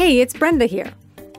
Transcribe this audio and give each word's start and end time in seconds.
Hey, 0.00 0.20
it's 0.22 0.32
Brenda 0.32 0.64
here. 0.64 0.90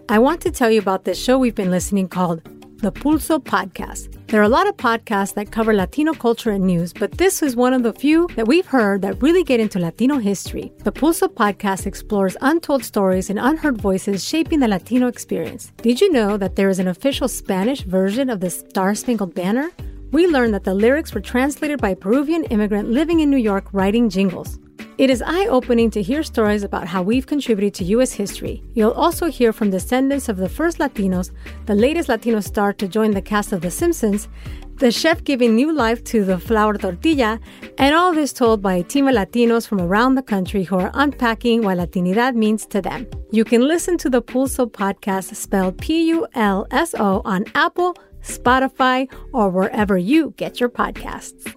I 0.07 0.19
want 0.19 0.39
to 0.41 0.51
tell 0.51 0.69
you 0.69 0.79
about 0.79 1.03
this 1.03 1.17
show 1.19 1.39
we've 1.39 1.55
been 1.55 1.71
listening 1.71 2.07
called 2.07 2.43
the 2.77 2.91
Pulso 2.91 3.39
Podcast. 3.43 4.27
There 4.27 4.39
are 4.39 4.43
a 4.43 4.55
lot 4.55 4.67
of 4.67 4.77
podcasts 4.77 5.33
that 5.33 5.51
cover 5.51 5.73
Latino 5.73 6.13
culture 6.13 6.51
and 6.51 6.67
news, 6.67 6.93
but 6.93 7.13
this 7.13 7.41
is 7.41 7.55
one 7.55 7.73
of 7.73 7.81
the 7.81 7.91
few 7.91 8.27
that 8.35 8.47
we've 8.47 8.67
heard 8.67 9.01
that 9.01 9.19
really 9.19 9.43
get 9.43 9.59
into 9.59 9.79
Latino 9.79 10.19
history. 10.19 10.71
The 10.83 10.91
Pulso 10.91 11.27
Podcast 11.27 11.87
explores 11.87 12.37
untold 12.41 12.85
stories 12.85 13.31
and 13.31 13.39
unheard 13.39 13.81
voices 13.81 14.23
shaping 14.23 14.59
the 14.59 14.67
Latino 14.67 15.07
experience. 15.07 15.71
Did 15.77 15.99
you 15.99 16.11
know 16.11 16.37
that 16.37 16.55
there 16.55 16.69
is 16.69 16.77
an 16.77 16.87
official 16.87 17.27
Spanish 17.27 17.81
version 17.81 18.29
of 18.29 18.41
the 18.41 18.51
Star 18.51 18.93
Spangled 18.93 19.33
Banner? 19.33 19.71
We 20.11 20.27
learned 20.27 20.53
that 20.53 20.65
the 20.65 20.75
lyrics 20.75 21.15
were 21.15 21.21
translated 21.21 21.81
by 21.81 21.89
a 21.89 21.95
Peruvian 21.95 22.43
immigrant 22.43 22.91
living 22.91 23.21
in 23.21 23.31
New 23.31 23.37
York 23.37 23.65
writing 23.73 24.07
jingles. 24.07 24.59
It 25.01 25.09
is 25.09 25.23
eye 25.25 25.47
opening 25.47 25.89
to 25.91 26.01
hear 26.03 26.21
stories 26.21 26.61
about 26.61 26.85
how 26.85 27.01
we've 27.01 27.25
contributed 27.25 27.73
to 27.73 27.83
U.S. 27.85 28.11
history. 28.11 28.61
You'll 28.75 28.91
also 28.91 29.31
hear 29.31 29.51
from 29.51 29.71
descendants 29.71 30.29
of 30.29 30.37
the 30.37 30.47
first 30.47 30.77
Latinos, 30.77 31.31
the 31.65 31.73
latest 31.73 32.07
Latino 32.07 32.39
star 32.39 32.71
to 32.73 32.87
join 32.87 33.09
the 33.09 33.19
cast 33.19 33.51
of 33.51 33.61
The 33.61 33.71
Simpsons, 33.71 34.27
the 34.75 34.91
chef 34.91 35.23
giving 35.23 35.55
new 35.55 35.73
life 35.73 36.03
to 36.03 36.23
the 36.23 36.37
flour 36.37 36.77
tortilla, 36.77 37.39
and 37.79 37.95
all 37.95 38.13
this 38.13 38.31
told 38.31 38.61
by 38.61 38.75
a 38.75 38.83
team 38.83 39.07
of 39.07 39.15
Latinos 39.15 39.65
from 39.67 39.81
around 39.81 40.13
the 40.13 40.21
country 40.21 40.63
who 40.63 40.77
are 40.77 40.91
unpacking 40.93 41.63
what 41.63 41.79
Latinidad 41.79 42.35
means 42.35 42.67
to 42.67 42.79
them. 42.79 43.07
You 43.31 43.43
can 43.43 43.67
listen 43.67 43.97
to 43.97 44.09
the 44.11 44.21
Pulso 44.21 44.69
podcast 44.69 45.33
spelled 45.33 45.79
P 45.79 46.09
U 46.09 46.27
L 46.35 46.67
S 46.69 46.93
O 46.99 47.23
on 47.25 47.45
Apple, 47.55 47.95
Spotify, 48.21 49.11
or 49.33 49.49
wherever 49.49 49.97
you 49.97 50.35
get 50.37 50.59
your 50.59 50.69
podcasts. 50.69 51.55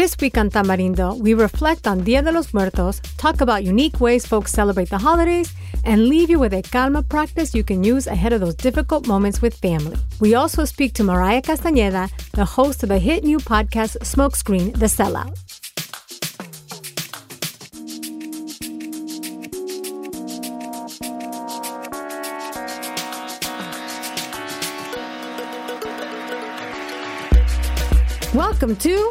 This 0.00 0.16
week 0.18 0.38
on 0.38 0.48
Tamarindo, 0.48 1.18
we 1.18 1.34
reflect 1.34 1.86
on 1.86 2.02
Dia 2.04 2.22
de 2.22 2.32
los 2.32 2.54
Muertos, 2.54 3.02
talk 3.18 3.42
about 3.42 3.64
unique 3.64 4.00
ways 4.00 4.24
folks 4.24 4.50
celebrate 4.50 4.88
the 4.88 4.96
holidays, 4.96 5.52
and 5.84 6.08
leave 6.08 6.30
you 6.30 6.38
with 6.38 6.54
a 6.54 6.62
calma 6.62 7.02
practice 7.02 7.54
you 7.54 7.62
can 7.62 7.84
use 7.84 8.06
ahead 8.06 8.32
of 8.32 8.40
those 8.40 8.54
difficult 8.54 9.06
moments 9.06 9.42
with 9.42 9.52
family. 9.52 9.98
We 10.18 10.34
also 10.34 10.64
speak 10.64 10.94
to 10.94 11.04
Mariah 11.04 11.42
Castañeda, 11.42 12.10
the 12.30 12.46
host 12.46 12.82
of 12.82 12.88
the 12.88 12.98
hit 12.98 13.24
new 13.24 13.40
podcast 13.40 13.98
Smokescreen, 13.98 14.72
The 14.72 14.86
Sellout. 14.86 15.36
Welcome 28.34 28.76
to 28.76 29.10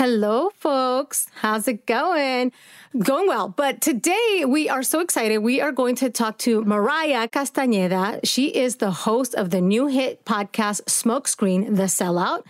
Hello, 0.00 0.48
folks. 0.56 1.26
How's 1.42 1.68
it 1.68 1.84
going? 1.84 2.52
Going 2.98 3.28
well. 3.28 3.48
But 3.48 3.82
today 3.82 4.46
we 4.48 4.66
are 4.66 4.82
so 4.82 5.00
excited. 5.00 5.40
We 5.40 5.60
are 5.60 5.72
going 5.72 5.94
to 5.96 6.08
talk 6.08 6.38
to 6.38 6.64
Mariah 6.64 7.28
Castañeda. 7.28 8.20
She 8.24 8.46
is 8.46 8.76
the 8.76 8.90
host 8.90 9.34
of 9.34 9.50
the 9.50 9.60
new 9.60 9.88
hit 9.88 10.24
podcast, 10.24 10.84
Smokescreen 10.84 11.76
The 11.76 11.82
Sellout. 11.82 12.44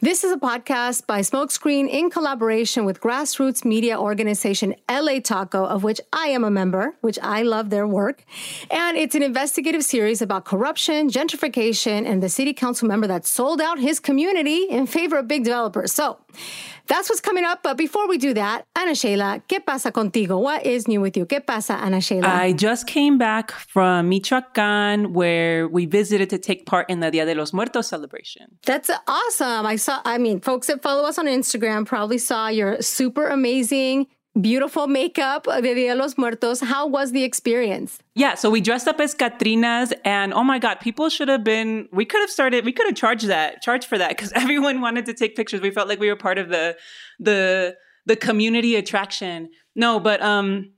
This 0.00 0.24
is 0.24 0.32
a 0.32 0.36
podcast 0.36 1.06
by 1.06 1.20
Smokescreen 1.20 1.88
in 1.88 2.10
collaboration 2.10 2.84
with 2.84 3.00
grassroots 3.00 3.64
media 3.64 3.96
organization 3.96 4.74
LA 4.90 5.20
Taco, 5.20 5.64
of 5.64 5.84
which 5.84 6.00
I 6.12 6.26
am 6.26 6.42
a 6.42 6.50
member, 6.50 6.96
which 7.02 7.20
I 7.22 7.42
love 7.42 7.70
their 7.70 7.86
work. 7.86 8.24
And 8.68 8.96
it's 8.96 9.14
an 9.14 9.22
investigative 9.22 9.84
series 9.84 10.20
about 10.20 10.44
corruption, 10.44 11.08
gentrification, 11.08 12.04
and 12.04 12.20
the 12.20 12.28
city 12.28 12.52
council 12.52 12.88
member 12.88 13.06
that 13.06 13.26
sold 13.26 13.60
out 13.60 13.78
his 13.78 14.00
community 14.00 14.64
in 14.64 14.88
favor 14.88 15.18
of 15.18 15.28
big 15.28 15.44
developers. 15.44 15.92
So, 15.92 16.18
that's 16.86 17.08
what's 17.08 17.20
coming 17.20 17.44
up. 17.44 17.62
But 17.62 17.76
before 17.76 18.08
we 18.08 18.18
do 18.18 18.34
that, 18.34 18.66
Ana 18.74 18.94
Sheila, 18.94 19.42
¿qué 19.48 19.64
pasa 19.64 19.90
contigo? 19.92 20.40
What 20.40 20.64
is 20.66 20.88
new 20.88 21.00
with 21.00 21.16
you? 21.16 21.26
¿Qué 21.26 21.44
pasa, 21.44 21.74
Ana 21.74 22.00
Sheila? 22.00 22.28
I 22.28 22.52
just 22.52 22.86
came 22.86 23.18
back 23.18 23.50
from 23.52 24.08
Michoacan, 24.08 25.12
where 25.12 25.68
we 25.68 25.86
visited 25.86 26.30
to 26.30 26.38
take 26.38 26.66
part 26.66 26.88
in 26.88 27.00
the 27.00 27.10
Dia 27.10 27.24
de 27.26 27.34
los 27.34 27.52
Muertos 27.52 27.88
celebration. 27.88 28.58
That's 28.64 28.90
awesome. 29.06 29.66
I 29.66 29.76
saw, 29.76 30.00
I 30.04 30.18
mean, 30.18 30.40
folks 30.40 30.66
that 30.68 30.82
follow 30.82 31.04
us 31.08 31.18
on 31.18 31.26
Instagram 31.26 31.86
probably 31.86 32.18
saw 32.18 32.48
your 32.48 32.80
super 32.80 33.28
amazing 33.28 34.06
beautiful 34.40 34.86
makeup 34.86 35.44
de 35.44 35.74
Dia 35.74 35.94
de 35.94 35.94
los 35.94 36.16
Muertos. 36.16 36.60
How 36.60 36.86
was 36.86 37.12
the 37.12 37.24
experience? 37.24 37.98
Yeah, 38.14 38.34
so 38.34 38.50
we 38.50 38.60
dressed 38.60 38.88
up 38.88 39.00
as 39.00 39.14
Catrinas, 39.14 39.92
and 40.04 40.32
oh 40.32 40.44
my 40.44 40.58
God, 40.58 40.80
people 40.80 41.08
should 41.08 41.28
have 41.28 41.44
been. 41.44 41.88
We 41.92 42.04
could 42.04 42.20
have 42.20 42.30
started. 42.30 42.64
We 42.64 42.72
could 42.72 42.86
have 42.86 42.96
charged 42.96 43.26
that, 43.26 43.62
charged 43.62 43.86
for 43.86 43.98
that, 43.98 44.10
because 44.10 44.32
everyone 44.34 44.80
wanted 44.80 45.06
to 45.06 45.14
take 45.14 45.36
pictures. 45.36 45.60
We 45.60 45.70
felt 45.70 45.88
like 45.88 46.00
we 46.00 46.08
were 46.08 46.16
part 46.16 46.38
of 46.38 46.48
the 46.48 46.76
the 47.18 47.76
the 48.04 48.16
community 48.16 48.76
attraction. 48.76 49.50
No, 49.74 50.00
but 50.00 50.22
um, 50.22 50.72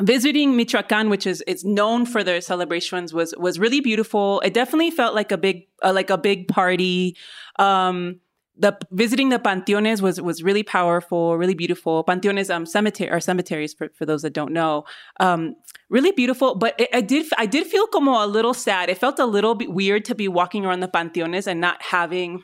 visiting 0.00 0.56
Michoacan, 0.56 1.10
which 1.10 1.26
is 1.26 1.42
it's 1.46 1.64
known 1.64 2.06
for 2.06 2.22
their 2.22 2.40
celebrations, 2.40 3.12
was 3.12 3.34
was 3.38 3.58
really 3.58 3.80
beautiful. 3.80 4.40
It 4.40 4.54
definitely 4.54 4.90
felt 4.90 5.14
like 5.14 5.32
a 5.32 5.38
big 5.38 5.66
uh, 5.82 5.92
like 5.92 6.10
a 6.10 6.18
big 6.18 6.48
party. 6.48 7.16
Um, 7.58 8.20
the 8.58 8.76
visiting 8.90 9.28
the 9.28 9.38
panteones 9.38 10.02
was 10.02 10.20
was 10.20 10.42
really 10.42 10.62
powerful, 10.62 11.38
really 11.38 11.54
beautiful. 11.54 12.04
Panteones, 12.04 12.52
um, 12.52 12.66
cemetery 12.66 13.10
or 13.10 13.20
cemeteries 13.20 13.72
for, 13.72 13.88
for 13.94 14.04
those 14.04 14.22
that 14.22 14.32
don't 14.32 14.52
know, 14.52 14.84
um, 15.20 15.54
really 15.88 16.12
beautiful. 16.12 16.56
But 16.56 16.78
it, 16.78 16.88
I 16.92 17.00
did 17.00 17.26
I 17.38 17.46
did 17.46 17.66
feel 17.66 17.86
como 17.86 18.24
a 18.24 18.26
little 18.26 18.54
sad. 18.54 18.90
It 18.90 18.98
felt 18.98 19.18
a 19.18 19.26
little 19.26 19.54
bit 19.54 19.72
weird 19.72 20.04
to 20.06 20.14
be 20.14 20.28
walking 20.28 20.66
around 20.66 20.80
the 20.80 20.88
panteones 20.88 21.46
and 21.46 21.60
not 21.60 21.80
having 21.82 22.42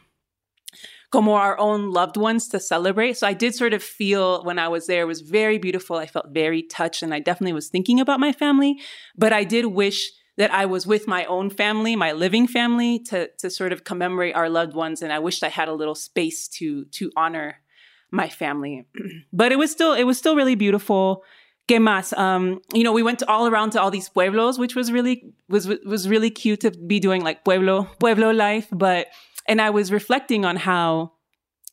como 1.10 1.32
our 1.32 1.58
own 1.58 1.92
loved 1.92 2.16
ones 2.16 2.48
to 2.48 2.58
celebrate. 2.58 3.16
So 3.16 3.26
I 3.26 3.34
did 3.34 3.54
sort 3.54 3.72
of 3.72 3.82
feel 3.82 4.42
when 4.44 4.58
I 4.58 4.68
was 4.68 4.86
there, 4.86 5.02
it 5.02 5.06
was 5.06 5.20
very 5.20 5.58
beautiful. 5.58 5.96
I 5.96 6.06
felt 6.06 6.26
very 6.30 6.62
touched, 6.62 7.02
and 7.02 7.12
I 7.12 7.20
definitely 7.20 7.52
was 7.52 7.68
thinking 7.68 8.00
about 8.00 8.20
my 8.20 8.32
family. 8.32 8.80
But 9.16 9.32
I 9.32 9.44
did 9.44 9.66
wish 9.66 10.10
that 10.36 10.52
I 10.52 10.66
was 10.66 10.86
with 10.86 11.06
my 11.06 11.24
own 11.26 11.50
family, 11.50 11.94
my 11.96 12.12
living 12.12 12.46
family, 12.46 12.98
to 13.10 13.28
to 13.38 13.50
sort 13.50 13.72
of 13.72 13.84
commemorate 13.84 14.34
our 14.34 14.48
loved 14.48 14.74
ones, 14.74 15.02
and 15.02 15.12
I 15.12 15.18
wished 15.18 15.42
I 15.42 15.48
had 15.48 15.68
a 15.68 15.74
little 15.74 15.94
space 15.94 16.48
to 16.48 16.84
to 16.86 17.10
honor 17.16 17.60
my 18.10 18.28
family. 18.28 18.86
but 19.32 19.52
it 19.52 19.58
was 19.58 19.70
still 19.70 19.92
it 19.92 20.04
was 20.04 20.18
still 20.18 20.36
really 20.36 20.54
beautiful. 20.54 21.22
Que 21.66 21.78
más? 21.78 22.16
Um, 22.18 22.60
you 22.74 22.84
know, 22.84 22.92
we 22.92 23.02
went 23.02 23.22
all 23.22 23.46
around 23.46 23.70
to 23.70 23.80
all 23.80 23.90
these 23.90 24.10
pueblos, 24.10 24.58
which 24.58 24.74
was 24.74 24.92
really 24.92 25.32
was 25.48 25.66
was 25.66 26.08
really 26.08 26.30
cute 26.30 26.60
to 26.60 26.70
be 26.70 27.00
doing 27.00 27.22
like 27.22 27.44
pueblo 27.44 27.84
pueblo 27.98 28.32
life. 28.32 28.68
But 28.70 29.06
and 29.46 29.60
I 29.60 29.70
was 29.70 29.90
reflecting 29.90 30.44
on 30.44 30.56
how 30.56 31.12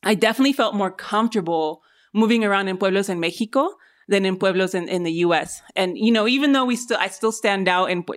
I 0.03 0.15
definitely 0.15 0.53
felt 0.53 0.75
more 0.75 0.91
comfortable 0.91 1.81
moving 2.13 2.43
around 2.43 2.67
in 2.67 2.77
pueblos 2.77 3.09
in 3.09 3.19
Mexico 3.19 3.69
than 4.07 4.25
in 4.25 4.37
pueblos 4.37 4.73
in, 4.73 4.87
in 4.87 5.03
the 5.03 5.11
US. 5.25 5.61
And, 5.75 5.97
you 5.97 6.11
know, 6.11 6.27
even 6.27 6.53
though 6.53 6.65
we 6.65 6.75
still, 6.75 6.97
I 6.99 7.07
still 7.07 7.31
stand 7.31 7.67
out 7.67 7.85
and, 7.89 8.07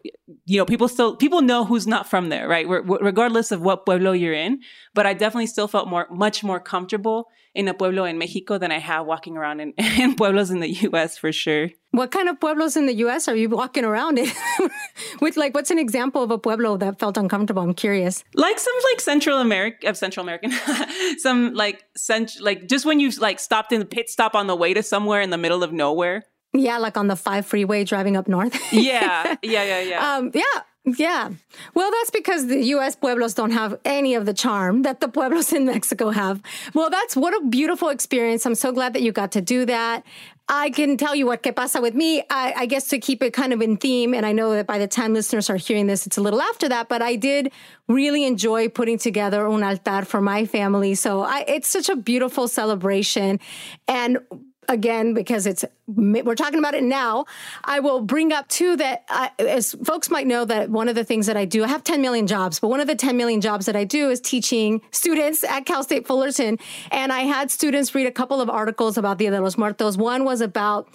you 0.47 0.59
know, 0.59 0.65
people 0.65 0.89
still, 0.89 1.17
people 1.17 1.43
know 1.43 1.65
who's 1.65 1.87
not 1.87 2.09
from 2.09 2.29
there, 2.29 2.49
right? 2.49 2.67
regardless 2.69 3.53
of 3.53 3.61
what 3.61 3.87
pueblo 3.87 4.13
you're 4.13 4.35
in. 4.35 4.61
But 4.95 5.07
I 5.07 5.13
definitely 5.13 5.49
still 5.49 5.69
felt 5.69 5.89
more, 5.89 6.07
much 6.11 6.45
more 6.45 6.61
comfortable 6.61 7.29
in 7.55 7.69
a 7.69 7.75
pueblo 7.75 8.05
in 8.05 8.19
Mexico 8.19 8.59
than 8.59 8.73
I 8.73 8.79
have 8.79 9.07
walking 9.07 9.37
around 9.37 9.61
in, 9.61 9.73
in 9.99 10.15
pueblos 10.15 10.51
in 10.51 10.61
the 10.61 10.71
US 10.89 11.19
for 11.19 11.33
sure. 11.33 11.71
What 11.91 12.11
kind 12.11 12.29
of 12.29 12.41
pueblos 12.41 12.77
in 12.77 12.87
the 12.87 12.95
US 13.07 13.29
are 13.29 13.37
you 13.37 13.49
walking 13.49 13.85
around 13.85 14.19
in? 14.19 14.29
With 15.21 15.37
like, 15.37 15.55
what's 15.55 15.71
an 15.71 15.79
example 15.79 16.23
of 16.23 16.31
a 16.31 16.39
pueblo 16.39 16.77
that 16.79 16.99
felt 16.99 17.17
uncomfortable? 17.17 17.63
I'm 17.63 17.75
curious. 17.75 18.25
Like 18.35 18.59
some 18.59 18.75
like 18.91 19.01
Central 19.01 19.39
America, 19.39 19.89
of 19.89 19.97
Central 19.97 20.25
American, 20.25 20.53
some 21.19 21.55
like 21.55 21.85
cent- 21.97 22.41
like 22.41 22.69
just 22.69 22.85
when 22.85 22.99
you 23.01 23.11
like 23.11 23.39
stopped 23.39 23.73
in 23.73 23.81
the 23.81 23.87
pit 23.87 24.09
stop 24.09 24.35
on 24.35 24.47
the 24.47 24.57
way 24.57 24.75
to 24.75 24.83
somewhere 24.83 25.21
in 25.21 25.31
the 25.31 25.39
middle 25.39 25.63
of 25.63 25.73
nowhere. 25.73 26.25
Yeah, 26.53 26.79
like 26.79 26.97
on 26.97 27.09
the 27.09 27.17
five 27.17 27.47
freeway 27.47 27.83
driving 27.83 28.17
up 28.17 28.29
north. 28.29 28.57
yeah, 28.73 29.37
yeah, 29.43 29.65
yeah, 29.65 29.81
yeah. 29.81 30.17
Um, 30.17 30.31
yeah, 30.35 30.43
yeah. 30.85 31.31
Well, 31.75 31.91
that's 31.91 32.11
because 32.11 32.47
the 32.47 32.63
US 32.77 32.95
pueblos 32.95 33.35
don't 33.35 33.53
have 33.53 33.79
any 33.85 34.15
of 34.15 34.27
the 34.27 34.35
charm 34.35 34.83
that 34.83 35.01
the 35.01 35.09
pueblos 35.09 35.53
in 35.53 35.65
Mexico 35.67 36.11
have. 36.11 36.43
Well, 36.75 36.91
that's 36.91 37.17
what 37.17 37.35
a 37.35 37.47
beautiful 37.47 37.89
experience. 37.89 38.45
I'm 38.45 38.55
so 38.55 38.71
glad 38.71 38.93
that 38.93 39.03
you 39.03 39.11
got 39.11 39.33
to 39.33 39.41
do 39.41 39.65
that. 39.65 40.05
I 40.47 40.69
can 40.71 40.99
tell 40.99 41.15
you 41.15 41.25
what 41.25 41.43
que 41.43 41.53
pasa 41.53 41.81
with 41.81 41.95
me. 41.95 42.23
I, 42.29 42.53
I, 42.55 42.67
guess 42.67 42.89
to 42.89 42.99
keep 42.99 43.23
it 43.23 43.33
kind 43.33 43.55
of 43.55 43.63
in 43.63 43.79
theme, 43.79 44.13
and 44.13 44.27
I 44.27 44.33
know 44.33 44.53
that 44.53 44.67
by 44.67 44.77
the 44.77 44.87
time 44.87 45.15
listeners 45.15 45.49
are 45.49 45.57
hearing 45.57 45.87
this, 45.87 46.07
it's 46.07 46.19
a 46.19 46.21
little 46.21 46.43
after 46.43 46.69
that, 46.69 46.91
but 46.91 47.01
I 47.01 47.17
did 47.17 47.51
really 47.89 48.25
enjoy 48.25 48.69
putting 48.69 48.99
together 48.99 49.49
un 49.49 49.63
altar 49.63 50.05
for 50.05 50.21
my 50.21 50.45
family. 50.45 50.97
So 50.97 51.23
I, 51.23 51.47
it's 51.49 51.69
such 51.69 51.89
a 51.89 51.97
beautiful 51.97 52.47
celebration. 52.47 53.41
And 53.89 54.19
again 54.69 55.15
because 55.15 55.47
it's 55.47 55.65
we're 55.87 56.35
talking 56.35 56.59
about 56.59 56.75
it 56.75 56.83
now 56.83 57.25
i 57.65 57.81
will 57.81 58.01
bring 58.01 58.33
up 58.33 58.49
too 58.49 58.77
that 58.77 59.05
I, 59.09 59.31
as 59.39 59.75
folks 59.85 60.11
might 60.11 60.27
know 60.27 60.45
that 60.45 60.71
one 60.71 60.89
of 60.89 60.95
the 60.95 61.05
things 61.05 61.27
that 61.27 61.37
i 61.37 61.45
do 61.45 61.65
i 61.65 61.69
have 61.69 61.85
10 61.85 62.01
million 62.01 62.27
jobs 62.27 62.61
but 62.61 62.69
one 62.69 62.81
of 62.81 62.87
the 62.87 62.95
10 62.95 63.17
million 63.17 63.41
jobs 63.41 63.67
that 63.67 63.77
i 63.77 63.85
do 63.85 64.11
is 64.11 64.21
teaching 64.21 64.81
students 64.91 65.45
at 65.45 65.67
cal 65.67 65.83
state 65.83 66.07
fullerton. 66.07 66.59
And 66.91 67.13
i 67.13 67.21
had 67.21 67.51
students 67.51 67.95
read 67.95 68.07
a 68.07 68.13
couple 68.13 68.41
of 68.41 68.49
articles 68.49 68.97
about 68.97 69.19
dia 69.19 69.31
de 69.31 69.41
los 69.41 69.57
muertos. 69.57 69.97
One 69.97 70.25
was 70.25 70.41
about 70.41 70.89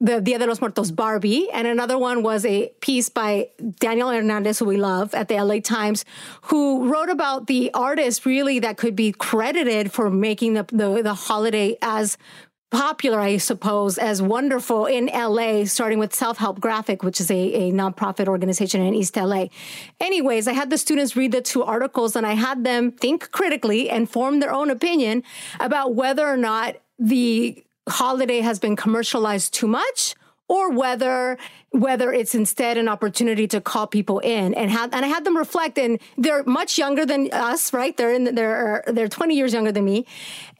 the 0.00 0.20
Dia 0.20 0.38
de 0.38 0.46
los 0.46 0.60
Muertos 0.60 0.92
Barbie, 0.92 1.50
and 1.50 1.66
another 1.66 1.98
one 1.98 2.22
was 2.22 2.46
a 2.46 2.68
piece 2.80 3.08
by 3.08 3.48
Daniel 3.80 4.10
Hernandez, 4.10 4.60
who 4.60 4.64
we 4.64 4.76
love 4.76 5.12
at 5.12 5.26
the 5.26 5.42
LA 5.42 5.58
Times, 5.58 6.04
who 6.42 6.88
wrote 6.88 7.08
about 7.08 7.48
the 7.48 7.72
artist 7.74 8.24
really 8.24 8.60
that 8.60 8.76
could 8.76 8.94
be 8.94 9.10
credited 9.10 9.90
for 9.90 10.08
making 10.08 10.54
the, 10.54 10.64
the, 10.70 11.02
the 11.02 11.14
holiday 11.14 11.76
as 11.82 12.16
popular, 12.70 13.20
I 13.20 13.38
suppose, 13.38 13.98
as 13.98 14.20
wonderful 14.20 14.86
in 14.86 15.06
LA, 15.06 15.64
starting 15.64 15.98
with 15.98 16.14
Self 16.14 16.38
Help 16.38 16.60
Graphic, 16.60 17.02
which 17.02 17.20
is 17.20 17.30
a, 17.30 17.34
a 17.34 17.72
nonprofit 17.72 18.28
organization 18.28 18.82
in 18.82 18.94
East 18.94 19.16
LA. 19.16 19.46
Anyways, 20.00 20.46
I 20.46 20.52
had 20.52 20.70
the 20.70 20.78
students 20.78 21.16
read 21.16 21.32
the 21.32 21.40
two 21.40 21.62
articles 21.62 22.14
and 22.14 22.26
I 22.26 22.34
had 22.34 22.64
them 22.64 22.92
think 22.92 23.30
critically 23.30 23.88
and 23.88 24.08
form 24.08 24.40
their 24.40 24.52
own 24.52 24.70
opinion 24.70 25.22
about 25.60 25.94
whether 25.94 26.26
or 26.26 26.36
not 26.36 26.76
the 26.98 27.62
holiday 27.88 28.40
has 28.40 28.58
been 28.58 28.76
commercialized 28.76 29.54
too 29.54 29.66
much 29.66 30.14
or 30.48 30.70
whether 30.70 31.38
whether 31.70 32.12
it's 32.12 32.34
instead 32.34 32.78
an 32.78 32.88
opportunity 32.88 33.46
to 33.46 33.60
call 33.60 33.86
people 33.86 34.20
in 34.20 34.54
and 34.54 34.70
have 34.70 34.92
and 34.94 35.04
I 35.04 35.08
had 35.08 35.24
them 35.24 35.36
reflect 35.36 35.78
and 35.78 35.98
they're 36.16 36.42
much 36.44 36.78
younger 36.78 37.04
than 37.04 37.30
us, 37.30 37.74
right? 37.74 37.94
They're 37.94 38.12
in 38.12 38.34
they're 38.34 38.82
they're 38.86 39.08
20 39.08 39.36
years 39.36 39.52
younger 39.52 39.70
than 39.70 39.84
me. 39.84 40.06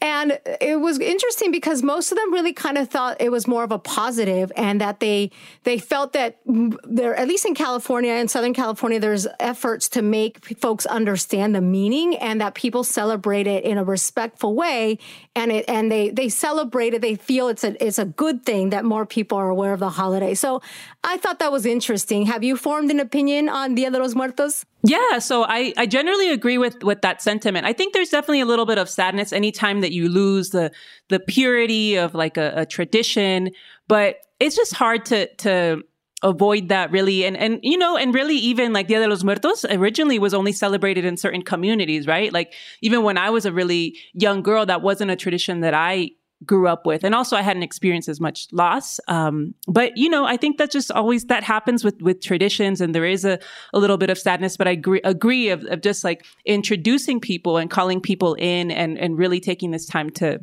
And 0.00 0.38
it 0.60 0.78
was 0.80 1.00
interesting 1.00 1.50
because 1.50 1.82
most 1.82 2.12
of 2.12 2.18
them 2.18 2.32
really 2.32 2.52
kind 2.52 2.76
of 2.76 2.88
thought 2.88 3.20
it 3.20 3.32
was 3.32 3.46
more 3.48 3.64
of 3.64 3.72
a 3.72 3.78
positive 3.78 4.52
and 4.54 4.80
that 4.82 5.00
they 5.00 5.30
they 5.64 5.78
felt 5.78 6.12
that 6.12 6.38
there 6.44 7.16
at 7.16 7.26
least 7.26 7.46
in 7.46 7.54
California 7.54 8.12
in 8.12 8.28
Southern 8.28 8.52
California 8.52 9.00
there's 9.00 9.26
efforts 9.40 9.88
to 9.90 10.02
make 10.02 10.44
folks 10.58 10.84
understand 10.84 11.54
the 11.54 11.62
meaning 11.62 12.16
and 12.16 12.40
that 12.40 12.54
people 12.54 12.84
celebrate 12.84 13.46
it 13.46 13.64
in 13.64 13.78
a 13.78 13.84
respectful 13.84 14.54
way 14.54 14.98
and 15.34 15.50
it 15.50 15.64
and 15.68 15.90
they 15.90 16.10
they 16.10 16.28
celebrate 16.28 16.92
it 16.92 17.00
they 17.00 17.14
feel 17.14 17.48
it's 17.48 17.64
a 17.64 17.82
it's 17.84 17.98
a 17.98 18.04
good 18.04 18.44
thing 18.44 18.70
that 18.70 18.84
more 18.84 19.06
people 19.06 19.38
are 19.38 19.48
aware 19.48 19.72
of 19.72 19.80
the 19.80 19.90
holiday. 19.90 20.34
So 20.34 20.60
I 21.04 21.16
thought 21.16 21.38
that 21.38 21.52
was 21.52 21.64
interesting. 21.64 22.26
Have 22.26 22.42
you 22.42 22.56
formed 22.56 22.90
an 22.90 22.98
opinion 22.98 23.48
on 23.48 23.74
Dia 23.74 23.90
de 23.90 23.98
los 23.98 24.14
Muertos? 24.14 24.64
Yeah, 24.82 25.20
so 25.20 25.44
I, 25.44 25.72
I 25.76 25.86
generally 25.86 26.30
agree 26.30 26.58
with 26.58 26.82
with 26.82 27.02
that 27.02 27.22
sentiment. 27.22 27.66
I 27.66 27.72
think 27.72 27.94
there's 27.94 28.10
definitely 28.10 28.40
a 28.40 28.46
little 28.46 28.66
bit 28.66 28.78
of 28.78 28.88
sadness 28.88 29.32
anytime 29.32 29.80
that 29.80 29.92
you 29.92 30.08
lose 30.08 30.50
the 30.50 30.72
the 31.08 31.20
purity 31.20 31.96
of 31.96 32.14
like 32.14 32.36
a, 32.36 32.52
a 32.56 32.66
tradition, 32.66 33.50
but 33.86 34.16
it's 34.40 34.56
just 34.56 34.74
hard 34.74 35.04
to 35.06 35.32
to 35.36 35.82
avoid 36.22 36.68
that 36.68 36.90
really 36.90 37.24
and 37.24 37.36
and 37.36 37.60
you 37.62 37.78
know 37.78 37.96
and 37.96 38.12
really 38.12 38.34
even 38.34 38.72
like 38.72 38.88
dia 38.88 38.98
de 38.98 39.06
los 39.06 39.22
muertos 39.22 39.64
originally 39.66 40.18
was 40.18 40.34
only 40.34 40.50
celebrated 40.50 41.04
in 41.04 41.16
certain 41.16 41.42
communities 41.42 42.08
right 42.08 42.32
like 42.32 42.54
even 42.82 43.04
when 43.04 43.16
i 43.16 43.30
was 43.30 43.46
a 43.46 43.52
really 43.52 43.96
young 44.14 44.42
girl 44.42 44.66
that 44.66 44.82
wasn't 44.82 45.08
a 45.08 45.14
tradition 45.14 45.60
that 45.60 45.74
i 45.74 46.10
grew 46.44 46.68
up 46.68 46.86
with. 46.86 47.04
And 47.04 47.14
also 47.14 47.36
i 47.36 47.42
hadn't 47.42 47.62
experienced 47.62 48.08
as 48.08 48.20
much 48.20 48.48
loss. 48.52 49.00
Um, 49.08 49.54
but 49.66 49.96
you 49.96 50.08
know 50.08 50.24
i 50.24 50.36
think 50.36 50.58
that 50.58 50.70
just 50.70 50.90
always 50.90 51.24
that 51.26 51.42
happens 51.42 51.84
with 51.84 52.00
with 52.00 52.20
traditions 52.22 52.80
and 52.80 52.94
there 52.94 53.04
is 53.04 53.24
a, 53.24 53.38
a 53.72 53.78
little 53.78 53.96
bit 53.96 54.10
of 54.10 54.18
sadness 54.18 54.56
but 54.56 54.68
i 54.68 54.72
agree, 54.72 55.00
agree 55.04 55.48
of, 55.48 55.64
of 55.64 55.80
just 55.80 56.04
like 56.04 56.24
introducing 56.44 57.20
people 57.20 57.56
and 57.56 57.70
calling 57.70 58.00
people 58.00 58.34
in 58.34 58.70
and 58.70 58.98
and 58.98 59.18
really 59.18 59.40
taking 59.40 59.70
this 59.70 59.86
time 59.86 60.10
to 60.10 60.42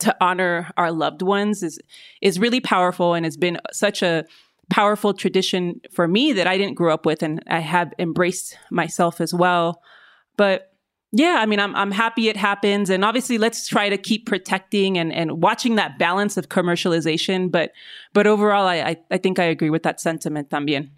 to 0.00 0.16
honor 0.20 0.70
our 0.76 0.90
loved 0.90 1.22
ones 1.22 1.62
is 1.62 1.78
is 2.20 2.38
really 2.38 2.60
powerful 2.60 3.14
and 3.14 3.24
has 3.24 3.36
been 3.36 3.58
such 3.72 4.02
a 4.02 4.24
powerful 4.70 5.12
tradition 5.12 5.80
for 5.92 6.08
me 6.08 6.32
that 6.32 6.46
i 6.46 6.56
didn't 6.56 6.74
grow 6.74 6.92
up 6.92 7.06
with 7.06 7.22
and 7.22 7.42
i 7.48 7.60
have 7.60 7.92
embraced 7.98 8.56
myself 8.70 9.20
as 9.20 9.34
well. 9.34 9.82
But 10.36 10.71
yeah, 11.12 11.36
I 11.38 11.46
mean, 11.46 11.60
I'm 11.60 11.76
I'm 11.76 11.90
happy 11.90 12.30
it 12.30 12.38
happens, 12.38 12.88
and 12.88 13.04
obviously, 13.04 13.36
let's 13.36 13.68
try 13.68 13.90
to 13.90 13.98
keep 13.98 14.24
protecting 14.24 14.96
and, 14.96 15.12
and 15.12 15.42
watching 15.42 15.74
that 15.74 15.98
balance 15.98 16.38
of 16.38 16.48
commercialization. 16.48 17.50
But 17.50 17.72
but 18.14 18.26
overall, 18.26 18.66
I, 18.66 18.76
I, 18.76 18.96
I 19.10 19.18
think 19.18 19.38
I 19.38 19.44
agree 19.44 19.68
with 19.68 19.82
that 19.82 20.00
sentiment 20.00 20.48
también. 20.48 20.88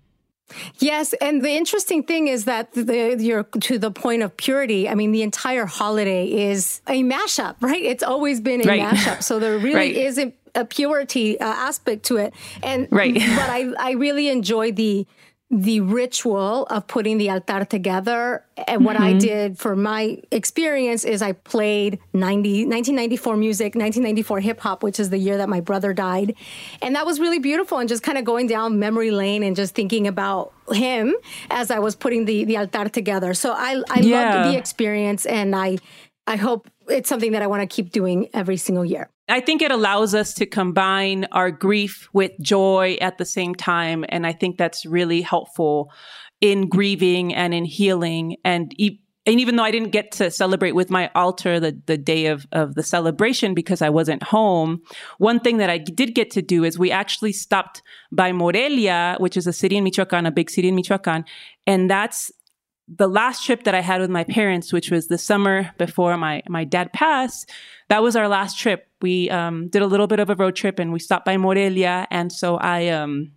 Yes, 0.78 1.14
and 1.14 1.42
the 1.42 1.50
interesting 1.50 2.04
thing 2.04 2.28
is 2.28 2.44
that 2.44 2.72
the, 2.72 3.16
you're 3.18 3.42
to 3.42 3.76
the 3.76 3.90
point 3.90 4.22
of 4.22 4.36
purity. 4.36 4.88
I 4.88 4.94
mean, 4.94 5.10
the 5.10 5.22
entire 5.22 5.66
holiday 5.66 6.26
is 6.26 6.80
a 6.86 7.02
mashup, 7.02 7.56
right? 7.60 7.82
It's 7.82 8.04
always 8.04 8.40
been 8.40 8.60
a 8.60 8.68
right. 8.68 8.82
mashup, 8.82 9.22
so 9.22 9.40
there 9.40 9.58
really 9.58 9.74
right. 9.74 9.96
isn't 9.96 10.34
a 10.54 10.64
purity 10.64 11.40
uh, 11.40 11.44
aspect 11.44 12.04
to 12.04 12.18
it. 12.18 12.34
And 12.62 12.86
right, 12.92 13.14
but 13.14 13.50
I 13.50 13.72
I 13.80 13.92
really 13.92 14.28
enjoy 14.28 14.70
the 14.70 15.08
the 15.54 15.80
ritual 15.80 16.66
of 16.66 16.86
putting 16.88 17.16
the 17.16 17.30
altar 17.30 17.64
together. 17.64 18.44
And 18.66 18.84
what 18.84 18.96
mm-hmm. 18.96 19.04
I 19.04 19.12
did 19.18 19.56
for 19.56 19.76
my 19.76 20.20
experience 20.32 21.04
is 21.04 21.22
I 21.22 21.30
played 21.32 22.00
90, 22.12 22.66
1994 22.66 23.36
music, 23.36 23.64
1994 23.76 24.40
hip 24.40 24.60
hop, 24.60 24.82
which 24.82 24.98
is 24.98 25.10
the 25.10 25.18
year 25.18 25.36
that 25.36 25.48
my 25.48 25.60
brother 25.60 25.92
died. 25.92 26.34
And 26.82 26.96
that 26.96 27.06
was 27.06 27.20
really 27.20 27.38
beautiful. 27.38 27.78
And 27.78 27.88
just 27.88 28.02
kind 28.02 28.18
of 28.18 28.24
going 28.24 28.48
down 28.48 28.80
memory 28.80 29.12
lane 29.12 29.44
and 29.44 29.54
just 29.54 29.76
thinking 29.76 30.08
about 30.08 30.52
him 30.72 31.14
as 31.50 31.70
I 31.70 31.78
was 31.78 31.94
putting 31.94 32.24
the, 32.24 32.44
the 32.44 32.56
altar 32.56 32.88
together. 32.88 33.32
So 33.32 33.52
I, 33.52 33.80
I 33.90 34.00
yeah. 34.00 34.34
loved 34.34 34.52
the 34.52 34.58
experience 34.58 35.24
and 35.24 35.54
I, 35.54 35.78
I 36.26 36.36
hope 36.36 36.70
it's 36.88 37.08
something 37.08 37.32
that 37.32 37.42
I 37.42 37.46
want 37.46 37.62
to 37.62 37.66
keep 37.66 37.90
doing 37.90 38.28
every 38.32 38.56
single 38.56 38.84
year. 38.84 39.10
I 39.28 39.40
think 39.40 39.62
it 39.62 39.70
allows 39.70 40.14
us 40.14 40.34
to 40.34 40.46
combine 40.46 41.26
our 41.32 41.50
grief 41.50 42.08
with 42.12 42.32
joy 42.40 42.96
at 43.00 43.18
the 43.18 43.24
same 43.24 43.54
time. 43.54 44.04
And 44.08 44.26
I 44.26 44.32
think 44.32 44.58
that's 44.58 44.84
really 44.84 45.22
helpful 45.22 45.90
in 46.40 46.68
grieving 46.68 47.34
and 47.34 47.54
in 47.54 47.64
healing. 47.64 48.36
And, 48.44 48.74
e- 48.78 49.00
and 49.26 49.40
even 49.40 49.56
though 49.56 49.62
I 49.62 49.70
didn't 49.70 49.90
get 49.90 50.12
to 50.12 50.30
celebrate 50.30 50.72
with 50.72 50.90
my 50.90 51.10
altar 51.14 51.58
the, 51.58 51.80
the 51.86 51.96
day 51.96 52.26
of, 52.26 52.46
of 52.52 52.74
the 52.74 52.82
celebration 52.82 53.54
because 53.54 53.80
I 53.80 53.88
wasn't 53.88 54.22
home, 54.22 54.82
one 55.16 55.40
thing 55.40 55.56
that 55.58 55.70
I 55.70 55.78
did 55.78 56.14
get 56.14 56.30
to 56.32 56.42
do 56.42 56.64
is 56.64 56.78
we 56.78 56.90
actually 56.90 57.32
stopped 57.32 57.82
by 58.12 58.32
Morelia, 58.32 59.16
which 59.20 59.38
is 59.38 59.46
a 59.46 59.52
city 59.52 59.78
in 59.78 59.84
Michoacan, 59.84 60.26
a 60.26 60.30
big 60.30 60.50
city 60.50 60.68
in 60.68 60.74
Michoacan. 60.74 61.24
And 61.66 61.90
that's 61.90 62.30
the 62.88 63.08
last 63.08 63.44
trip 63.44 63.64
that 63.64 63.74
I 63.74 63.80
had 63.80 64.00
with 64.00 64.10
my 64.10 64.24
parents, 64.24 64.72
which 64.72 64.90
was 64.90 65.08
the 65.08 65.18
summer 65.18 65.72
before 65.78 66.16
my, 66.16 66.42
my 66.48 66.64
dad 66.64 66.92
passed, 66.92 67.50
that 67.88 68.02
was 68.02 68.14
our 68.14 68.28
last 68.28 68.58
trip. 68.58 68.86
We 69.00 69.30
um, 69.30 69.68
did 69.68 69.82
a 69.82 69.86
little 69.86 70.06
bit 70.06 70.20
of 70.20 70.30
a 70.30 70.34
road 70.34 70.54
trip 70.54 70.78
and 70.78 70.92
we 70.92 70.98
stopped 70.98 71.24
by 71.24 71.36
Morelia. 71.36 72.06
And 72.10 72.30
so 72.30 72.56
I, 72.56 72.88
um, 72.88 73.32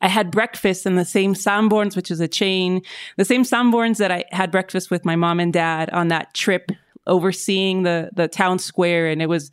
I 0.00 0.08
had 0.08 0.30
breakfast 0.30 0.86
in 0.86 0.96
the 0.96 1.04
same 1.04 1.34
Sanborns, 1.34 1.94
which 1.94 2.10
is 2.10 2.20
a 2.20 2.28
chain, 2.28 2.82
the 3.16 3.24
same 3.24 3.44
Sanborns 3.44 3.98
that 3.98 4.10
I 4.10 4.24
had 4.30 4.50
breakfast 4.50 4.90
with 4.90 5.04
my 5.04 5.16
mom 5.16 5.40
and 5.40 5.52
dad 5.52 5.90
on 5.90 6.08
that 6.08 6.34
trip, 6.34 6.72
overseeing 7.06 7.82
the 7.82 8.10
the 8.14 8.28
town 8.28 8.58
square, 8.58 9.08
and 9.08 9.20
it 9.20 9.28
was 9.28 9.50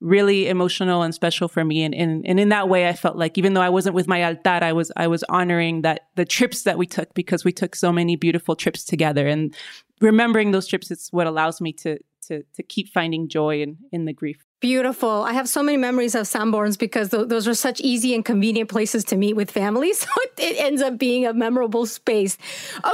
really 0.00 0.48
emotional 0.48 1.02
and 1.02 1.14
special 1.14 1.48
for 1.48 1.64
me. 1.64 1.82
And, 1.82 1.94
and, 1.94 2.26
and 2.26 2.40
in 2.40 2.48
that 2.48 2.68
way, 2.68 2.88
I 2.88 2.94
felt 2.94 3.16
like 3.16 3.36
even 3.36 3.54
though 3.54 3.60
I 3.60 3.68
wasn't 3.68 3.94
with 3.94 4.08
my 4.08 4.24
altar, 4.24 4.64
I 4.64 4.72
was, 4.72 4.90
I 4.96 5.06
was 5.06 5.22
honoring 5.24 5.82
that 5.82 6.08
the 6.16 6.24
trips 6.24 6.62
that 6.62 6.78
we 6.78 6.86
took 6.86 7.12
because 7.14 7.44
we 7.44 7.52
took 7.52 7.76
so 7.76 7.92
many 7.92 8.16
beautiful 8.16 8.56
trips 8.56 8.84
together 8.84 9.26
and 9.26 9.54
remembering 10.00 10.50
those 10.52 10.66
trips 10.66 10.90
is 10.90 11.08
what 11.10 11.26
allows 11.26 11.60
me 11.60 11.72
to, 11.74 11.98
to, 12.28 12.42
to 12.54 12.62
keep 12.62 12.88
finding 12.88 13.28
joy 13.28 13.60
in, 13.60 13.76
in 13.92 14.06
the 14.06 14.12
grief. 14.12 14.44
Beautiful. 14.60 15.22
I 15.22 15.32
have 15.32 15.48
so 15.48 15.62
many 15.62 15.78
memories 15.78 16.14
of 16.14 16.26
Sanborns 16.26 16.78
because 16.78 17.08
th- 17.08 17.28
those 17.28 17.48
are 17.48 17.54
such 17.54 17.80
easy 17.80 18.14
and 18.14 18.22
convenient 18.22 18.68
places 18.68 19.04
to 19.04 19.16
meet 19.16 19.34
with 19.34 19.50
families. 19.50 20.06
So 20.40 20.46
it, 20.46 20.56
ends 20.58 20.80
up 20.82 20.96
being 20.98 21.26
a 21.26 21.34
memorable 21.34 21.84
space. 21.86 22.38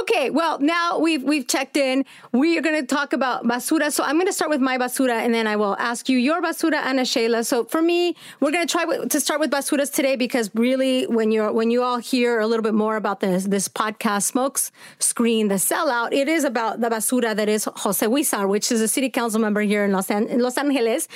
Okay, 0.01 0.29
well 0.29 0.59
now 0.59 0.99
we've 0.99 1.23
we've 1.23 1.47
checked 1.47 1.77
in. 1.77 2.03
We 2.33 2.57
are 2.57 2.61
going 2.61 2.79
to 2.79 2.85
talk 2.85 3.13
about 3.13 3.45
basura. 3.45 3.91
So 3.91 4.03
I'm 4.03 4.15
going 4.15 4.27
to 4.27 4.33
start 4.33 4.49
with 4.49 4.59
my 4.59 4.77
basura, 4.77 5.13
and 5.23 5.33
then 5.33 5.47
I 5.47 5.55
will 5.55 5.75
ask 5.77 6.09
you 6.09 6.17
your 6.17 6.41
basura, 6.41 6.83
Ana 6.83 7.05
Sheila. 7.05 7.45
So 7.45 7.63
for 7.63 7.81
me, 7.81 8.15
we're 8.41 8.51
going 8.51 8.67
to 8.67 8.71
try 8.71 8.83
w- 8.83 9.07
to 9.07 9.19
start 9.21 9.39
with 9.39 9.49
basuras 9.49 9.93
today 9.93 10.17
because 10.17 10.51
really, 10.55 11.05
when 11.07 11.31
you're 11.31 11.51
when 11.53 11.71
you 11.71 11.83
all 11.83 11.97
hear 11.97 12.39
a 12.39 12.47
little 12.47 12.63
bit 12.63 12.73
more 12.73 12.97
about 12.97 13.21
this 13.21 13.45
this 13.45 13.67
podcast, 13.69 14.23
Smokes 14.23 14.71
Screen, 14.99 15.47
the 15.47 15.55
sellout, 15.55 16.11
it 16.11 16.27
is 16.27 16.43
about 16.43 16.81
the 16.81 16.89
basura 16.89 17.33
that 17.35 17.47
is 17.47 17.63
Jose 17.77 18.05
Huizar, 18.05 18.47
which 18.47 18.71
is 18.71 18.81
a 18.81 18.87
city 18.89 19.09
council 19.09 19.39
member 19.39 19.61
here 19.61 19.85
in 19.85 19.91
Los, 19.93 20.11
An- 20.11 20.27
in 20.27 20.39
Los 20.41 20.57
Angeles 20.57 21.07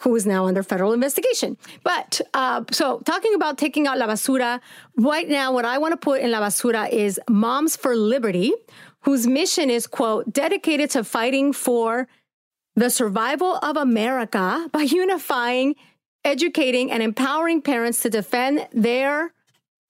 who 0.00 0.14
is 0.16 0.26
now 0.26 0.46
under 0.46 0.62
federal 0.62 0.92
investigation. 0.92 1.56
But 1.82 2.20
uh, 2.34 2.64
so 2.70 3.00
talking 3.04 3.34
about 3.34 3.58
taking 3.58 3.86
out 3.86 3.98
la 3.98 4.06
basura, 4.06 4.60
right 4.96 5.28
now, 5.28 5.52
what 5.52 5.64
I 5.64 5.78
want 5.78 5.92
to 5.92 5.96
put 5.96 6.20
in 6.20 6.30
la 6.30 6.40
basura 6.40 6.90
is 6.90 7.20
Moms 7.28 7.76
for 7.76 7.96
Liberty, 7.96 8.52
whose 9.00 9.26
mission 9.26 9.70
is, 9.70 9.86
quote, 9.86 10.32
dedicated 10.32 10.90
to 10.90 11.04
fighting 11.04 11.52
for 11.52 12.08
the 12.74 12.90
survival 12.90 13.56
of 13.62 13.76
America 13.76 14.68
by 14.72 14.82
unifying 15.02 15.74
educating 16.24 16.90
and 16.90 17.02
empowering 17.02 17.62
parents 17.62 18.02
to 18.02 18.10
defend 18.10 18.66
their 18.72 19.32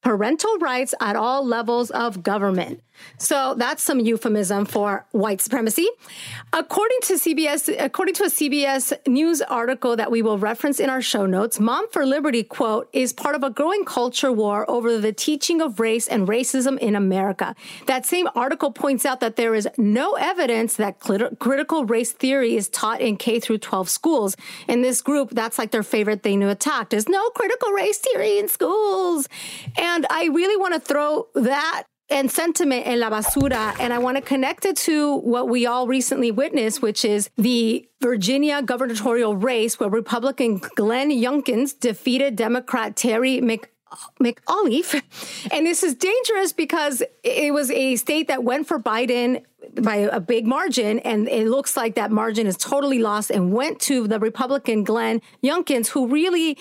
parental 0.02 0.57
rights 0.59 0.95
at 1.00 1.17
all 1.17 1.45
levels 1.45 1.90
of 1.90 2.23
government. 2.23 2.83
So 3.17 3.55
that's 3.57 3.83
some 3.83 4.00
euphemism 4.00 4.64
for 4.64 5.07
white 5.12 5.40
supremacy. 5.40 5.88
According 6.52 6.99
to 7.02 7.14
CBS, 7.14 7.73
according 7.78 8.14
to 8.14 8.25
a 8.25 8.26
CBS 8.26 8.93
News 9.07 9.40
article 9.43 9.95
that 9.95 10.11
we 10.11 10.21
will 10.21 10.37
reference 10.37 10.81
in 10.81 10.90
our 10.90 11.00
show 11.00 11.25
notes, 11.25 11.61
Mom 11.61 11.88
for 11.90 12.05
Liberty 12.05 12.43
quote 12.43 12.88
is 12.93 13.12
part 13.12 13.37
of 13.37 13.45
a 13.45 13.50
growing 13.50 13.85
culture 13.85 14.33
war 14.33 14.69
over 14.69 14.99
the 14.99 15.12
teaching 15.12 15.61
of 15.61 15.78
race 15.78 16.09
and 16.09 16.26
racism 16.26 16.76
in 16.78 16.97
America. 16.97 17.55
That 17.87 18.05
same 18.05 18.28
article 18.35 18.73
points 18.73 19.07
out 19.07 19.21
that 19.21 19.37
there 19.37 19.55
is 19.55 19.69
no 19.76 20.14
evidence 20.14 20.75
that 20.75 20.99
critical 20.99 21.85
race 21.85 22.11
theory 22.11 22.57
is 22.57 22.69
taught 22.69 23.00
in 23.00 23.17
K 23.17 23.38
through 23.38 23.59
12 23.59 23.88
schools. 23.88 24.37
In 24.67 24.83
this 24.83 25.02
group, 25.02 25.31
that's 25.31 25.57
like 25.57 25.71
their 25.71 25.85
favorite 25.85 26.25
thing 26.25 26.40
to 26.40 26.49
attack. 26.49 26.90
There's 26.90 27.09
no 27.09 27.31
critical 27.31 27.71
race 27.71 27.99
theory 27.99 28.38
in 28.40 28.49
schools. 28.49 29.28
And 29.76 29.88
I 30.11 30.28
really 30.33 30.57
want 30.57 30.75
to 30.75 30.80
throw 30.80 31.28
that 31.35 31.85
and 32.11 32.30
sentiment 32.30 32.87
in 32.87 33.00
La 33.00 33.11
Basura. 33.11 33.76
And 33.78 33.92
I 33.92 33.99
want 33.99 34.16
to 34.16 34.23
connect 34.23 34.64
it 34.64 34.76
to 34.78 35.16
what 35.16 35.49
we 35.49 35.66
all 35.66 35.87
recently 35.87 36.30
witnessed, 36.30 36.80
which 36.80 37.04
is 37.04 37.28
the 37.37 37.87
Virginia 38.00 38.62
gubernatorial 38.62 39.37
race 39.37 39.78
where 39.78 39.90
Republican 39.90 40.61
Glenn 40.75 41.11
Youngkins 41.11 41.78
defeated 41.78 42.37
Democrat 42.37 42.97
Terry 42.97 43.40
Mc 43.40 43.68
McAuliffe. 44.23 45.02
And 45.50 45.66
this 45.66 45.83
is 45.83 45.95
dangerous 45.95 46.52
because 46.52 47.02
it 47.23 47.54
was 47.54 47.71
a 47.71 47.97
state 47.97 48.28
that 48.28 48.45
went 48.45 48.68
for 48.68 48.78
Biden 48.78 49.42
by 49.83 49.97
a 49.97 50.21
big 50.21 50.47
margin, 50.47 50.99
and 51.00 51.26
it 51.28 51.49
looks 51.49 51.76
like 51.76 51.95
that 51.95 52.11
margin 52.11 52.47
is 52.47 52.57
totally 52.57 52.99
lost 52.99 53.30
and 53.30 53.52
went 53.52 53.80
to 53.80 54.07
the 54.07 54.18
Republican 54.18 54.85
Glenn 54.85 55.23
Youngkins, 55.42 55.88
who 55.88 56.07
really 56.07 56.59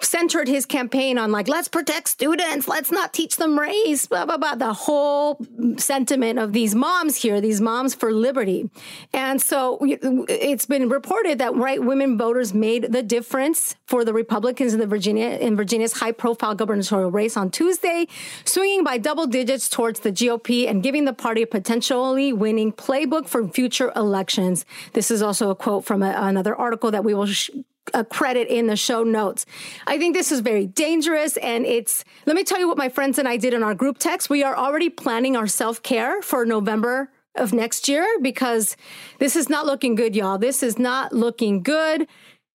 centered 0.00 0.48
his 0.48 0.66
campaign 0.66 1.18
on 1.18 1.32
like 1.32 1.48
let's 1.48 1.68
protect 1.68 2.08
students. 2.08 2.68
Let's 2.68 2.90
not 2.90 3.12
teach 3.12 3.36
them 3.36 3.58
race 3.58 4.06
blah 4.06 4.26
blah 4.26 4.38
blah. 4.38 4.54
The 4.54 4.72
whole 4.72 5.44
sentiment 5.76 6.38
of 6.38 6.52
these 6.52 6.74
moms 6.74 7.16
here 7.16 7.40
these 7.40 7.60
moms 7.60 7.94
for 7.94 8.12
liberty. 8.12 8.70
And 9.12 9.40
so 9.40 9.78
it's 9.82 10.66
been 10.66 10.88
reported 10.88 11.38
that 11.38 11.54
right 11.54 11.82
women 11.82 12.18
voters 12.18 12.54
made 12.54 12.92
the 12.92 13.02
difference 13.02 13.76
for 13.86 14.04
the 14.04 14.12
republicans 14.12 14.74
in 14.74 14.80
the 14.80 14.86
virginia 14.86 15.28
in 15.28 15.56
virginia's 15.56 15.92
high 15.94 16.12
profile 16.12 16.54
gubernatorial 16.54 17.10
race 17.10 17.36
on 17.36 17.50
tuesday 17.50 18.06
swinging 18.44 18.84
by 18.84 18.98
double 18.98 19.26
digits 19.26 19.68
towards 19.68 20.00
the 20.00 20.12
gop 20.12 20.68
and 20.68 20.82
giving 20.82 21.04
the 21.04 21.12
party 21.12 21.42
a 21.42 21.46
potentially 21.46 22.32
winning 22.32 22.72
playbook 22.72 23.28
for 23.28 23.46
future 23.48 23.92
elections. 23.94 24.64
This 24.92 25.10
is 25.10 25.22
also 25.22 25.50
a 25.50 25.54
quote 25.54 25.84
from 25.84 26.02
a, 26.02 26.14
another 26.16 26.54
article 26.54 26.90
that 26.90 27.04
we 27.04 27.14
will 27.14 27.26
sh- 27.26 27.50
a 27.94 28.04
credit 28.04 28.48
in 28.48 28.66
the 28.66 28.76
show 28.76 29.02
notes. 29.02 29.46
I 29.86 29.98
think 29.98 30.14
this 30.14 30.32
is 30.32 30.40
very 30.40 30.66
dangerous. 30.66 31.36
And 31.38 31.64
it's, 31.66 32.04
let 32.26 32.36
me 32.36 32.44
tell 32.44 32.58
you 32.58 32.68
what 32.68 32.78
my 32.78 32.88
friends 32.88 33.18
and 33.18 33.28
I 33.28 33.36
did 33.36 33.54
in 33.54 33.62
our 33.62 33.74
group 33.74 33.98
text. 33.98 34.30
We 34.30 34.42
are 34.42 34.56
already 34.56 34.88
planning 34.88 35.36
our 35.36 35.46
self 35.46 35.82
care 35.82 36.22
for 36.22 36.44
November 36.44 37.10
of 37.34 37.52
next 37.52 37.88
year 37.88 38.06
because 38.20 38.76
this 39.18 39.36
is 39.36 39.48
not 39.48 39.66
looking 39.66 39.94
good, 39.94 40.16
y'all. 40.16 40.38
This 40.38 40.62
is 40.62 40.78
not 40.78 41.12
looking 41.12 41.62
good. 41.62 42.06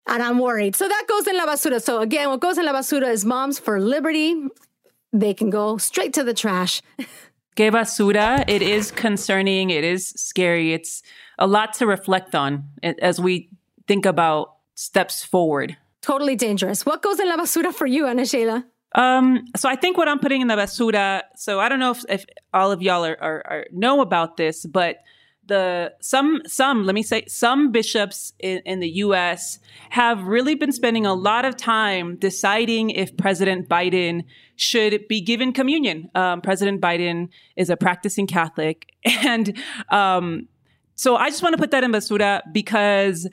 And 0.07 0.21
I'm 0.21 0.39
worried. 0.39 0.75
So 0.75 0.87
that 0.87 1.05
goes 1.07 1.27
in 1.27 1.37
La 1.37 1.45
Basura. 1.45 1.81
So 1.81 2.01
again, 2.01 2.29
what 2.29 2.41
goes 2.41 2.57
in 2.57 2.65
La 2.65 2.73
Basura 2.73 3.07
is 3.07 3.23
Moms 3.23 3.57
for 3.57 3.79
Liberty. 3.79 4.35
They 5.13 5.33
can 5.33 5.49
go 5.49 5.77
straight 5.77 6.13
to 6.13 6.23
the 6.23 6.33
trash. 6.33 6.81
Que 7.55 7.69
basura. 7.69 8.43
It 8.47 8.61
is 8.61 8.91
concerning. 8.91 9.69
It 9.69 9.83
is 9.83 10.09
scary. 10.09 10.73
It's 10.73 11.03
a 11.37 11.45
lot 11.45 11.73
to 11.75 11.85
reflect 11.85 12.33
on 12.33 12.69
as 12.81 13.19
we 13.19 13.49
think 13.87 14.05
about 14.05 14.52
steps 14.75 15.23
forward. 15.23 15.77
Totally 16.01 16.35
dangerous. 16.35 16.85
What 16.85 17.01
goes 17.01 17.19
in 17.19 17.27
la 17.29 17.37
basura 17.37 17.73
for 17.73 17.85
you, 17.85 18.07
Ana 18.07 18.25
Sheila? 18.25 18.65
Um, 18.95 19.45
so 19.55 19.69
I 19.69 19.75
think 19.75 19.97
what 19.97 20.07
I'm 20.07 20.19
putting 20.19 20.41
in 20.41 20.47
the 20.47 20.55
basura. 20.55 21.23
So 21.35 21.59
I 21.59 21.69
don't 21.69 21.79
know 21.79 21.91
if, 21.91 22.03
if 22.09 22.25
all 22.53 22.71
of 22.71 22.81
y'all 22.81 23.05
are, 23.05 23.17
are, 23.19 23.43
are, 23.45 23.65
know 23.71 24.01
about 24.01 24.37
this, 24.37 24.65
but 24.65 24.97
the 25.45 25.91
some 25.99 26.41
some 26.45 26.85
let 26.85 26.95
me 26.95 27.03
say 27.03 27.25
some 27.27 27.71
bishops 27.71 28.33
in, 28.39 28.59
in 28.65 28.79
the 28.79 28.89
U.S. 28.89 29.59
have 29.89 30.23
really 30.23 30.55
been 30.55 30.71
spending 30.71 31.05
a 31.05 31.13
lot 31.13 31.43
of 31.43 31.57
time 31.57 32.15
deciding 32.15 32.91
if 32.91 33.15
President 33.17 33.67
Biden 33.67 34.23
should 34.55 35.05
be 35.09 35.19
given 35.19 35.51
communion. 35.51 36.09
Um, 36.15 36.39
President 36.41 36.79
Biden 36.79 37.29
is 37.57 37.69
a 37.69 37.75
practicing 37.75 38.25
Catholic, 38.25 38.93
and 39.05 39.57
um, 39.89 40.47
so 40.95 41.17
I 41.17 41.29
just 41.29 41.43
want 41.43 41.53
to 41.53 41.59
put 41.59 41.71
that 41.71 41.83
in 41.83 41.91
basura 41.91 42.41
because 42.53 43.27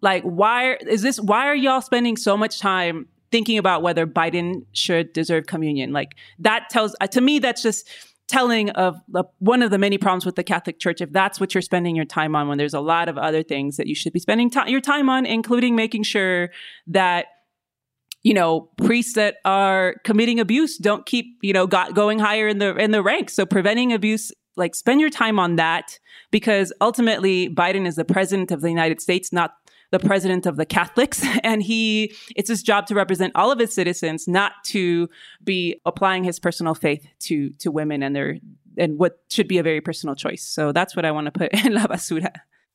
like, 0.00 0.22
why 0.22 0.76
is 0.86 1.02
this? 1.02 1.20
Why 1.20 1.46
are 1.46 1.54
y'all 1.54 1.80
spending 1.80 2.16
so 2.16 2.36
much 2.36 2.58
time 2.58 3.06
thinking 3.30 3.58
about 3.58 3.82
whether 3.82 4.06
Biden 4.06 4.64
should 4.72 5.12
deserve 5.12 5.46
communion? 5.46 5.92
Like, 5.92 6.16
that 6.38 6.70
tells 6.70 6.96
uh, 7.00 7.06
to 7.08 7.20
me 7.20 7.38
that's 7.38 7.62
just 7.62 7.88
telling 8.28 8.70
of 8.70 8.96
uh, 9.14 9.24
one 9.40 9.62
of 9.62 9.70
the 9.70 9.78
many 9.78 9.98
problems 9.98 10.24
with 10.24 10.36
the 10.36 10.44
Catholic 10.44 10.78
Church. 10.78 11.00
If 11.00 11.12
that's 11.12 11.40
what 11.40 11.54
you're 11.54 11.62
spending 11.62 11.96
your 11.96 12.04
time 12.04 12.36
on, 12.36 12.48
when 12.48 12.58
there's 12.58 12.74
a 12.74 12.80
lot 12.80 13.08
of 13.08 13.18
other 13.18 13.42
things 13.42 13.76
that 13.76 13.86
you 13.86 13.94
should 13.94 14.12
be 14.12 14.20
spending 14.20 14.48
t- 14.48 14.70
your 14.70 14.80
time 14.80 15.10
on, 15.10 15.26
including 15.26 15.74
making 15.74 16.04
sure 16.04 16.50
that 16.86 17.26
you 18.22 18.34
know 18.34 18.70
priests 18.78 19.14
that 19.14 19.36
are 19.44 19.96
committing 20.04 20.38
abuse 20.40 20.76
don't 20.76 21.06
keep 21.06 21.38
you 21.42 21.52
know 21.52 21.66
got, 21.66 21.94
going 21.94 22.18
higher 22.18 22.48
in 22.48 22.58
the 22.58 22.74
in 22.76 22.92
the 22.92 23.02
ranks. 23.02 23.34
So 23.34 23.44
preventing 23.44 23.92
abuse 23.92 24.32
like 24.56 24.74
spend 24.74 25.00
your 25.00 25.10
time 25.10 25.38
on 25.38 25.56
that 25.56 25.98
because 26.30 26.72
ultimately 26.80 27.48
Biden 27.48 27.86
is 27.86 27.96
the 27.96 28.04
president 28.04 28.50
of 28.50 28.60
the 28.60 28.68
United 28.68 29.00
States, 29.00 29.32
not 29.32 29.54
the 29.90 29.98
president 29.98 30.46
of 30.46 30.56
the 30.56 30.66
Catholics, 30.66 31.24
and 31.42 31.62
he 31.62 32.14
it's 32.36 32.48
his 32.48 32.62
job 32.62 32.86
to 32.86 32.94
represent 32.94 33.32
all 33.34 33.50
of 33.50 33.58
his 33.58 33.72
citizens, 33.72 34.28
not 34.28 34.52
to 34.64 35.08
be 35.44 35.80
applying 35.84 36.24
his 36.24 36.38
personal 36.38 36.74
faith 36.74 37.06
to 37.20 37.50
to 37.58 37.70
women 37.70 38.02
and 38.02 38.14
their 38.14 38.38
and 38.76 38.98
what 38.98 39.20
should 39.28 39.48
be 39.48 39.58
a 39.58 39.62
very 39.62 39.80
personal 39.80 40.14
choice. 40.14 40.42
So 40.42 40.72
that's 40.72 40.94
what 40.94 41.04
I 41.04 41.10
want 41.10 41.26
to 41.26 41.32
put 41.32 41.52
in 41.64 41.74
la 41.74 41.86
basura. 41.86 42.32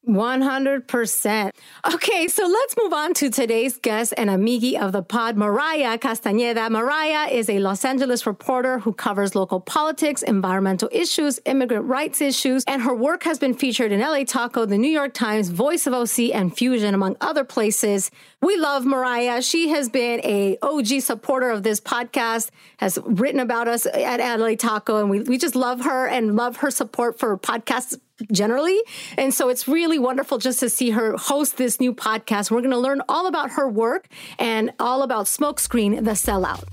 100%. 0.08 1.52
Okay, 1.94 2.28
so 2.28 2.48
let's 2.48 2.76
move 2.82 2.94
on 2.94 3.14
to 3.16 3.30
today's 3.30 3.78
guest 3.78 4.14
and 4.18 4.30
amigi 4.30 4.78
of 4.78 4.92
the 4.92 5.02
pod, 5.02 5.38
Mariah 5.38 5.98
Castañeda. 5.98 6.70
Mariah 6.70 7.30
is 7.32 7.50
a 7.50 7.60
Los 7.60 7.84
Angeles 7.84 8.26
reporter 8.26 8.80
who 8.80 8.94
covers 8.94 9.36
local 9.36 9.60
politics, 9.60 10.22
environmental 10.22 10.90
issues, 10.92 11.40
immigrant 11.46 11.86
rights 11.86 12.22
issues, 12.22 12.64
and 12.68 12.82
her 12.82 12.94
work 12.94 13.24
has 13.24 13.40
been 13.40 13.54
featured 13.54 13.92
in 13.92 14.00
LA 14.00 14.24
Taco, 14.24 14.66
the 14.66 14.78
New 14.78 14.92
York 14.92 15.14
Times, 15.14 15.50
Voice 15.50 15.88
of 15.88 15.94
OC, 15.94 16.34
and 16.34 16.56
Fusion, 16.56 16.94
among 16.94 17.16
other 17.22 17.44
places. 17.44 18.12
We 18.42 18.58
love 18.58 18.86
Mariah. 18.86 19.42
She 19.42 19.70
has 19.70 19.90
been 19.90 20.22
a 20.24 20.58
OG 20.62 21.02
supporter 21.02 21.50
of 21.50 21.64
this 21.64 21.82
podcast, 21.82 22.52
has 22.78 23.00
written 23.04 23.40
about 23.40 23.68
us 23.68 23.86
at 23.86 24.20
LA 24.20 24.56
Taco, 24.56 25.00
and 25.00 25.10
we, 25.10 25.22
we 25.22 25.38
just 25.38 25.56
love 25.56 25.84
her 25.86 26.08
and 26.08 26.36
love 26.36 26.58
her 26.58 26.72
support 26.72 27.18
for 27.18 27.38
podcasts 27.38 27.98
generally. 28.32 28.80
And 29.18 29.34
so 29.34 29.50
it's 29.50 29.68
really 29.68 30.00
wonderful 30.00 30.38
just 30.38 30.60
to 30.62 30.70
see 30.70 30.92
her 30.92 31.16
host 31.18 31.58
this 31.58 31.80
new 31.80 31.94
podcast. 31.94 32.52
We're 32.52 32.62
going 32.62 32.72
to 32.72 32.78
learn 32.78 33.02
all 33.10 33.28
about 33.28 33.52
her 33.52 33.70
work 33.70 34.08
and 34.40 34.72
all 34.80 35.04
about 35.04 35.26
Smokescreen, 35.26 36.04
the 36.04 36.12
sellout. 36.12 36.64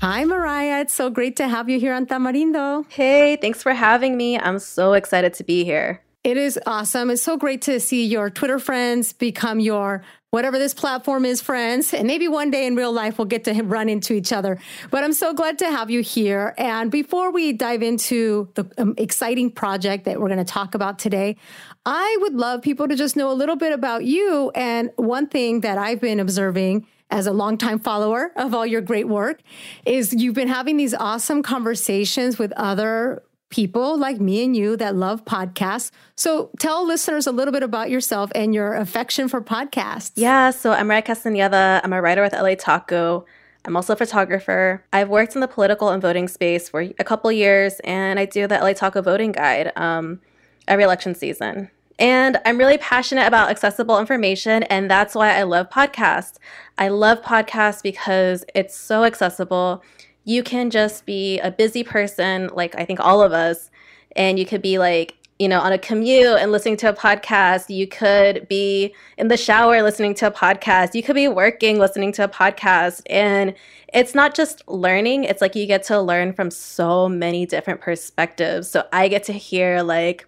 Hi, 0.00 0.22
Mariah. 0.26 0.82
It's 0.82 0.92
so 0.92 1.08
great 1.08 1.36
to 1.36 1.48
have 1.48 1.70
you 1.70 1.80
here 1.80 1.94
on 1.94 2.04
Tamarindo. 2.04 2.84
Hey, 2.92 3.36
thanks 3.36 3.62
for 3.62 3.72
having 3.72 4.18
me. 4.18 4.38
I'm 4.38 4.58
so 4.58 4.92
excited 4.92 5.32
to 5.32 5.44
be 5.44 5.64
here. 5.64 6.02
It 6.24 6.38
is 6.38 6.58
awesome. 6.66 7.10
It's 7.10 7.22
so 7.22 7.36
great 7.36 7.60
to 7.62 7.78
see 7.78 8.06
your 8.06 8.30
Twitter 8.30 8.58
friends 8.58 9.12
become 9.12 9.60
your 9.60 10.02
whatever 10.30 10.58
this 10.58 10.72
platform 10.72 11.26
is 11.26 11.42
friends. 11.42 11.92
And 11.92 12.06
maybe 12.06 12.28
one 12.28 12.50
day 12.50 12.66
in 12.66 12.76
real 12.76 12.92
life 12.92 13.18
we'll 13.18 13.26
get 13.26 13.44
to 13.44 13.52
run 13.62 13.90
into 13.90 14.14
each 14.14 14.32
other. 14.32 14.58
But 14.90 15.04
I'm 15.04 15.12
so 15.12 15.34
glad 15.34 15.58
to 15.58 15.70
have 15.70 15.90
you 15.90 16.00
here. 16.00 16.54
And 16.56 16.90
before 16.90 17.30
we 17.30 17.52
dive 17.52 17.82
into 17.82 18.48
the 18.54 18.66
um, 18.78 18.94
exciting 18.96 19.50
project 19.50 20.06
that 20.06 20.18
we're 20.18 20.28
going 20.28 20.38
to 20.38 20.44
talk 20.46 20.74
about 20.74 20.98
today, 20.98 21.36
I 21.84 22.16
would 22.22 22.34
love 22.34 22.62
people 22.62 22.88
to 22.88 22.96
just 22.96 23.16
know 23.16 23.30
a 23.30 23.36
little 23.36 23.56
bit 23.56 23.74
about 23.74 24.06
you. 24.06 24.50
And 24.54 24.92
one 24.96 25.26
thing 25.26 25.60
that 25.60 25.76
I've 25.76 26.00
been 26.00 26.20
observing 26.20 26.86
as 27.10 27.26
a 27.26 27.32
longtime 27.32 27.80
follower 27.80 28.32
of 28.36 28.54
all 28.54 28.66
your 28.66 28.80
great 28.80 29.08
work 29.08 29.42
is 29.84 30.14
you've 30.14 30.34
been 30.34 30.48
having 30.48 30.78
these 30.78 30.94
awesome 30.94 31.42
conversations 31.42 32.38
with 32.38 32.50
other 32.52 33.22
people 33.54 33.96
like 33.96 34.20
me 34.20 34.42
and 34.42 34.56
you 34.56 34.76
that 34.76 34.96
love 34.96 35.24
podcasts. 35.24 35.92
So 36.16 36.50
tell 36.58 36.84
listeners 36.84 37.24
a 37.24 37.30
little 37.30 37.52
bit 37.52 37.62
about 37.62 37.88
yourself 37.88 38.32
and 38.34 38.52
your 38.52 38.74
affection 38.74 39.28
for 39.28 39.40
podcasts. 39.40 40.10
Yeah, 40.16 40.50
so 40.50 40.72
I'm 40.72 40.88
Mariah 40.88 41.02
Castañeda. 41.02 41.80
I'm 41.84 41.92
a 41.92 42.02
writer 42.02 42.20
with 42.20 42.32
LA 42.32 42.56
Taco. 42.56 43.24
I'm 43.64 43.76
also 43.76 43.92
a 43.92 43.96
photographer. 43.96 44.82
I've 44.92 45.08
worked 45.08 45.36
in 45.36 45.40
the 45.40 45.46
political 45.46 45.90
and 45.90 46.02
voting 46.02 46.26
space 46.26 46.68
for 46.68 46.80
a 46.80 47.04
couple 47.04 47.30
years, 47.30 47.78
and 47.84 48.18
I 48.18 48.24
do 48.24 48.48
the 48.48 48.58
LA 48.58 48.72
Taco 48.72 49.00
voting 49.02 49.30
guide 49.30 49.70
um, 49.76 50.20
every 50.66 50.82
election 50.82 51.14
season. 51.14 51.70
And 52.00 52.40
I'm 52.44 52.58
really 52.58 52.78
passionate 52.78 53.28
about 53.28 53.50
accessible 53.50 54.00
information, 54.00 54.64
and 54.64 54.90
that's 54.90 55.14
why 55.14 55.32
I 55.32 55.44
love 55.44 55.70
podcasts. 55.70 56.38
I 56.76 56.88
love 56.88 57.22
podcasts 57.22 57.84
because 57.84 58.44
it's 58.52 58.76
so 58.76 59.04
accessible. 59.04 59.84
You 60.24 60.42
can 60.42 60.70
just 60.70 61.06
be 61.06 61.38
a 61.40 61.50
busy 61.50 61.82
person, 61.84 62.50
like 62.54 62.74
I 62.76 62.84
think 62.84 63.00
all 63.00 63.22
of 63.22 63.32
us, 63.32 63.70
and 64.16 64.38
you 64.38 64.46
could 64.46 64.62
be 64.62 64.78
like, 64.78 65.16
you 65.38 65.48
know, 65.48 65.60
on 65.60 65.72
a 65.72 65.78
commute 65.78 66.38
and 66.38 66.52
listening 66.52 66.76
to 66.78 66.88
a 66.90 66.92
podcast. 66.92 67.74
You 67.74 67.86
could 67.86 68.46
be 68.48 68.94
in 69.18 69.28
the 69.28 69.36
shower 69.36 69.82
listening 69.82 70.14
to 70.14 70.28
a 70.28 70.30
podcast. 70.30 70.94
You 70.94 71.02
could 71.02 71.16
be 71.16 71.28
working 71.28 71.78
listening 71.78 72.12
to 72.12 72.24
a 72.24 72.28
podcast. 72.28 73.02
And 73.10 73.54
it's 73.92 74.14
not 74.14 74.34
just 74.34 74.66
learning, 74.68 75.24
it's 75.24 75.40
like 75.40 75.54
you 75.54 75.66
get 75.66 75.82
to 75.84 76.00
learn 76.00 76.32
from 76.32 76.50
so 76.50 77.08
many 77.08 77.46
different 77.46 77.80
perspectives. 77.80 78.70
So 78.70 78.86
I 78.92 79.08
get 79.08 79.24
to 79.24 79.32
hear 79.32 79.82
like, 79.82 80.26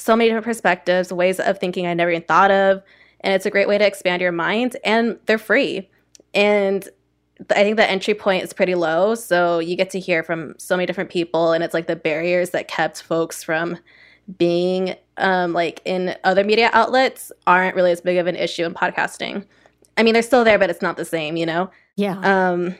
so 0.00 0.14
many 0.16 0.28
different 0.28 0.44
perspectives, 0.44 1.12
ways 1.12 1.40
of 1.40 1.58
thinking 1.58 1.86
I 1.86 1.94
never 1.94 2.10
even 2.10 2.22
thought 2.22 2.50
of. 2.50 2.82
And 3.20 3.34
it's 3.34 3.46
a 3.46 3.50
great 3.50 3.68
way 3.68 3.78
to 3.78 3.86
expand 3.86 4.22
your 4.22 4.32
mind, 4.32 4.76
and 4.84 5.18
they're 5.26 5.38
free. 5.38 5.88
And 6.34 6.88
I 7.50 7.62
think 7.62 7.76
the 7.76 7.88
entry 7.88 8.14
point 8.14 8.42
is 8.42 8.52
pretty 8.52 8.74
low. 8.74 9.14
So 9.14 9.58
you 9.58 9.76
get 9.76 9.90
to 9.90 10.00
hear 10.00 10.22
from 10.22 10.54
so 10.58 10.76
many 10.76 10.86
different 10.86 11.10
people, 11.10 11.52
and 11.52 11.62
it's 11.62 11.74
like 11.74 11.86
the 11.86 11.96
barriers 11.96 12.50
that 12.50 12.68
kept 12.68 13.02
folks 13.02 13.42
from 13.42 13.78
being 14.36 14.94
um, 15.16 15.52
like 15.52 15.80
in 15.84 16.14
other 16.24 16.44
media 16.44 16.70
outlets 16.72 17.32
aren't 17.46 17.74
really 17.74 17.92
as 17.92 18.00
big 18.00 18.18
of 18.18 18.26
an 18.26 18.36
issue 18.36 18.64
in 18.64 18.74
podcasting. 18.74 19.44
I 19.96 20.02
mean, 20.02 20.12
they're 20.12 20.22
still 20.22 20.44
there, 20.44 20.58
but 20.58 20.70
it's 20.70 20.82
not 20.82 20.96
the 20.96 21.04
same, 21.04 21.36
you 21.36 21.46
know? 21.46 21.70
Yeah. 21.96 22.18
Um, 22.20 22.76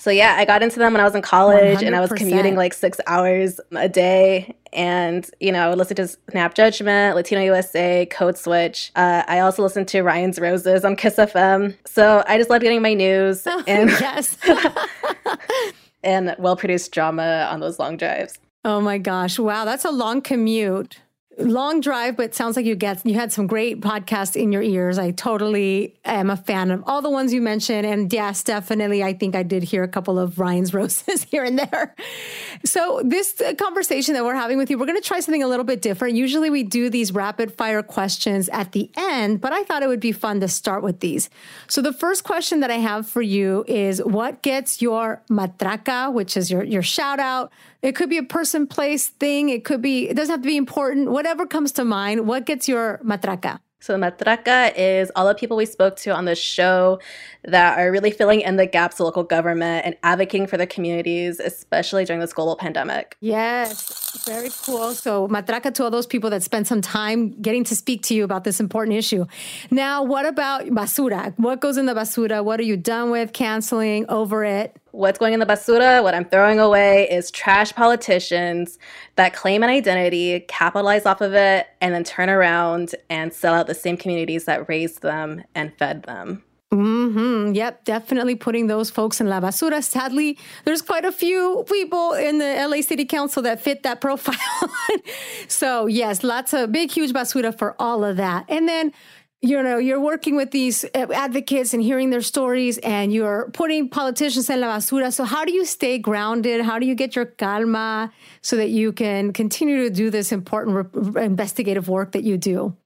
so 0.00 0.10
yeah, 0.10 0.36
I 0.38 0.46
got 0.46 0.62
into 0.62 0.78
them 0.78 0.94
when 0.94 1.00
I 1.02 1.04
was 1.04 1.14
in 1.14 1.20
college 1.20 1.80
100%. 1.80 1.86
and 1.86 1.94
I 1.94 2.00
was 2.00 2.10
commuting 2.10 2.56
like 2.56 2.72
six 2.72 2.98
hours 3.06 3.60
a 3.72 3.86
day. 3.86 4.56
And, 4.72 5.28
you 5.40 5.52
know, 5.52 5.66
I 5.66 5.68
would 5.68 5.76
listen 5.76 5.96
to 5.96 6.08
Snap 6.08 6.54
Judgment, 6.54 7.16
Latino 7.16 7.42
USA, 7.42 8.06
Code 8.06 8.38
Switch. 8.38 8.92
Uh, 8.96 9.24
I 9.28 9.40
also 9.40 9.62
listened 9.62 9.88
to 9.88 10.00
Ryan's 10.00 10.38
Roses 10.38 10.86
on 10.86 10.96
KIIS 10.96 11.30
FM. 11.30 11.76
So 11.84 12.24
I 12.26 12.38
just 12.38 12.48
loved 12.48 12.62
getting 12.62 12.80
my 12.80 12.94
news 12.94 13.46
and 13.46 13.90
yes. 14.00 14.38
and 16.02 16.34
well 16.38 16.56
produced 16.56 16.92
drama 16.92 17.46
on 17.50 17.60
those 17.60 17.78
long 17.78 17.98
drives. 17.98 18.38
Oh 18.64 18.80
my 18.80 18.96
gosh. 18.96 19.38
Wow. 19.38 19.66
That's 19.66 19.84
a 19.84 19.90
long 19.90 20.22
commute 20.22 20.98
long 21.40 21.80
drive, 21.80 22.16
but 22.16 22.34
sounds 22.34 22.56
like 22.56 22.66
you 22.66 22.74
get 22.74 23.04
you 23.04 23.14
had 23.14 23.32
some 23.32 23.46
great 23.46 23.80
podcasts 23.80 24.36
in 24.36 24.52
your 24.52 24.62
ears. 24.62 24.98
I 24.98 25.10
totally 25.10 25.94
am 26.04 26.30
a 26.30 26.36
fan 26.36 26.70
of 26.70 26.82
all 26.86 27.02
the 27.02 27.10
ones 27.10 27.32
you 27.32 27.40
mentioned, 27.40 27.86
and 27.86 28.12
yes, 28.12 28.42
definitely, 28.42 29.02
I 29.02 29.12
think 29.12 29.34
I 29.34 29.42
did 29.42 29.62
hear 29.62 29.82
a 29.82 29.88
couple 29.88 30.18
of 30.18 30.38
Ryan's 30.38 30.74
roses 30.80 31.24
here 31.24 31.44
and 31.44 31.58
there. 31.58 31.94
So 32.64 33.02
this 33.04 33.40
conversation 33.58 34.14
that 34.14 34.24
we're 34.24 34.34
having 34.34 34.58
with 34.58 34.70
you, 34.70 34.78
we're 34.78 34.86
going 34.86 35.00
to 35.00 35.06
try 35.06 35.20
something 35.20 35.42
a 35.42 35.48
little 35.48 35.64
bit 35.64 35.82
different. 35.82 36.16
Usually, 36.16 36.50
we 36.50 36.62
do 36.62 36.90
these 36.90 37.12
rapid 37.12 37.52
fire 37.52 37.82
questions 37.82 38.48
at 38.50 38.72
the 38.72 38.90
end, 38.96 39.40
but 39.40 39.52
I 39.52 39.64
thought 39.64 39.82
it 39.82 39.88
would 39.88 40.00
be 40.00 40.12
fun 40.12 40.40
to 40.40 40.48
start 40.48 40.82
with 40.82 41.00
these. 41.00 41.30
So 41.68 41.82
the 41.82 41.92
first 41.92 42.24
question 42.24 42.60
that 42.60 42.70
I 42.70 42.78
have 42.78 43.08
for 43.08 43.22
you 43.22 43.64
is, 43.66 44.02
what 44.02 44.42
gets 44.42 44.82
your 44.82 45.22
matraca, 45.30 46.12
which 46.12 46.36
is 46.36 46.50
your 46.50 46.64
your 46.64 46.82
shout 46.82 47.18
out 47.18 47.52
it 47.82 47.96
could 47.96 48.10
be 48.10 48.18
a 48.18 48.22
person, 48.22 48.66
place, 48.66 49.08
thing. 49.08 49.48
It 49.48 49.64
could 49.64 49.82
be, 49.82 50.08
it 50.08 50.14
doesn't 50.14 50.32
have 50.32 50.42
to 50.42 50.48
be 50.48 50.56
important. 50.56 51.10
Whatever 51.10 51.46
comes 51.46 51.72
to 51.72 51.84
mind. 51.84 52.26
What 52.26 52.46
gets 52.46 52.68
your 52.68 53.00
matraca? 53.04 53.60
So, 53.82 53.96
the 53.96 53.98
matraca 53.98 54.74
is 54.76 55.10
all 55.16 55.26
the 55.26 55.34
people 55.34 55.56
we 55.56 55.64
spoke 55.64 55.96
to 55.96 56.10
on 56.10 56.26
the 56.26 56.34
show 56.34 57.00
that 57.44 57.78
are 57.78 57.90
really 57.90 58.10
filling 58.10 58.42
in 58.42 58.56
the 58.56 58.66
gaps 58.66 59.00
of 59.00 59.06
local 59.06 59.22
government 59.22 59.86
and 59.86 59.96
advocating 60.02 60.46
for 60.46 60.58
their 60.58 60.66
communities, 60.66 61.40
especially 61.40 62.04
during 62.04 62.20
this 62.20 62.34
global 62.34 62.56
pandemic. 62.56 63.16
Yes, 63.20 64.22
very 64.26 64.50
cool. 64.64 64.92
So, 64.92 65.28
matraca 65.28 65.72
to 65.72 65.84
all 65.84 65.90
those 65.90 66.06
people 66.06 66.28
that 66.28 66.42
spent 66.42 66.66
some 66.66 66.82
time 66.82 67.30
getting 67.40 67.64
to 67.64 67.74
speak 67.74 68.02
to 68.04 68.14
you 68.14 68.22
about 68.22 68.44
this 68.44 68.60
important 68.60 68.98
issue. 68.98 69.24
Now, 69.70 70.02
what 70.02 70.26
about 70.26 70.66
basura? 70.66 71.32
What 71.38 71.60
goes 71.60 71.78
in 71.78 71.86
the 71.86 71.94
basura? 71.94 72.44
What 72.44 72.60
are 72.60 72.64
you 72.64 72.76
done 72.76 73.10
with, 73.10 73.32
canceling, 73.32 74.04
over 74.10 74.44
it? 74.44 74.76
What's 74.92 75.18
going 75.18 75.32
in 75.32 75.40
the 75.40 75.46
basura, 75.46 76.02
what 76.02 76.14
I'm 76.14 76.24
throwing 76.24 76.58
away 76.58 77.08
is 77.10 77.30
trash 77.30 77.72
politicians 77.74 78.78
that 79.16 79.32
claim 79.32 79.62
an 79.62 79.70
identity, 79.70 80.40
capitalize 80.40 81.06
off 81.06 81.20
of 81.20 81.34
it, 81.34 81.68
and 81.80 81.94
then 81.94 82.04
turn 82.04 82.28
around 82.28 82.94
and 83.08 83.32
sell 83.32 83.54
out 83.54 83.66
the 83.66 83.74
same 83.74 83.96
communities 83.96 84.46
that 84.46 84.68
raised 84.68 85.02
them 85.02 85.44
and 85.54 85.72
fed 85.78 86.02
them. 86.04 86.42
Mm-hmm. 86.72 87.52
Yep, 87.54 87.84
definitely 87.84 88.36
putting 88.36 88.68
those 88.68 88.90
folks 88.90 89.20
in 89.20 89.28
la 89.28 89.40
basura. 89.40 89.82
Sadly, 89.82 90.38
there's 90.64 90.82
quite 90.82 91.04
a 91.04 91.10
few 91.10 91.64
people 91.68 92.12
in 92.12 92.38
the 92.38 92.64
LA 92.68 92.80
City 92.80 93.04
Council 93.04 93.42
that 93.42 93.60
fit 93.60 93.82
that 93.82 94.00
profile. 94.06 94.70
so, 95.48 95.86
yes, 95.86 96.22
lots 96.22 96.52
of 96.52 96.70
big, 96.70 96.92
huge 96.92 97.12
basura 97.12 97.56
for 97.56 97.74
all 97.80 98.04
of 98.04 98.16
that. 98.18 98.44
And 98.48 98.68
then 98.68 98.92
you 99.42 99.62
know 99.62 99.78
you're 99.78 100.00
working 100.00 100.36
with 100.36 100.50
these 100.50 100.84
uh, 100.94 101.06
advocates 101.12 101.72
and 101.72 101.82
hearing 101.82 102.10
their 102.10 102.20
stories 102.20 102.76
and 102.78 103.12
you're 103.12 103.50
putting 103.52 103.88
politicians 103.88 104.50
in 104.50 104.60
la 104.60 104.76
basura. 104.76 105.12
So 105.12 105.24
how 105.24 105.44
do 105.44 105.52
you 105.52 105.64
stay 105.64 105.98
grounded? 105.98 106.60
How 106.60 106.78
do 106.78 106.86
you 106.86 106.94
get 106.94 107.16
your 107.16 107.24
calma 107.24 108.12
so 108.42 108.56
that 108.56 108.68
you 108.68 108.92
can 108.92 109.32
continue 109.32 109.82
to 109.84 109.90
do 109.90 110.10
this 110.10 110.30
important 110.30 110.90
re- 110.92 111.24
investigative 111.24 111.88
work 111.88 112.12
that 112.12 112.22
you 112.22 112.36
do? 112.36 112.76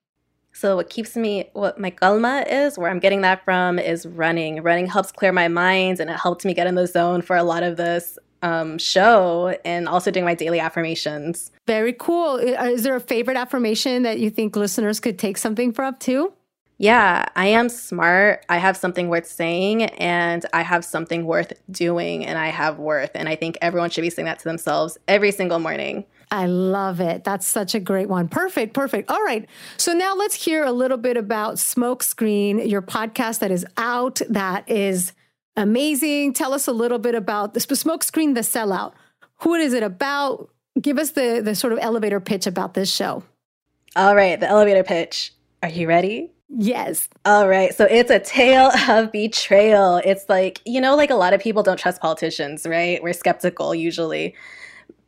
So 0.52 0.76
what 0.76 0.88
keeps 0.88 1.16
me 1.16 1.50
what 1.54 1.80
my 1.80 1.90
calma 1.90 2.44
is 2.48 2.78
where 2.78 2.88
i'm 2.88 3.00
getting 3.00 3.22
that 3.22 3.44
from 3.44 3.80
is 3.80 4.06
running. 4.06 4.62
Running 4.62 4.86
helps 4.86 5.10
clear 5.10 5.32
my 5.32 5.48
mind 5.48 5.98
and 5.98 6.08
it 6.08 6.16
helped 6.16 6.44
me 6.44 6.54
get 6.54 6.68
in 6.68 6.76
the 6.76 6.86
zone 6.86 7.22
for 7.22 7.34
a 7.34 7.42
lot 7.42 7.64
of 7.64 7.76
this 7.76 8.16
um, 8.42 8.78
show 8.78 9.56
and 9.64 9.88
also 9.88 10.12
doing 10.12 10.24
my 10.24 10.34
daily 10.34 10.60
affirmations. 10.60 11.50
Very 11.66 11.94
cool. 11.94 12.36
Is 12.36 12.84
there 12.84 12.94
a 12.94 13.00
favorite 13.00 13.38
affirmation 13.38 14.04
that 14.04 14.20
you 14.20 14.30
think 14.30 14.54
listeners 14.54 15.00
could 15.00 15.18
take 15.18 15.38
something 15.38 15.72
from 15.72 15.96
too 15.96 16.32
yeah, 16.78 17.26
I 17.36 17.46
am 17.46 17.68
smart. 17.68 18.44
I 18.48 18.58
have 18.58 18.76
something 18.76 19.08
worth 19.08 19.26
saying 19.26 19.84
and 19.84 20.44
I 20.52 20.62
have 20.62 20.84
something 20.84 21.24
worth 21.24 21.52
doing 21.70 22.26
and 22.26 22.36
I 22.36 22.48
have 22.48 22.78
worth. 22.78 23.12
And 23.14 23.28
I 23.28 23.36
think 23.36 23.56
everyone 23.62 23.90
should 23.90 24.02
be 24.02 24.10
saying 24.10 24.26
that 24.26 24.40
to 24.40 24.44
themselves 24.44 24.98
every 25.06 25.30
single 25.30 25.60
morning. 25.60 26.04
I 26.32 26.46
love 26.46 27.00
it. 27.00 27.22
That's 27.22 27.46
such 27.46 27.76
a 27.76 27.80
great 27.80 28.08
one. 28.08 28.26
Perfect, 28.26 28.74
perfect. 28.74 29.08
All 29.08 29.22
right. 29.22 29.48
So 29.76 29.92
now 29.92 30.16
let's 30.16 30.34
hear 30.34 30.64
a 30.64 30.72
little 30.72 30.96
bit 30.96 31.16
about 31.16 31.56
Smokescreen, 31.56 32.68
your 32.68 32.82
podcast 32.82 33.38
that 33.38 33.52
is 33.52 33.64
out, 33.76 34.20
that 34.28 34.68
is 34.68 35.12
amazing. 35.56 36.32
Tell 36.32 36.52
us 36.52 36.66
a 36.66 36.72
little 36.72 36.98
bit 36.98 37.14
about 37.14 37.54
the 37.54 37.60
Smokescreen, 37.60 38.34
the 38.34 38.40
sellout. 38.40 38.94
Who 39.42 39.54
is 39.54 39.74
it 39.74 39.84
about? 39.84 40.50
Give 40.80 40.98
us 40.98 41.12
the, 41.12 41.40
the 41.44 41.54
sort 41.54 41.72
of 41.72 41.78
elevator 41.80 42.18
pitch 42.18 42.48
about 42.48 42.74
this 42.74 42.92
show. 42.92 43.22
All 43.94 44.16
right, 44.16 44.40
the 44.40 44.48
elevator 44.48 44.82
pitch. 44.82 45.32
Are 45.62 45.68
you 45.68 45.86
ready? 45.86 46.33
Yes. 46.48 47.08
All 47.24 47.48
right. 47.48 47.74
So 47.74 47.84
it's 47.84 48.10
a 48.10 48.18
tale 48.18 48.70
of 48.88 49.12
betrayal. 49.12 49.96
It's 50.04 50.28
like, 50.28 50.60
you 50.64 50.80
know, 50.80 50.96
like 50.96 51.10
a 51.10 51.14
lot 51.16 51.32
of 51.32 51.40
people 51.40 51.62
don't 51.62 51.78
trust 51.78 52.00
politicians, 52.00 52.66
right? 52.66 53.02
We're 53.02 53.12
skeptical 53.12 53.74
usually. 53.74 54.34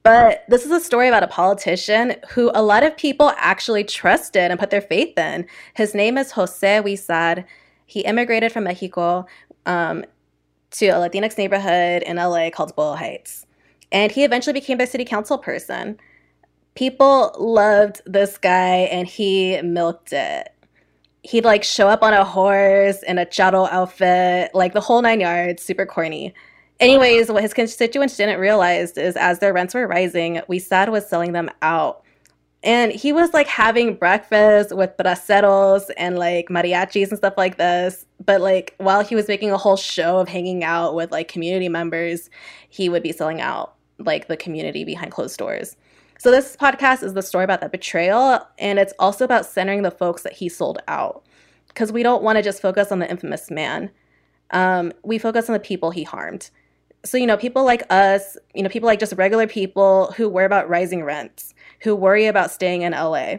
But 0.03 0.45
this 0.49 0.65
is 0.65 0.71
a 0.71 0.79
story 0.79 1.09
about 1.09 1.25
a 1.25 1.29
politician 1.29 2.15
who 2.31 2.53
a 2.55 2.63
lot 2.63 2.85
of 2.85 2.97
people 2.97 3.33
actually 3.39 3.83
trusted 3.83 4.53
and 4.53 4.61
put 4.61 4.71
their 4.71 4.81
faith 4.81 5.19
in. 5.19 5.47
His 5.75 5.97
name 5.97 6.17
is 6.17 6.31
Jose 6.31 6.81
Huizar. 6.81 7.45
He 7.87 8.01
immigrated 8.01 8.53
from 8.53 8.65
Mexico 8.65 9.27
um, 9.67 10.05
to 10.73 10.87
a 10.87 10.95
Latinx 10.95 11.37
neighborhood 11.37 12.05
in 12.05 12.19
LA 12.19 12.51
called 12.51 12.75
Boyle 12.77 12.95
Heights. 12.95 13.47
And 13.91 14.13
he 14.13 14.23
eventually 14.23 14.53
became 14.55 14.79
the 14.79 14.87
city 14.87 15.05
council 15.05 15.39
person. 15.39 15.99
People 16.77 17.35
loved 17.37 18.01
this 18.07 18.39
guy 18.39 18.89
and 18.93 19.09
he 19.09 19.61
milked 19.63 20.13
it 20.13 20.56
he'd 21.27 21.45
like 21.45 21.65
show 21.65 21.89
up 21.89 22.03
on 22.03 22.13
a 22.13 22.25
horse 22.25 23.03
in 23.03 23.19
a 23.19 23.27
charro 23.27 23.69
outfit, 23.71 24.51
like 24.55 24.75
the 24.75 24.81
whole 24.81 25.03
nine 25.03 25.21
yards, 25.21 25.63
super 25.63 25.85
corny. 25.85 26.33
Anyways, 26.79 27.31
what 27.31 27.43
his 27.43 27.55
constituents 27.55 28.17
didn't 28.17 28.39
realize 28.39 28.93
is 28.93 29.17
as 29.17 29.39
their 29.41 29.53
rents 29.53 29.75
were 29.75 29.89
rising, 29.89 30.41
Huizar 30.49 30.89
was 30.89 31.09
selling 31.09 31.33
them 31.33 31.51
out. 31.63 32.03
And 32.63 32.93
he 32.93 33.13
was 33.13 33.33
like 33.33 33.47
having 33.47 33.95
breakfast 33.95 34.75
with 34.75 34.97
braceros 34.97 35.91
and 35.97 36.19
like 36.19 36.49
mariachis 36.49 37.09
and 37.09 37.19
stuff 37.19 37.35
like 37.37 37.59
this. 37.59 38.07
But 38.25 38.41
like 38.41 38.75
while 38.79 39.05
he 39.05 39.15
was 39.15 39.29
making 39.29 39.51
a 39.51 39.57
whole 39.57 39.77
show 39.77 40.19
of 40.19 40.29
hanging 40.29 40.65
out 40.65 40.95
with 40.95 41.11
like 41.13 41.29
community 41.29 41.69
members, 41.69 42.31
he 42.69 42.89
would 42.89 43.03
be 43.03 43.13
selling 43.13 43.41
out 43.41 43.75
like 43.99 44.29
the 44.29 44.37
community 44.37 44.85
behind 44.85 45.13
closed 45.13 45.39
doors. 45.39 45.77
So 46.19 46.31
this 46.31 46.57
podcast 46.57 47.03
is 47.03 47.13
the 47.13 47.23
story 47.23 47.45
about 47.45 47.61
that 47.61 47.73
betrayal, 47.73 48.41
and 48.59 48.79
it's 48.79 48.95
also 48.99 49.25
about 49.25 49.45
centering 49.45 49.83
the 49.83 49.91
folks 49.91 50.23
that 50.23 50.33
he 50.33 50.49
sold 50.49 50.79
out, 50.89 51.25
because 51.69 51.93
we 51.93 52.03
don't 52.03 52.23
want 52.23 52.37
to 52.37 52.43
just 52.43 52.63
focus 52.63 52.91
on 52.91 53.01
the 53.01 53.11
infamous 53.11 53.51
man. 53.51 53.91
Um, 54.51 54.93
we 55.05 55.19
focus 55.19 55.51
on 55.51 55.53
the 55.53 55.61
people 55.61 55.91
he 55.91 56.05
harmed. 56.05 56.49
So 57.05 57.19
you 57.19 57.27
know, 57.27 57.37
people 57.37 57.65
like 57.65 57.83
us, 57.91 58.39
you 58.55 58.63
know, 58.63 58.71
people 58.71 58.87
like 58.87 58.99
just 58.99 59.13
regular 59.17 59.47
people 59.47 60.13
who 60.17 60.29
worry 60.29 60.47
about 60.47 60.69
rising 60.71 61.05
rents, 61.05 61.55
who 61.83 61.95
worry 61.95 62.27
about 62.27 62.51
staying 62.51 62.83
in 62.83 62.93
LA. 62.93 63.37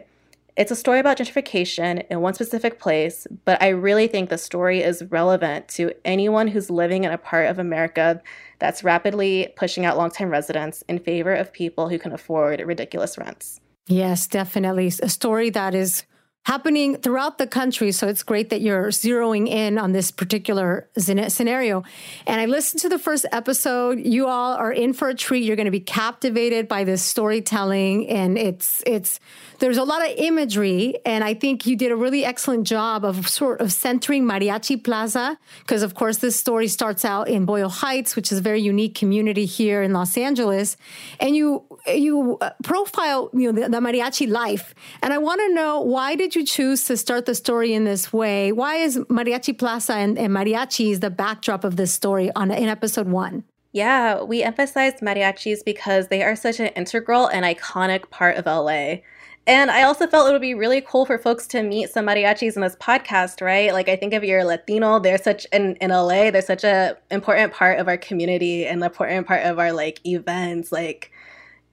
It's 0.56 0.70
a 0.70 0.76
story 0.76 0.98
about 0.98 1.18
gentrification 1.18 2.04
in 2.08 2.20
one 2.20 2.34
specific 2.34 2.80
place, 2.80 3.26
but 3.44 3.60
I 3.62 3.68
really 3.68 4.06
think 4.06 4.28
the 4.28 4.38
story 4.38 4.82
is 4.82 5.04
relevant 5.10 5.68
to 5.70 5.92
anyone 6.04 6.48
who's 6.48 6.70
living 6.70 7.04
in 7.04 7.12
a 7.12 7.18
part 7.18 7.48
of 7.48 7.58
America 7.58 8.22
that's 8.58 8.84
rapidly 8.84 9.52
pushing 9.56 9.84
out 9.84 9.96
longtime 9.96 10.30
residents 10.30 10.82
in 10.88 10.98
favor 10.98 11.34
of 11.34 11.52
people 11.52 11.88
who 11.88 11.98
can 11.98 12.12
afford 12.12 12.60
ridiculous 12.60 13.16
rents. 13.18 13.60
Yes, 13.86 14.26
definitely. 14.26 14.92
A 15.02 15.08
story 15.08 15.50
that 15.50 15.74
is 15.74 16.04
happening 16.48 16.96
throughout 16.96 17.36
the 17.36 17.46
country. 17.46 17.92
So 17.92 18.08
it's 18.08 18.22
great 18.22 18.48
that 18.48 18.62
you're 18.62 18.88
zeroing 18.88 19.48
in 19.48 19.76
on 19.76 19.92
this 19.92 20.10
particular 20.10 20.88
scenario. 20.96 21.84
And 22.26 22.40
I 22.40 22.46
listened 22.46 22.80
to 22.80 22.88
the 22.88 22.98
first 22.98 23.26
episode. 23.32 23.98
You 24.00 24.26
all 24.26 24.54
are 24.54 24.72
in 24.72 24.94
for 24.94 25.10
a 25.10 25.14
treat. 25.14 25.44
You're 25.44 25.56
going 25.56 25.66
to 25.66 25.70
be 25.70 25.80
captivated 25.80 26.66
by 26.66 26.84
this 26.84 27.02
storytelling, 27.02 28.08
and 28.08 28.38
it's 28.38 28.82
it's 28.86 29.20
there's 29.58 29.76
a 29.76 29.84
lot 29.84 30.00
of 30.06 30.10
imagery, 30.16 30.96
and 31.04 31.22
I 31.22 31.34
think 31.34 31.66
you 31.66 31.76
did 31.76 31.92
a 31.92 31.96
really 31.96 32.24
excellent 32.24 32.66
job 32.66 33.04
of 33.04 33.28
sort 33.28 33.60
of 33.60 33.70
centering 33.70 34.24
Mariachi 34.24 34.82
Plaza, 34.82 35.36
because 35.60 35.82
of 35.82 35.94
course 35.94 36.18
this 36.18 36.36
story 36.36 36.68
starts 36.68 37.04
out 37.04 37.28
in 37.28 37.44
Boyle 37.44 37.68
Heights, 37.68 38.16
which 38.16 38.32
is 38.32 38.38
a 38.38 38.42
very 38.50 38.62
unique 38.62 38.94
community 38.94 39.44
here 39.44 39.82
in 39.82 39.92
Los 39.92 40.16
Angeles, 40.16 40.76
and 41.20 41.36
you 41.36 41.64
you 41.86 42.38
uh, 42.40 42.50
profile 42.62 43.28
you 43.34 43.52
know 43.52 43.60
the, 43.60 43.68
the 43.68 43.80
mariachi 43.80 44.26
life, 44.26 44.74
and 45.02 45.12
I 45.12 45.18
want 45.18 45.40
to 45.40 45.52
know 45.52 45.80
why 45.82 46.16
did 46.16 46.34
you 46.34 46.37
choose 46.44 46.84
to 46.84 46.96
start 46.96 47.26
the 47.26 47.34
story 47.34 47.72
in 47.72 47.84
this 47.84 48.12
way? 48.12 48.52
Why 48.52 48.76
is 48.76 48.98
Mariachi 48.98 49.58
Plaza 49.58 49.94
and, 49.94 50.18
and 50.18 50.34
mariachis 50.34 51.00
the 51.00 51.10
backdrop 51.10 51.64
of 51.64 51.76
this 51.76 51.92
story 51.92 52.30
on 52.34 52.50
in 52.50 52.68
episode 52.68 53.08
one? 53.08 53.44
Yeah, 53.72 54.22
we 54.22 54.42
emphasized 54.42 54.98
mariachis 54.98 55.64
because 55.64 56.08
they 56.08 56.22
are 56.22 56.34
such 56.34 56.58
an 56.58 56.68
integral 56.68 57.26
and 57.26 57.44
iconic 57.44 58.10
part 58.10 58.36
of 58.36 58.46
LA. 58.46 58.96
And 59.46 59.70
I 59.70 59.84
also 59.84 60.06
felt 60.06 60.28
it 60.28 60.32
would 60.32 60.42
be 60.42 60.54
really 60.54 60.82
cool 60.82 61.06
for 61.06 61.16
folks 61.16 61.46
to 61.48 61.62
meet 61.62 61.88
some 61.88 62.06
mariachis 62.06 62.54
in 62.54 62.60
this 62.60 62.76
podcast, 62.76 63.40
right? 63.40 63.72
Like 63.72 63.88
I 63.88 63.96
think 63.96 64.12
if 64.12 64.22
you're 64.22 64.44
Latino, 64.44 64.98
they're 64.98 65.16
such 65.16 65.46
in, 65.52 65.76
in 65.76 65.90
LA, 65.90 66.30
they're 66.30 66.42
such 66.42 66.64
a 66.64 66.98
important 67.10 67.52
part 67.54 67.78
of 67.78 67.88
our 67.88 67.96
community 67.96 68.66
and 68.66 68.84
important 68.84 69.26
part 69.26 69.44
of 69.44 69.58
our 69.58 69.72
like 69.72 70.04
events. 70.06 70.70
Like, 70.70 71.12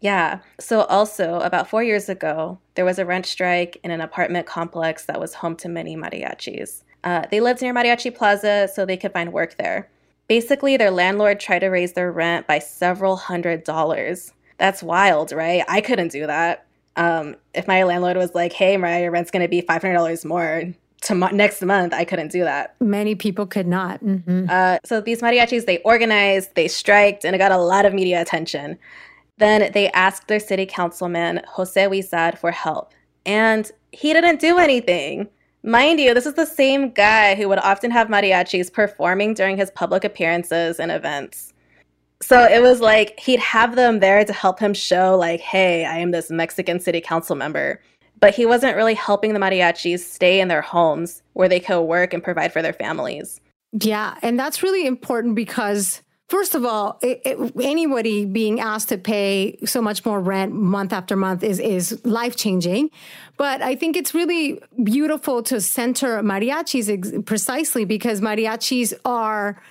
yeah. 0.05 0.39
So 0.59 0.83
also 0.83 1.39
about 1.39 1.67
four 1.67 1.83
years 1.83 2.09
ago, 2.09 2.59
there 2.75 2.85
was 2.85 2.99
a 2.99 3.05
rent 3.05 3.25
strike 3.25 3.77
in 3.83 3.89
an 3.89 4.01
apartment 4.01 4.45
complex 4.45 5.05
that 5.05 5.19
was 5.19 5.33
home 5.33 5.55
to 5.57 5.67
many 5.67 5.97
mariachis. 5.97 6.83
Uh, 7.03 7.23
they 7.31 7.41
lived 7.41 7.61
near 7.61 7.73
Mariachi 7.73 8.13
Plaza 8.13 8.69
so 8.73 8.85
they 8.85 8.97
could 8.97 9.13
find 9.13 9.33
work 9.33 9.57
there. 9.57 9.89
Basically, 10.27 10.77
their 10.77 10.91
landlord 10.91 11.39
tried 11.39 11.59
to 11.59 11.69
raise 11.69 11.93
their 11.93 12.11
rent 12.11 12.45
by 12.45 12.59
several 12.59 13.15
hundred 13.15 13.63
dollars. 13.63 14.31
That's 14.57 14.81
wild, 14.83 15.31
right? 15.31 15.63
I 15.67 15.81
couldn't 15.81 16.11
do 16.11 16.27
that 16.27 16.65
um, 16.95 17.35
if 17.53 17.67
my 17.67 17.83
landlord 17.83 18.17
was 18.17 18.33
like, 18.33 18.53
"Hey, 18.53 18.77
Mariah, 18.77 19.03
your 19.03 19.11
rent's 19.11 19.31
going 19.31 19.41
to 19.41 19.49
be 19.49 19.61
five 19.61 19.81
hundred 19.81 19.95
dollars 19.95 20.23
more 20.23 20.63
to 21.01 21.15
mo- 21.15 21.29
next 21.29 21.61
month," 21.61 21.93
I 21.93 22.05
couldn't 22.05 22.31
do 22.31 22.43
that. 22.43 22.75
Many 22.79 23.15
people 23.15 23.45
could 23.45 23.67
not. 23.67 24.03
Mm-hmm. 24.03 24.45
Uh, 24.49 24.77
so 24.85 25.01
these 25.01 25.21
mariachis, 25.21 25.65
they 25.65 25.79
organized, 25.79 26.55
they 26.55 26.67
striked, 26.67 27.25
and 27.25 27.35
it 27.35 27.39
got 27.39 27.51
a 27.51 27.57
lot 27.57 27.85
of 27.85 27.93
media 27.93 28.21
attention. 28.21 28.77
Then 29.37 29.71
they 29.73 29.91
asked 29.91 30.27
their 30.27 30.39
city 30.39 30.65
councilman 30.65 31.41
Jose 31.47 31.81
Huizar 31.81 32.37
for 32.37 32.51
help, 32.51 32.93
and 33.25 33.69
he 33.91 34.13
didn't 34.13 34.39
do 34.39 34.57
anything. 34.57 35.27
Mind 35.63 35.99
you, 35.99 36.13
this 36.13 36.27
is 36.27 36.35
the 36.35 36.45
same 36.45 36.91
guy 36.91 37.33
who 37.33 37.49
would 37.49 37.57
often 37.59 37.89
have 37.89 38.07
mariachis 38.07 38.71
performing 38.71 39.33
during 39.33 39.57
his 39.57 39.71
public 39.71 40.03
appearances 40.03 40.79
and 40.79 40.91
events. 40.91 41.53
So 42.21 42.43
it 42.43 42.61
was 42.61 42.81
like 42.81 43.19
he'd 43.19 43.39
have 43.39 43.75
them 43.75 43.99
there 43.99 44.23
to 44.23 44.31
help 44.31 44.59
him 44.59 44.73
show 44.73 45.17
like 45.17 45.41
hey 45.41 45.85
i 45.85 45.97
am 45.97 46.11
this 46.11 46.31
mexican 46.31 46.79
city 46.79 47.01
council 47.01 47.35
member. 47.35 47.81
But 48.19 48.33
he 48.33 48.45
wasn't 48.45 48.77
really 48.77 48.93
helping 48.93 49.33
the 49.33 49.39
mariachis 49.39 49.99
stay 49.99 50.39
in 50.39 50.47
their 50.47 50.61
homes 50.61 51.21
where 51.33 51.49
they 51.49 51.59
could 51.59 51.81
work 51.81 52.13
and 52.13 52.23
provide 52.23 52.53
for 52.53 52.61
their 52.61 52.73
families. 52.73 53.41
Yeah 53.73 54.17
and 54.21 54.39
that's 54.39 54.63
really 54.63 54.85
important 54.85 55.35
because 55.35 56.01
first 56.27 56.55
of 56.55 56.65
all 56.65 56.97
it, 57.01 57.21
it, 57.25 57.51
anybody 57.61 58.25
being 58.25 58.59
asked 58.59 58.89
to 58.89 58.97
pay 58.97 59.57
so 59.65 59.81
much 59.81 60.05
more 60.05 60.19
rent 60.19 60.53
month 60.53 60.93
after 60.93 61.15
month 61.15 61.43
is 61.43 61.59
is 61.59 62.03
life 62.05 62.35
changing 62.35 62.89
but 63.37 63.61
i 63.61 63.75
think 63.75 63.95
it's 63.95 64.13
really 64.13 64.59
beautiful 64.83 65.43
to 65.43 65.61
center 65.61 66.21
mariachis 66.21 66.89
ex- 66.89 67.11
precisely 67.25 67.85
because 67.85 68.21
mariachis 68.21 68.93
are 69.05 69.61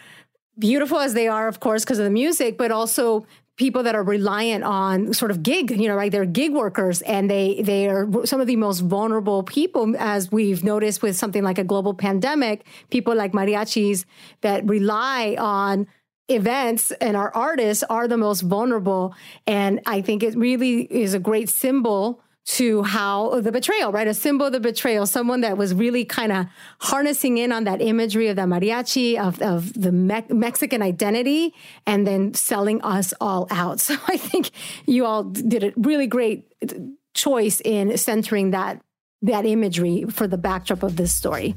beautiful 0.58 0.98
as 0.98 1.14
they 1.14 1.28
are, 1.28 1.48
of 1.48 1.60
course, 1.60 1.84
because 1.84 1.98
of 1.98 2.04
the 2.04 2.10
music, 2.10 2.56
but 2.56 2.70
also 2.70 3.26
people 3.56 3.84
that 3.84 3.94
are 3.94 4.02
reliant 4.02 4.64
on 4.64 5.12
sort 5.14 5.30
of 5.30 5.42
gig, 5.42 5.70
you 5.70 5.88
know, 5.88 5.94
right? 5.94 6.10
They're 6.10 6.24
gig 6.24 6.52
workers 6.52 7.02
and 7.02 7.30
they 7.30 7.62
they 7.62 7.88
are 7.88 8.08
some 8.24 8.40
of 8.40 8.48
the 8.48 8.56
most 8.56 8.80
vulnerable 8.80 9.44
people, 9.44 9.94
as 9.96 10.32
we've 10.32 10.64
noticed 10.64 11.02
with 11.02 11.16
something 11.16 11.44
like 11.44 11.58
a 11.58 11.64
global 11.64 11.94
pandemic. 11.94 12.66
People 12.90 13.14
like 13.14 13.32
mariachis 13.32 14.04
that 14.40 14.68
rely 14.68 15.36
on 15.38 15.86
events 16.28 16.90
and 16.92 17.16
our 17.16 17.34
artists 17.34 17.84
are 17.84 18.08
the 18.08 18.16
most 18.16 18.42
vulnerable. 18.42 19.14
And 19.46 19.80
I 19.86 20.00
think 20.00 20.22
it 20.22 20.36
really 20.36 20.82
is 20.82 21.14
a 21.14 21.18
great 21.18 21.48
symbol 21.48 22.20
to 22.46 22.82
how 22.82 23.28
uh, 23.28 23.40
the 23.40 23.50
betrayal, 23.50 23.90
right? 23.90 24.06
A 24.06 24.14
symbol 24.14 24.46
of 24.46 24.52
the 24.52 24.60
betrayal, 24.60 25.06
someone 25.06 25.40
that 25.40 25.56
was 25.56 25.72
really 25.72 26.04
kind 26.04 26.30
of 26.30 26.46
harnessing 26.80 27.38
in 27.38 27.52
on 27.52 27.64
that 27.64 27.80
imagery 27.80 28.28
of 28.28 28.36
the 28.36 28.42
mariachi, 28.42 29.18
of, 29.18 29.40
of 29.40 29.72
the 29.80 29.90
Me- 29.90 30.26
Mexican 30.28 30.82
identity, 30.82 31.54
and 31.86 32.06
then 32.06 32.34
selling 32.34 32.82
us 32.82 33.14
all 33.20 33.46
out. 33.50 33.80
So 33.84 33.96
I 34.08 34.16
think 34.16 34.50
you 34.86 35.04
all 35.04 35.24
did 35.24 35.62
a 35.62 35.72
really 35.76 36.06
great 36.06 36.52
uh, 36.62 36.74
choice 37.14 37.60
in 37.64 37.96
centering 37.98 38.50
that 38.50 38.80
that 39.22 39.46
imagery 39.46 40.04
for 40.10 40.26
the 40.26 40.36
backdrop 40.36 40.82
of 40.82 40.96
this 40.96 41.12
story. 41.12 41.54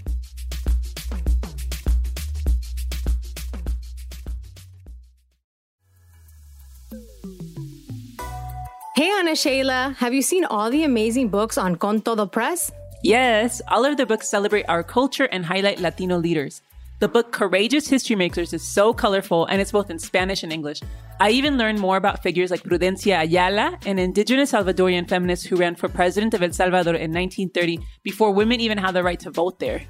Hey, 8.98 9.12
Ana 9.12 9.36
Sheila, 9.36 9.96
have 10.00 10.12
you 10.16 10.24
seen 10.24 10.44
all 10.44 10.72
the 10.72 10.84
amazing 10.84 11.28
books 11.30 11.56
on 11.56 11.76
Con 11.76 12.02
Todo 12.02 12.26
Press? 12.26 12.72
Yes, 13.04 13.62
all 13.68 13.86
of 13.86 13.96
the 13.96 14.08
books 14.08 14.28
celebrate 14.28 14.66
our 14.68 14.82
culture 14.82 15.26
and 15.26 15.46
highlight 15.46 15.80
Latino 15.80 16.18
leaders. 16.18 16.64
The 16.98 17.08
book 17.08 17.32
Courageous 17.32 17.88
History 17.88 18.16
Makers 18.16 18.54
is 18.54 18.64
so 18.64 18.96
colorful 18.96 19.46
and 19.46 19.62
it's 19.62 19.72
both 19.72 19.92
in 19.92 20.00
Spanish 20.00 20.42
and 20.42 20.52
English. 20.52 20.82
I 21.20 21.30
even 21.30 21.60
learned 21.60 21.80
more 21.80 21.98
about 21.98 22.24
figures 22.24 22.50
like 22.50 22.64
Prudencia 22.64 23.22
Ayala, 23.22 23.78
an 23.86 24.00
indigenous 24.00 24.52
Salvadorian 24.52 25.08
feminist 25.08 25.46
who 25.46 25.58
ran 25.58 25.76
for 25.76 25.88
president 25.90 26.34
of 26.34 26.42
El 26.42 26.54
Salvador 26.54 26.96
in 26.96 27.14
1930 27.14 27.78
before 28.02 28.32
women 28.32 28.60
even 28.60 28.80
had 28.80 28.96
the 28.96 29.04
right 29.04 29.20
to 29.20 29.30
vote 29.30 29.60
there. 29.60 29.84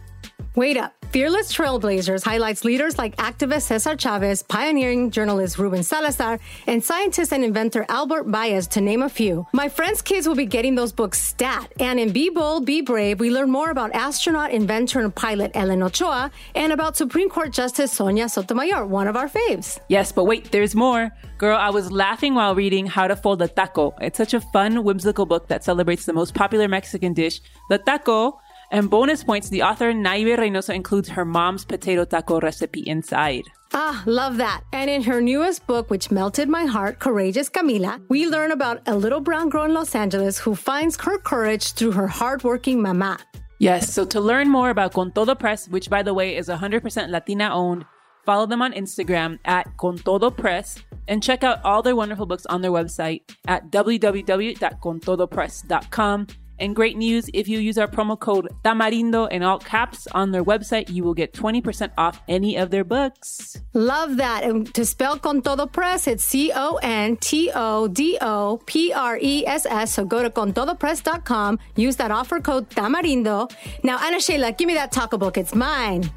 Wait 0.58 0.76
up. 0.76 0.92
Fearless 1.12 1.54
Trailblazers 1.54 2.24
highlights 2.24 2.66
leaders 2.66 2.98
like 2.98 3.16
activist 3.18 3.68
Cesar 3.68 3.96
Chavez, 3.96 4.42
pioneering 4.42 5.12
journalist 5.12 5.60
Ruben 5.60 5.84
Salazar, 5.84 6.40
and 6.66 6.84
scientist 6.84 7.32
and 7.32 7.44
inventor 7.44 7.86
Albert 7.90 8.24
Baez, 8.24 8.66
to 8.70 8.82
name 8.82 9.04
a 9.04 9.08
few. 9.08 9.46
My 9.54 9.70
friends' 9.70 10.02
kids 10.02 10.28
will 10.28 10.34
be 10.34 10.48
getting 10.48 10.74
those 10.74 10.92
books 10.92 11.22
stat. 11.22 11.72
And 11.80 12.00
in 12.00 12.12
Be 12.12 12.32
Bold, 12.32 12.66
Be 12.66 12.82
Brave, 12.82 13.20
we 13.20 13.30
learn 13.30 13.52
more 13.52 13.70
about 13.70 13.94
astronaut, 13.94 14.50
inventor, 14.50 15.00
and 15.00 15.14
pilot 15.14 15.52
Ellen 15.54 15.84
Ochoa, 15.84 16.32
and 16.56 16.74
about 16.74 16.98
Supreme 16.98 17.30
Court 17.30 17.52
Justice 17.54 17.92
Sonia 17.92 18.28
Sotomayor, 18.28 18.88
one 18.88 19.08
of 19.08 19.16
our 19.16 19.30
faves. 19.30 19.80
Yes, 19.90 20.12
but 20.12 20.24
wait, 20.24 20.52
there's 20.52 20.74
more. 20.74 21.12
Girl, 21.38 21.56
I 21.56 21.70
was 21.70 21.92
laughing 21.92 22.34
while 22.34 22.56
reading 22.56 22.88
How 22.88 23.08
to 23.08 23.16
Fold 23.16 23.44
a 23.44 23.48
Taco. 23.48 23.94
It's 24.02 24.18
such 24.18 24.34
a 24.34 24.42
fun, 24.42 24.84
whimsical 24.84 25.28
book 25.28 25.50
that 25.50 25.64
celebrates 25.64 26.06
the 26.06 26.14
most 26.14 26.34
popular 26.34 26.68
Mexican 26.68 27.14
dish, 27.14 27.42
the 27.70 27.78
taco 27.78 28.40
and 28.72 28.90
bonus 28.90 29.24
points, 29.24 29.50
the 29.50 29.64
author 29.64 29.94
Naibe 29.94 30.38
Reynoso 30.38 30.74
includes 30.74 31.10
her 31.10 31.26
mom's 31.26 31.66
potato 31.66 32.06
taco 32.06 32.40
recipe 32.40 32.84
inside. 32.86 33.44
Ah, 33.74 34.02
love 34.06 34.38
that. 34.38 34.62
And 34.72 34.90
in 34.90 35.04
her 35.04 35.20
newest 35.22 35.68
book, 35.68 35.90
which 35.90 36.10
melted 36.12 36.48
my 36.50 36.66
heart, 36.66 37.00
Courageous 37.00 37.50
Camila, 37.50 38.02
we 38.10 38.28
learn 38.28 38.52
about 38.52 38.82
a 38.88 38.96
little 38.96 39.20
brown 39.20 39.50
girl 39.50 39.66
in 39.66 39.74
Los 39.74 39.94
Angeles 39.96 40.40
who 40.40 40.56
finds 40.56 40.96
her 41.02 41.18
courage 41.18 41.74
through 41.74 41.92
her 41.92 42.08
hardworking 42.08 42.82
mama. 42.82 43.18
Yes, 43.60 43.92
so 43.92 44.06
to 44.06 44.22
learn 44.22 44.50
more 44.50 44.70
about 44.70 44.94
Con 44.94 45.12
Todo 45.12 45.36
Press, 45.36 45.68
which 45.68 45.90
by 45.90 46.04
the 46.04 46.14
way 46.14 46.38
is 46.38 46.48
100% 46.48 47.10
Latina 47.10 47.50
owned, 47.52 47.84
follow 48.26 48.46
them 48.46 48.62
on 48.62 48.72
Instagram 48.74 49.40
at 49.46 49.66
Con 49.78 49.98
Todo 49.98 50.30
Press 50.30 50.78
and 51.08 51.24
check 51.24 51.44
out 51.44 51.64
all 51.64 51.82
their 51.82 51.96
wonderful 51.96 52.26
books 52.26 52.46
on 52.46 52.62
their 52.62 52.72
website 52.72 53.22
at 53.48 53.72
www.contodopress.com 53.72 56.28
and 56.60 56.76
great 56.76 56.98
news, 56.98 57.30
if 57.34 57.48
you 57.48 57.60
use 57.60 57.78
our 57.78 57.88
promo 57.88 58.20
code 58.20 58.50
Tamarindo 58.64 59.30
in 59.30 59.44
all 59.44 59.60
caps 59.60 60.08
on 60.14 60.32
their 60.32 60.44
website, 60.44 60.90
you 60.90 61.04
will 61.04 61.14
get 61.14 61.34
20% 61.34 61.92
off 61.98 62.22
any 62.28 62.56
of 62.58 62.72
their 62.72 62.84
books. 62.84 63.62
Love 63.74 64.18
that. 64.18 64.44
And 64.44 64.74
to 64.74 64.86
spell 64.86 65.20
Con 65.20 65.42
Todo 65.42 65.66
Press, 65.66 66.08
it's 66.08 66.24
C 66.24 66.52
O 66.56 66.80
N 66.82 67.18
T 67.18 67.52
O 67.54 67.88
D 67.88 68.18
O 68.22 68.60
P 68.66 68.94
R 68.94 69.18
E 69.22 69.46
S 69.46 69.66
S. 69.66 69.94
So 69.94 70.06
go 70.06 70.24
to 70.24 70.30
contodopress.com, 70.30 71.60
use 71.76 71.96
that 71.98 72.12
offer 72.12 72.40
code 72.40 72.70
Tamarindo. 72.70 73.52
Now, 73.84 73.98
Ana 74.00 74.20
Sheila, 74.20 74.52
give 74.54 74.68
me 74.68 74.74
that 74.74 74.92
taco 74.92 75.18
book. 75.18 75.38
It's 75.38 75.54
mine. 75.54 76.10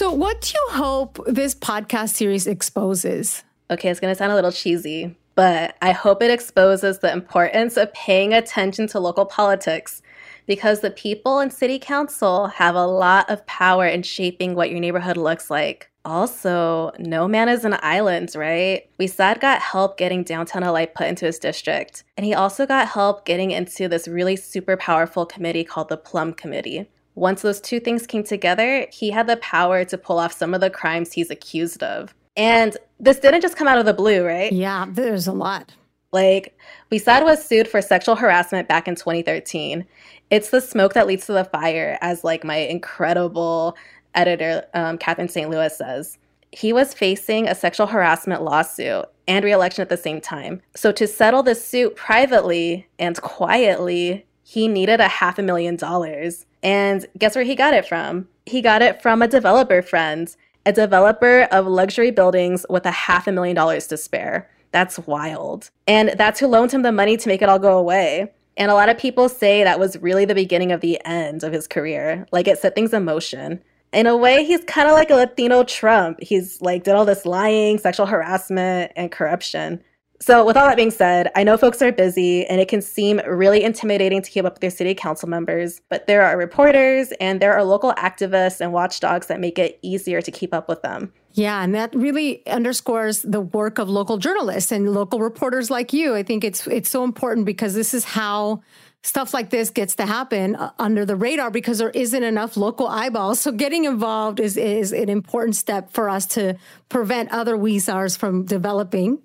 So, 0.00 0.10
what 0.10 0.40
do 0.40 0.52
you 0.54 0.82
hope 0.82 1.20
this 1.26 1.54
podcast 1.54 2.14
series 2.14 2.46
exposes? 2.46 3.44
Okay, 3.70 3.90
it's 3.90 4.00
going 4.00 4.10
to 4.10 4.16
sound 4.16 4.32
a 4.32 4.34
little 4.34 4.50
cheesy, 4.50 5.14
but 5.34 5.76
I 5.82 5.92
hope 5.92 6.22
it 6.22 6.30
exposes 6.30 7.00
the 7.00 7.12
importance 7.12 7.76
of 7.76 7.92
paying 7.92 8.32
attention 8.32 8.86
to 8.86 8.98
local 8.98 9.26
politics 9.26 10.00
because 10.46 10.80
the 10.80 10.90
people 10.90 11.40
in 11.40 11.50
city 11.50 11.78
council 11.78 12.46
have 12.46 12.76
a 12.76 12.86
lot 12.86 13.28
of 13.28 13.44
power 13.44 13.86
in 13.86 14.02
shaping 14.02 14.54
what 14.54 14.70
your 14.70 14.80
neighborhood 14.80 15.18
looks 15.18 15.50
like. 15.50 15.90
Also, 16.06 16.92
no 16.98 17.28
man 17.28 17.50
is 17.50 17.66
an 17.66 17.76
island, 17.82 18.34
right? 18.34 18.88
Huizar 18.98 19.38
got 19.38 19.60
help 19.60 19.98
getting 19.98 20.22
downtown 20.22 20.62
LA 20.62 20.86
put 20.86 21.08
into 21.08 21.26
his 21.26 21.38
district. 21.38 22.04
And 22.16 22.24
he 22.24 22.32
also 22.32 22.64
got 22.64 22.88
help 22.88 23.26
getting 23.26 23.50
into 23.50 23.86
this 23.86 24.08
really 24.08 24.36
super 24.36 24.78
powerful 24.78 25.26
committee 25.26 25.62
called 25.62 25.90
the 25.90 25.98
Plum 25.98 26.32
Committee. 26.32 26.88
Once 27.20 27.42
those 27.42 27.60
two 27.60 27.78
things 27.78 28.06
came 28.06 28.24
together, 28.24 28.86
he 28.90 29.10
had 29.10 29.26
the 29.26 29.36
power 29.36 29.84
to 29.84 29.98
pull 29.98 30.18
off 30.18 30.32
some 30.32 30.54
of 30.54 30.62
the 30.62 30.70
crimes 30.70 31.12
he's 31.12 31.30
accused 31.30 31.82
of. 31.82 32.14
And 32.34 32.78
this 32.98 33.18
didn't 33.18 33.42
just 33.42 33.56
come 33.56 33.68
out 33.68 33.78
of 33.78 33.84
the 33.84 33.92
blue, 33.92 34.24
right? 34.24 34.50
Yeah, 34.50 34.86
there's 34.88 35.26
a 35.26 35.32
lot. 35.32 35.74
Like, 36.12 36.58
Huizar 36.90 37.22
was 37.22 37.44
sued 37.44 37.68
for 37.68 37.82
sexual 37.82 38.16
harassment 38.16 38.68
back 38.68 38.88
in 38.88 38.94
2013. 38.94 39.84
It's 40.30 40.48
the 40.48 40.62
smoke 40.62 40.94
that 40.94 41.06
leads 41.06 41.26
to 41.26 41.34
the 41.34 41.44
fire, 41.44 41.98
as 42.00 42.24
like 42.24 42.42
my 42.42 42.56
incredible 42.56 43.76
editor, 44.14 44.64
um, 44.72 44.96
Catherine 44.96 45.28
St. 45.28 45.50
Louis, 45.50 45.76
says. 45.76 46.16
He 46.52 46.72
was 46.72 46.94
facing 46.94 47.46
a 47.46 47.54
sexual 47.54 47.86
harassment 47.86 48.42
lawsuit 48.42 49.04
and 49.28 49.44
reelection 49.44 49.82
at 49.82 49.90
the 49.90 49.98
same 49.98 50.22
time. 50.22 50.62
So, 50.74 50.90
to 50.92 51.06
settle 51.06 51.42
the 51.42 51.54
suit 51.54 51.96
privately 51.96 52.88
and 52.98 53.20
quietly, 53.20 54.24
he 54.42 54.68
needed 54.68 55.00
a 55.00 55.08
half 55.08 55.38
a 55.38 55.42
million 55.42 55.76
dollars. 55.76 56.46
And 56.62 57.06
guess 57.18 57.34
where 57.34 57.44
he 57.44 57.54
got 57.54 57.74
it 57.74 57.86
from? 57.86 58.28
He 58.46 58.60
got 58.60 58.82
it 58.82 59.02
from 59.02 59.22
a 59.22 59.28
developer 59.28 59.82
friend, 59.82 60.34
a 60.66 60.72
developer 60.72 61.42
of 61.50 61.66
luxury 61.66 62.10
buildings 62.10 62.66
with 62.68 62.86
a 62.86 62.90
half 62.90 63.26
a 63.26 63.32
million 63.32 63.56
dollars 63.56 63.86
to 63.88 63.96
spare. 63.96 64.50
That's 64.72 64.98
wild. 65.00 65.70
And 65.86 66.10
that's 66.16 66.40
who 66.40 66.46
loaned 66.46 66.72
him 66.72 66.82
the 66.82 66.92
money 66.92 67.16
to 67.16 67.28
make 67.28 67.42
it 67.42 67.48
all 67.48 67.58
go 67.58 67.78
away. 67.78 68.32
And 68.56 68.70
a 68.70 68.74
lot 68.74 68.88
of 68.88 68.98
people 68.98 69.28
say 69.28 69.64
that 69.64 69.80
was 69.80 69.96
really 69.98 70.24
the 70.24 70.34
beginning 70.34 70.70
of 70.70 70.80
the 70.80 71.00
end 71.04 71.42
of 71.42 71.52
his 71.52 71.66
career. 71.66 72.26
Like 72.30 72.46
it 72.46 72.58
set 72.58 72.74
things 72.74 72.92
in 72.92 73.04
motion 73.04 73.62
in 73.92 74.06
a 74.06 74.16
way, 74.16 74.44
he's 74.44 74.62
kind 74.64 74.88
of 74.88 74.94
like 74.94 75.10
a 75.10 75.16
Latino 75.16 75.64
Trump. 75.64 76.18
He's 76.22 76.60
like 76.62 76.84
did 76.84 76.94
all 76.94 77.04
this 77.04 77.26
lying, 77.26 77.78
sexual 77.78 78.06
harassment, 78.06 78.92
and 78.96 79.10
corruption. 79.10 79.82
So, 80.22 80.44
with 80.44 80.56
all 80.56 80.66
that 80.66 80.76
being 80.76 80.90
said, 80.90 81.30
I 81.34 81.44
know 81.44 81.56
folks 81.56 81.80
are 81.80 81.90
busy 81.92 82.44
and 82.46 82.60
it 82.60 82.68
can 82.68 82.82
seem 82.82 83.22
really 83.26 83.64
intimidating 83.64 84.20
to 84.20 84.30
keep 84.30 84.44
up 84.44 84.54
with 84.54 84.60
their 84.60 84.70
city 84.70 84.94
council 84.94 85.30
members, 85.30 85.80
but 85.88 86.06
there 86.06 86.22
are 86.22 86.36
reporters 86.36 87.10
and 87.20 87.40
there 87.40 87.54
are 87.54 87.64
local 87.64 87.94
activists 87.94 88.60
and 88.60 88.70
watchdogs 88.70 89.28
that 89.28 89.40
make 89.40 89.58
it 89.58 89.78
easier 89.80 90.20
to 90.20 90.30
keep 90.30 90.52
up 90.52 90.68
with 90.68 90.82
them. 90.82 91.10
Yeah, 91.32 91.62
and 91.62 91.74
that 91.74 91.94
really 91.94 92.46
underscores 92.46 93.22
the 93.22 93.40
work 93.40 93.78
of 93.78 93.88
local 93.88 94.18
journalists 94.18 94.70
and 94.70 94.92
local 94.92 95.20
reporters 95.20 95.70
like 95.70 95.94
you. 95.94 96.14
I 96.14 96.22
think 96.22 96.44
it's 96.44 96.66
it's 96.66 96.90
so 96.90 97.02
important 97.02 97.46
because 97.46 97.72
this 97.72 97.94
is 97.94 98.04
how 98.04 98.62
stuff 99.02 99.32
like 99.32 99.48
this 99.48 99.70
gets 99.70 99.94
to 99.94 100.04
happen 100.04 100.54
uh, 100.56 100.72
under 100.78 101.06
the 101.06 101.16
radar 101.16 101.50
because 101.50 101.78
there 101.78 101.90
isn't 101.90 102.22
enough 102.22 102.58
local 102.58 102.86
eyeballs. 102.88 103.40
So 103.40 103.52
getting 103.52 103.86
involved 103.86 104.38
is 104.38 104.58
is 104.58 104.92
an 104.92 105.08
important 105.08 105.56
step 105.56 105.92
for 105.92 106.10
us 106.10 106.26
to 106.34 106.58
prevent 106.90 107.30
other 107.30 107.56
Wizards 107.56 108.16
from 108.16 108.44
developing. 108.44 109.22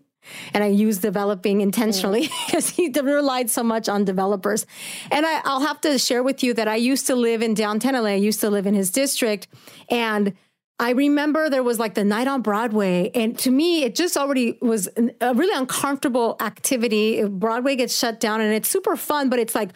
And 0.54 0.64
I 0.64 0.68
use 0.68 1.00
developing 1.00 1.62
intentionally 1.62 2.28
mm. 2.28 2.46
because 2.46 2.70
he 2.70 2.90
relied 2.90 3.50
so 3.50 3.64
much 3.64 3.90
on 3.90 4.06
developers. 4.06 4.66
And 5.12 5.26
I, 5.26 5.42
I'll 5.44 5.62
have 5.62 5.82
to 5.82 5.98
share 5.98 6.24
with 6.24 6.44
you 6.44 6.54
that 6.54 6.68
I 6.68 6.76
used 6.76 7.08
to 7.08 7.16
live 7.16 7.42
in 7.42 7.54
downtown 7.54 7.94
LA. 7.94 8.12
I 8.12 8.16
used 8.16 8.42
to 8.42 8.50
live 8.50 8.68
in 8.68 8.74
his 8.74 8.92
district. 8.92 9.48
And 9.90 10.34
I 10.78 10.92
remember 10.92 11.50
there 11.50 11.64
was 11.64 11.80
like 11.80 11.94
the 11.94 12.04
night 12.04 12.28
on 12.28 12.42
Broadway, 12.42 13.10
and 13.16 13.40
to 13.40 13.52
me, 13.52 13.84
it 13.84 13.96
just 13.96 14.18
already 14.18 14.58
was 14.62 14.90
a 15.22 15.34
really 15.34 15.58
uncomfortable 15.58 16.36
activity. 16.42 17.24
Broadway 17.24 17.78
gets 17.78 17.98
shut 17.98 18.20
down, 18.20 18.42
and 18.42 18.54
it's 18.54 18.68
super 18.68 18.98
fun, 18.98 19.30
but 19.30 19.40
it's 19.40 19.56
like 19.56 19.70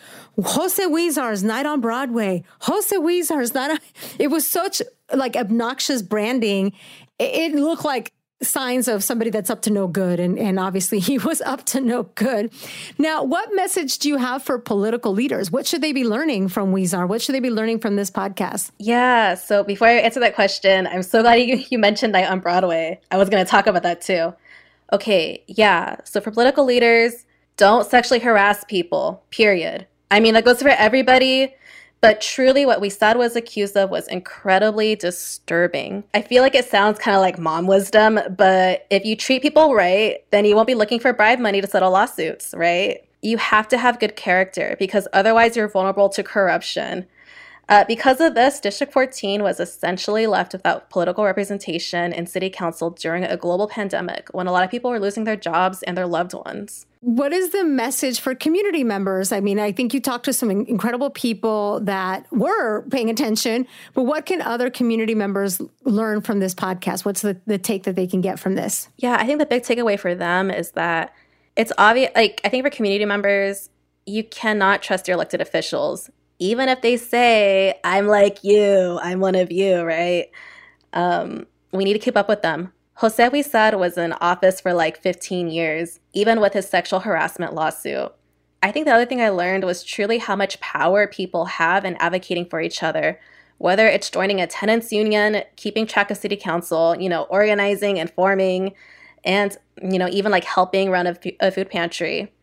Jose 0.44 0.84
Huizar's 0.84 1.42
night 1.42 1.66
on 1.66 1.80
Broadway. 1.80 2.44
Jose 2.62 2.94
Huizar's 2.94 3.54
night. 3.54 3.72
On, 3.72 3.80
it 4.20 4.28
was 4.28 4.46
such 4.46 4.82
like 5.14 5.38
obnoxious 5.38 6.02
branding. 6.02 6.74
It 7.18 7.54
looked 7.54 7.86
like 7.86 8.12
signs 8.42 8.88
of 8.88 9.04
somebody 9.04 9.30
that's 9.30 9.50
up 9.50 9.62
to 9.64 9.70
no 9.70 9.88
good. 9.88 10.20
And, 10.20 10.40
and 10.40 10.60
obviously 10.60 11.00
he 11.10 11.18
was 11.18 11.42
up 11.42 11.66
to 11.66 11.82
no 11.82 12.04
good. 12.16 12.52
Now, 12.98 13.24
what 13.24 13.50
message 13.54 14.00
do 14.00 14.10
you 14.10 14.18
have 14.18 14.44
for 14.44 14.58
political 14.58 15.14
leaders? 15.14 15.52
What 15.52 15.68
should 15.68 15.82
they 15.82 15.94
be 15.94 16.04
learning 16.04 16.50
from 16.50 16.74
Huizar? 16.74 17.08
What 17.08 17.22
should 17.22 17.36
they 17.36 17.40
be 17.40 17.52
learning 17.52 17.80
from 17.80 17.96
this 17.96 18.10
podcast? 18.10 18.72
Yeah. 18.78 19.36
So 19.36 19.64
before 19.64 19.88
I 19.88 19.94
answer 19.94 20.20
that 20.20 20.36
question, 20.36 20.88
I'm 20.88 21.04
so 21.04 21.22
glad 21.24 21.36
you, 21.36 21.64
you 21.70 21.78
mentioned 21.78 22.14
Night 22.14 22.30
on 22.30 22.40
Broadway. 22.40 23.00
I 23.12 23.18
was 23.18 23.30
going 23.30 23.44
to 23.44 23.50
talk 23.50 23.68
about 23.68 23.84
that 23.84 24.02
too. 24.02 24.34
Okay. 24.94 25.44
Yeah. 25.48 25.98
So 26.04 26.22
for 26.22 26.32
political 26.32 26.66
leaders, 26.66 27.26
don't 27.58 27.86
sexually 27.86 28.20
harass 28.20 28.64
people, 28.64 29.22
period. 29.32 29.86
I 30.12 30.20
mean, 30.20 30.34
that 30.34 30.46
goes 30.46 30.62
for 30.62 30.70
everybody. 30.70 31.54
But 32.02 32.22
truly, 32.22 32.66
what 32.66 32.80
Huizar 32.82 33.18
was 33.18 33.36
accused 33.36 33.76
of 33.76 33.90
was 33.90 34.08
incredibly 34.08 34.96
disturbing. 34.96 36.06
I 36.14 36.22
feel 36.22 36.42
like 36.42 36.56
it 36.56 36.66
sounds 36.66 36.98
kind 36.98 37.16
of 37.16 37.22
like 37.22 37.38
mom 37.38 37.68
wisdom, 37.68 38.20
but 38.38 38.86
if 38.90 39.04
you 39.04 39.18
treat 39.18 39.42
people 39.42 39.76
right, 39.76 40.24
then 40.32 40.46
you 40.46 40.56
won't 40.56 40.68
be 40.68 40.76
looking 40.76 41.00
for 41.00 41.12
bribe 41.12 41.40
money 41.40 41.60
to 41.60 41.68
settle 41.68 41.92
lawsuits, 41.92 42.54
right? 42.56 43.06
You 43.22 43.38
have 43.38 43.68
to 43.70 43.78
have 43.78 44.00
good 44.00 44.16
character 44.16 44.78
because 44.80 45.10
otherwise 45.12 45.58
you're 45.58 45.68
vulnerable 45.68 46.08
to 46.10 46.24
corruption. 46.24 47.06
Uh, 47.68 47.84
because 47.88 48.20
of 48.20 48.34
this, 48.34 48.60
District 48.60 48.92
14 48.92 49.44
was 49.44 49.60
essentially 49.60 50.26
left 50.26 50.54
without 50.54 50.90
political 50.90 51.26
representation 51.26 52.14
in 52.14 52.26
city 52.26 52.50
council 52.50 52.90
during 52.90 53.24
a 53.24 53.38
global 53.38 53.68
pandemic 53.68 54.30
when 54.32 54.48
a 54.48 54.52
lot 54.52 54.64
of 54.64 54.72
people 54.72 54.90
were 54.90 55.00
losing 55.00 55.26
their 55.26 55.36
jobs 55.36 55.84
and 55.84 55.96
their 55.96 56.08
loved 56.08 56.34
ones. 56.34 56.88
What 57.02 57.32
is 57.32 57.52
the 57.52 57.64
message 57.64 58.20
for 58.20 58.36
community 58.36 58.84
members? 58.84 59.32
I 59.32 59.40
mean, 59.40 59.58
I 59.58 59.72
think 59.72 59.94
you 59.94 60.02
talked 60.02 60.26
to 60.26 60.34
some 60.34 60.52
incredible 60.52 61.10
people 61.10 61.80
that 61.82 62.26
were 62.32 62.82
paying 62.90 63.10
attention, 63.10 63.68
but 63.94 64.04
what 64.04 64.26
can 64.26 64.42
other 64.42 64.70
community 64.70 65.16
members 65.16 65.62
learn 65.86 66.22
from 66.22 66.40
this 66.40 66.54
podcast? 66.54 67.06
What's 67.06 67.22
the, 67.22 67.40
the 67.46 67.58
take 67.58 67.84
that 67.84 67.96
they 67.96 68.06
can 68.06 68.20
get 68.20 68.38
from 68.38 68.56
this? 68.56 68.90
Yeah, 68.98 69.16
I 69.18 69.26
think 69.26 69.40
the 69.40 69.46
big 69.46 69.64
takeaway 69.64 69.98
for 69.98 70.14
them 70.14 70.52
is 70.52 70.72
that 70.72 71.14
it's 71.56 71.72
obvious, 71.78 72.12
like, 72.16 72.42
I 72.44 72.50
think 72.50 72.66
for 72.66 72.70
community 72.70 73.06
members, 73.06 73.70
you 74.06 74.26
cannot 74.26 74.82
trust 74.82 75.08
your 75.08 75.16
elected 75.16 75.40
officials 75.40 76.10
even 76.40 76.70
if 76.70 76.82
they 76.82 76.98
say, 76.98 77.80
I'm 77.84 78.08
like 78.08 78.44
you, 78.44 78.98
I'm 79.04 79.20
one 79.20 79.36
of 79.36 79.52
you, 79.52 79.82
right? 79.82 80.32
Um, 80.94 81.46
we 81.72 81.84
need 81.84 81.94
to 81.94 82.00
keep 82.00 82.18
up 82.18 82.30
with 82.30 82.42
them. 82.42 82.72
Jose 83.00 83.30
Huizar 83.30 83.80
was 83.80 83.98
in 83.98 84.12
office 84.12 84.60
for 84.60 84.74
like 84.74 85.02
15 85.02 85.48
years, 85.48 86.02
even 86.12 86.42
with 86.42 86.52
his 86.52 86.68
sexual 86.68 87.00
harassment 87.00 87.54
lawsuit. 87.54 88.12
I 88.62 88.74
think 88.74 88.86
the 88.86 88.94
other 88.94 89.06
thing 89.06 89.22
I 89.22 89.30
learned 89.30 89.64
was 89.64 89.86
truly 89.86 90.18
how 90.18 90.36
much 90.36 90.60
power 90.60 91.08
people 91.08 91.46
have 91.46 91.86
in 91.86 91.96
advocating 91.96 92.46
for 92.46 92.60
each 92.60 92.84
other, 92.84 93.18
whether 93.58 93.88
it's 93.88 94.10
joining 94.10 94.42
a 94.42 94.48
tenants 94.48 94.92
union, 94.92 95.44
keeping 95.56 95.88
track 95.88 96.12
of 96.12 96.18
city 96.18 96.36
council, 96.36 96.94
you 97.00 97.08
know, 97.08 97.24
organizing 97.30 97.98
and 98.00 98.12
forming, 98.12 98.74
and, 99.24 99.56
you 99.82 99.98
know, 99.98 100.10
even 100.10 100.30
like 100.30 100.44
helping 100.44 100.90
run 100.90 101.08
a, 101.08 101.16
a 101.40 101.52
food 101.52 101.70
pantry. 101.70 102.34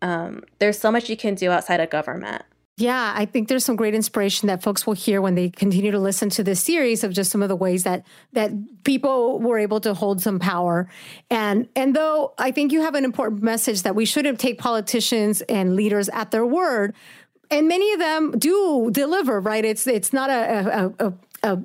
Um, 0.00 0.44
there's 0.60 0.78
so 0.78 0.90
much 0.90 1.10
you 1.10 1.16
can 1.18 1.34
do 1.34 1.50
outside 1.50 1.80
of 1.80 1.90
government. 1.90 2.42
Yeah, 2.78 3.14
I 3.16 3.24
think 3.24 3.48
there's 3.48 3.64
some 3.64 3.76
great 3.76 3.94
inspiration 3.94 4.48
that 4.48 4.62
folks 4.62 4.86
will 4.86 4.92
hear 4.92 5.22
when 5.22 5.34
they 5.34 5.48
continue 5.48 5.90
to 5.92 5.98
listen 5.98 6.28
to 6.30 6.44
this 6.44 6.62
series 6.62 7.04
of 7.04 7.12
just 7.14 7.30
some 7.30 7.42
of 7.42 7.48
the 7.48 7.56
ways 7.56 7.84
that 7.84 8.04
that 8.34 8.52
people 8.84 9.38
were 9.40 9.58
able 9.58 9.80
to 9.80 9.94
hold 9.94 10.20
some 10.20 10.38
power. 10.38 10.86
And 11.30 11.68
and 11.74 11.96
though 11.96 12.34
I 12.36 12.50
think 12.50 12.72
you 12.72 12.82
have 12.82 12.94
an 12.94 13.06
important 13.06 13.42
message 13.42 13.82
that 13.82 13.94
we 13.94 14.04
shouldn't 14.04 14.38
take 14.38 14.58
politicians 14.58 15.40
and 15.42 15.74
leaders 15.74 16.10
at 16.10 16.32
their 16.32 16.44
word, 16.44 16.94
and 17.50 17.66
many 17.66 17.94
of 17.94 17.98
them 17.98 18.32
do 18.38 18.90
deliver, 18.92 19.40
right? 19.40 19.64
It's 19.64 19.86
it's 19.86 20.12
not 20.12 20.28
a 20.28 20.92
a, 21.00 21.06
a, 21.06 21.54
a 21.54 21.62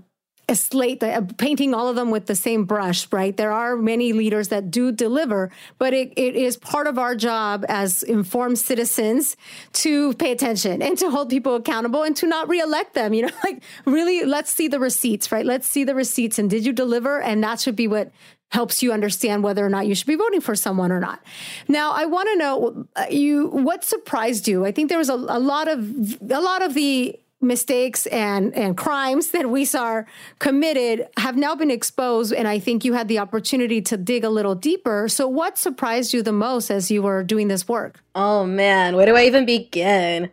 a 0.51 0.55
slate, 0.55 1.01
painting 1.37 1.73
all 1.73 1.87
of 1.87 1.95
them 1.95 2.11
with 2.11 2.27
the 2.27 2.35
same 2.35 2.65
brush, 2.65 3.07
right? 3.11 3.35
There 3.35 3.53
are 3.53 3.75
many 3.75 4.11
leaders 4.11 4.49
that 4.49 4.69
do 4.69 4.91
deliver, 4.91 5.49
but 5.77 5.93
it, 5.93 6.13
it 6.17 6.35
is 6.35 6.57
part 6.57 6.87
of 6.87 6.99
our 6.99 7.15
job 7.15 7.65
as 7.69 8.03
informed 8.03 8.59
citizens 8.59 9.37
to 9.73 10.13
pay 10.15 10.31
attention 10.31 10.81
and 10.81 10.97
to 10.97 11.09
hold 11.09 11.29
people 11.29 11.55
accountable 11.55 12.03
and 12.03 12.15
to 12.17 12.27
not 12.27 12.49
reelect 12.49 12.93
them. 12.93 13.13
You 13.13 13.23
know, 13.23 13.33
like 13.43 13.63
really, 13.85 14.25
let's 14.25 14.51
see 14.51 14.67
the 14.67 14.79
receipts, 14.79 15.31
right? 15.31 15.45
Let's 15.45 15.67
see 15.67 15.85
the 15.85 15.95
receipts. 15.95 16.37
And 16.37 16.49
did 16.49 16.65
you 16.65 16.73
deliver? 16.73 17.21
And 17.21 17.43
that 17.43 17.61
should 17.61 17.77
be 17.77 17.87
what 17.87 18.11
helps 18.51 18.83
you 18.83 18.91
understand 18.91 19.43
whether 19.43 19.65
or 19.65 19.69
not 19.69 19.87
you 19.87 19.95
should 19.95 20.07
be 20.07 20.15
voting 20.15 20.41
for 20.41 20.55
someone 20.55 20.91
or 20.91 20.99
not. 20.99 21.21
Now, 21.69 21.93
I 21.93 22.05
want 22.05 22.27
to 22.27 22.35
know 22.35 22.85
uh, 22.97 23.05
you 23.09 23.47
what 23.47 23.85
surprised 23.85 24.47
you. 24.47 24.65
I 24.65 24.73
think 24.73 24.89
there 24.89 24.97
was 24.97 25.09
a, 25.09 25.13
a 25.13 25.39
lot 25.39 25.69
of 25.69 26.21
a 26.29 26.41
lot 26.41 26.61
of 26.61 26.73
the 26.73 27.17
mistakes 27.41 28.05
and 28.07 28.55
and 28.55 28.77
crimes 28.77 29.31
that 29.31 29.49
we 29.49 29.65
saw 29.65 30.03
committed 30.39 31.07
have 31.17 31.35
now 31.35 31.55
been 31.55 31.71
exposed 31.71 32.31
and 32.31 32.47
I 32.47 32.59
think 32.59 32.85
you 32.85 32.93
had 32.93 33.07
the 33.07 33.19
opportunity 33.19 33.81
to 33.81 33.97
dig 33.97 34.23
a 34.23 34.29
little 34.29 34.55
deeper. 34.55 35.07
So 35.09 35.27
what 35.27 35.57
surprised 35.57 36.13
you 36.13 36.21
the 36.21 36.31
most 36.31 36.69
as 36.69 36.91
you 36.91 37.01
were 37.01 37.23
doing 37.23 37.47
this 37.47 37.67
work? 37.67 38.03
Oh 38.15 38.45
man, 38.45 38.95
where 38.95 39.05
do 39.05 39.15
I 39.15 39.25
even 39.25 39.45
begin? 39.45 40.29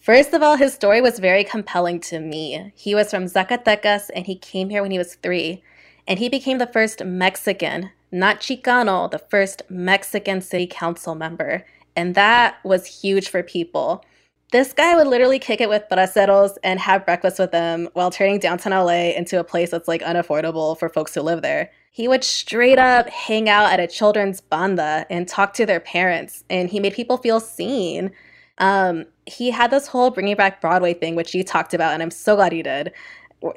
First 0.00 0.32
of 0.34 0.42
all, 0.42 0.56
his 0.56 0.72
story 0.72 1.00
was 1.00 1.18
very 1.18 1.42
compelling 1.42 1.98
to 2.02 2.20
me. 2.20 2.72
He 2.76 2.94
was 2.94 3.10
from 3.10 3.24
Zacatecas 3.24 4.10
and 4.14 4.24
he 4.24 4.36
came 4.36 4.70
here 4.70 4.82
when 4.82 4.92
he 4.92 4.98
was 4.98 5.16
3 5.16 5.60
and 6.06 6.20
he 6.20 6.28
became 6.28 6.58
the 6.58 6.68
first 6.68 7.04
Mexican, 7.04 7.90
not 8.12 8.40
Chicano, 8.40 9.10
the 9.10 9.18
first 9.18 9.62
Mexican 9.68 10.40
city 10.40 10.68
council 10.68 11.16
member. 11.16 11.66
And 11.96 12.14
that 12.14 12.58
was 12.62 13.00
huge 13.02 13.28
for 13.28 13.42
people 13.42 14.04
This 14.52 14.72
guy 14.72 14.94
would 14.94 15.08
literally 15.08 15.40
kick 15.40 15.60
it 15.60 15.68
with 15.68 15.82
braceros 15.90 16.56
and 16.62 16.78
have 16.78 17.04
breakfast 17.04 17.40
with 17.40 17.50
them 17.50 17.88
while 17.94 18.12
turning 18.12 18.38
downtown 18.38 18.72
LA 18.72 19.10
into 19.16 19.40
a 19.40 19.44
place 19.44 19.72
that's 19.72 19.88
like 19.88 20.02
unaffordable 20.02 20.78
for 20.78 20.88
folks 20.88 21.14
who 21.14 21.22
live 21.22 21.42
there. 21.42 21.70
He 21.90 22.06
would 22.06 22.22
straight 22.22 22.78
up 22.78 23.08
hang 23.08 23.48
out 23.48 23.72
at 23.72 23.80
a 23.80 23.88
children's 23.88 24.40
banda 24.40 25.04
and 25.10 25.26
talk 25.26 25.54
to 25.54 25.66
their 25.66 25.80
parents, 25.80 26.44
and 26.48 26.68
he 26.68 26.78
made 26.78 26.92
people 26.92 27.16
feel 27.16 27.40
seen. 27.40 28.12
Um, 28.58 29.06
he 29.26 29.50
had 29.50 29.70
this 29.70 29.88
whole 29.88 30.10
bringing 30.10 30.36
back 30.36 30.60
Broadway 30.60 30.94
thing, 30.94 31.16
which 31.16 31.34
you 31.34 31.42
talked 31.42 31.74
about, 31.74 31.94
and 31.94 32.02
I'm 32.02 32.10
so 32.12 32.36
glad 32.36 32.52
he 32.52 32.62
did. 32.62 32.92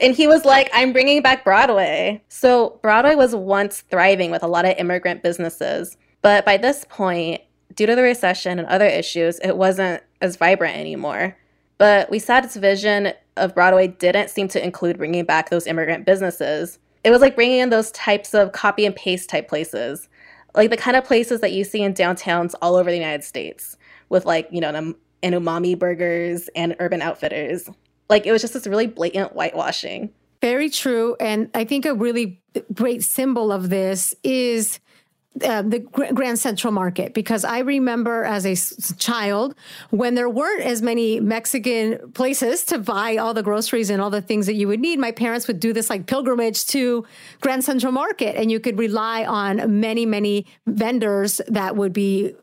And 0.02 0.16
he 0.16 0.28
was 0.28 0.44
like, 0.44 0.70
I'm 0.74 0.92
bringing 0.92 1.22
back 1.22 1.44
Broadway. 1.44 2.24
So 2.30 2.80
Broadway 2.82 3.16
was 3.16 3.36
once 3.36 3.82
thriving 3.82 4.32
with 4.32 4.42
a 4.44 4.48
lot 4.48 4.66
of 4.66 4.76
immigrant 4.78 5.22
businesses. 5.22 5.98
But 6.22 6.46
by 6.46 6.58
this 6.58 6.86
point, 6.90 7.42
due 7.76 7.86
to 7.86 7.96
the 7.96 8.02
recession 8.02 8.60
and 8.60 8.68
other 8.68 8.86
issues, 8.86 9.40
it 9.40 9.58
wasn't 9.58 10.04
as 10.22 10.36
vibrant 10.36 10.78
anymore. 10.78 11.38
But 11.78 12.10
we 12.10 12.20
saw 12.20 12.40
its 12.40 12.56
vision 12.56 13.14
of 13.38 13.56
Broadway 13.56 13.88
didn't 13.88 14.30
seem 14.30 14.48
to 14.50 14.64
include 14.64 14.98
bringing 14.98 15.24
back 15.24 15.50
those 15.50 15.66
immigrant 15.66 16.06
businesses. 16.06 16.78
It 17.04 17.12
was 17.12 17.22
like 17.22 17.36
bringing 17.36 17.60
in 17.60 17.70
those 17.70 17.92
types 17.92 18.34
of 18.34 18.52
copy 18.52 18.86
and 18.86 18.96
paste 18.96 19.30
type 19.30 19.48
places, 19.48 20.10
like 20.56 20.70
the 20.70 20.78
kind 20.78 20.98
of 20.98 21.06
places 21.06 21.40
that 21.40 21.54
you 21.54 21.64
see 21.64 21.82
in 21.82 21.94
downtowns 21.94 22.54
all 22.62 22.76
over 22.76 22.90
the 22.90 22.98
United 22.98 23.24
States, 23.24 23.78
with 24.10 24.26
like, 24.26 24.50
you 24.52 24.60
know, 24.60 24.70
an 24.70 24.96
umami 25.34 25.80
burgers 25.80 26.50
and 26.56 26.76
urban 26.80 27.02
outfitters. 27.02 27.70
Like 28.10 28.26
it 28.26 28.34
was 28.34 28.42
just 28.42 28.54
this 28.54 28.68
really 28.68 28.88
blatant 28.88 29.32
whitewashing. 29.32 30.10
Very 30.42 30.70
true. 30.70 31.16
And 31.20 31.50
I 31.54 31.64
think 31.64 31.86
a 31.86 31.94
really 31.94 32.42
great 32.74 33.04
symbol 33.04 33.52
of 33.52 33.70
this 33.70 34.14
is 34.24 34.80
uh, 35.44 35.62
the 35.62 35.80
Grand 35.80 36.40
Central 36.40 36.74
Market 36.74 37.14
because 37.14 37.46
I 37.46 37.60
remember 37.60 38.24
as 38.24 38.46
a 38.46 38.54
s- 38.54 38.94
child 38.98 39.56
when 39.90 40.16
there 40.16 40.28
weren't 40.28 40.64
as 40.64 40.82
many 40.82 41.20
Mexican 41.20 42.12
places 42.14 42.64
to 42.66 42.80
buy 42.80 43.18
all 43.18 43.34
the 43.34 43.44
groceries 43.44 43.90
and 43.90 44.02
all 44.02 44.10
the 44.10 44.22
things 44.22 44.48
that 44.48 44.56
you 44.56 44.68
would 44.68 44.80
need. 44.80 45.00
My 45.00 45.12
parents 45.12 45.48
would 45.48 45.60
do 45.60 45.72
this 45.72 45.90
like 45.90 46.08
pilgrimage 46.08 46.66
to 46.68 47.06
Grand 47.42 47.64
Central 47.64 47.92
Market, 47.92 48.36
and 48.36 48.52
you 48.52 48.60
could 48.60 48.78
rely 48.78 49.24
on 49.24 49.80
many, 49.80 50.06
many 50.06 50.46
vendors 50.68 51.40
that 51.48 51.76
would 51.76 51.94
be 51.94 52.34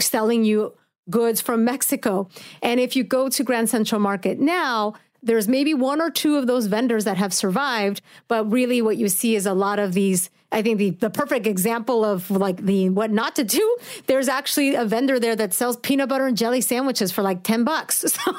selling 0.00 0.44
you 0.44 0.74
goods 1.08 1.40
from 1.40 1.64
Mexico. 1.64 2.28
And 2.62 2.80
if 2.80 2.96
you 2.96 3.04
go 3.04 3.28
to 3.28 3.44
Grand 3.44 3.68
Central 3.68 4.00
Market 4.00 4.40
now, 4.40 4.94
there's 5.22 5.46
maybe 5.46 5.74
one 5.74 6.00
or 6.00 6.10
two 6.10 6.36
of 6.36 6.46
those 6.46 6.66
vendors 6.66 7.04
that 7.04 7.18
have 7.18 7.34
survived, 7.34 8.00
but 8.28 8.50
really 8.50 8.80
what 8.80 8.96
you 8.96 9.08
see 9.08 9.36
is 9.36 9.46
a 9.46 9.54
lot 9.54 9.78
of 9.78 9.92
these. 9.92 10.30
I 10.52 10.62
think 10.62 10.78
the, 10.78 10.90
the 10.90 11.10
perfect 11.10 11.46
example 11.46 12.04
of 12.04 12.30
like 12.30 12.56
the 12.58 12.88
what 12.90 13.10
not 13.10 13.36
to 13.36 13.44
do, 13.44 13.76
there's 14.06 14.28
actually 14.28 14.74
a 14.74 14.84
vendor 14.84 15.20
there 15.20 15.36
that 15.36 15.54
sells 15.54 15.76
peanut 15.76 16.08
butter 16.08 16.26
and 16.26 16.36
jelly 16.36 16.60
sandwiches 16.60 17.12
for 17.12 17.22
like 17.22 17.42
10 17.42 17.64
bucks. 17.64 18.04
So 18.20 18.36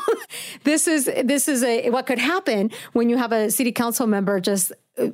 this 0.64 0.88
is 0.88 1.06
this 1.06 1.48
is 1.48 1.64
a 1.64 1.90
what 1.90 2.06
could 2.06 2.20
happen 2.20 2.72
when 2.94 3.10
you 3.10 3.18
have 3.18 3.32
a 3.32 3.50
city 3.50 3.72
council 3.72 4.06
member 4.06 4.40
just 4.40 4.72
uh, 4.98 5.08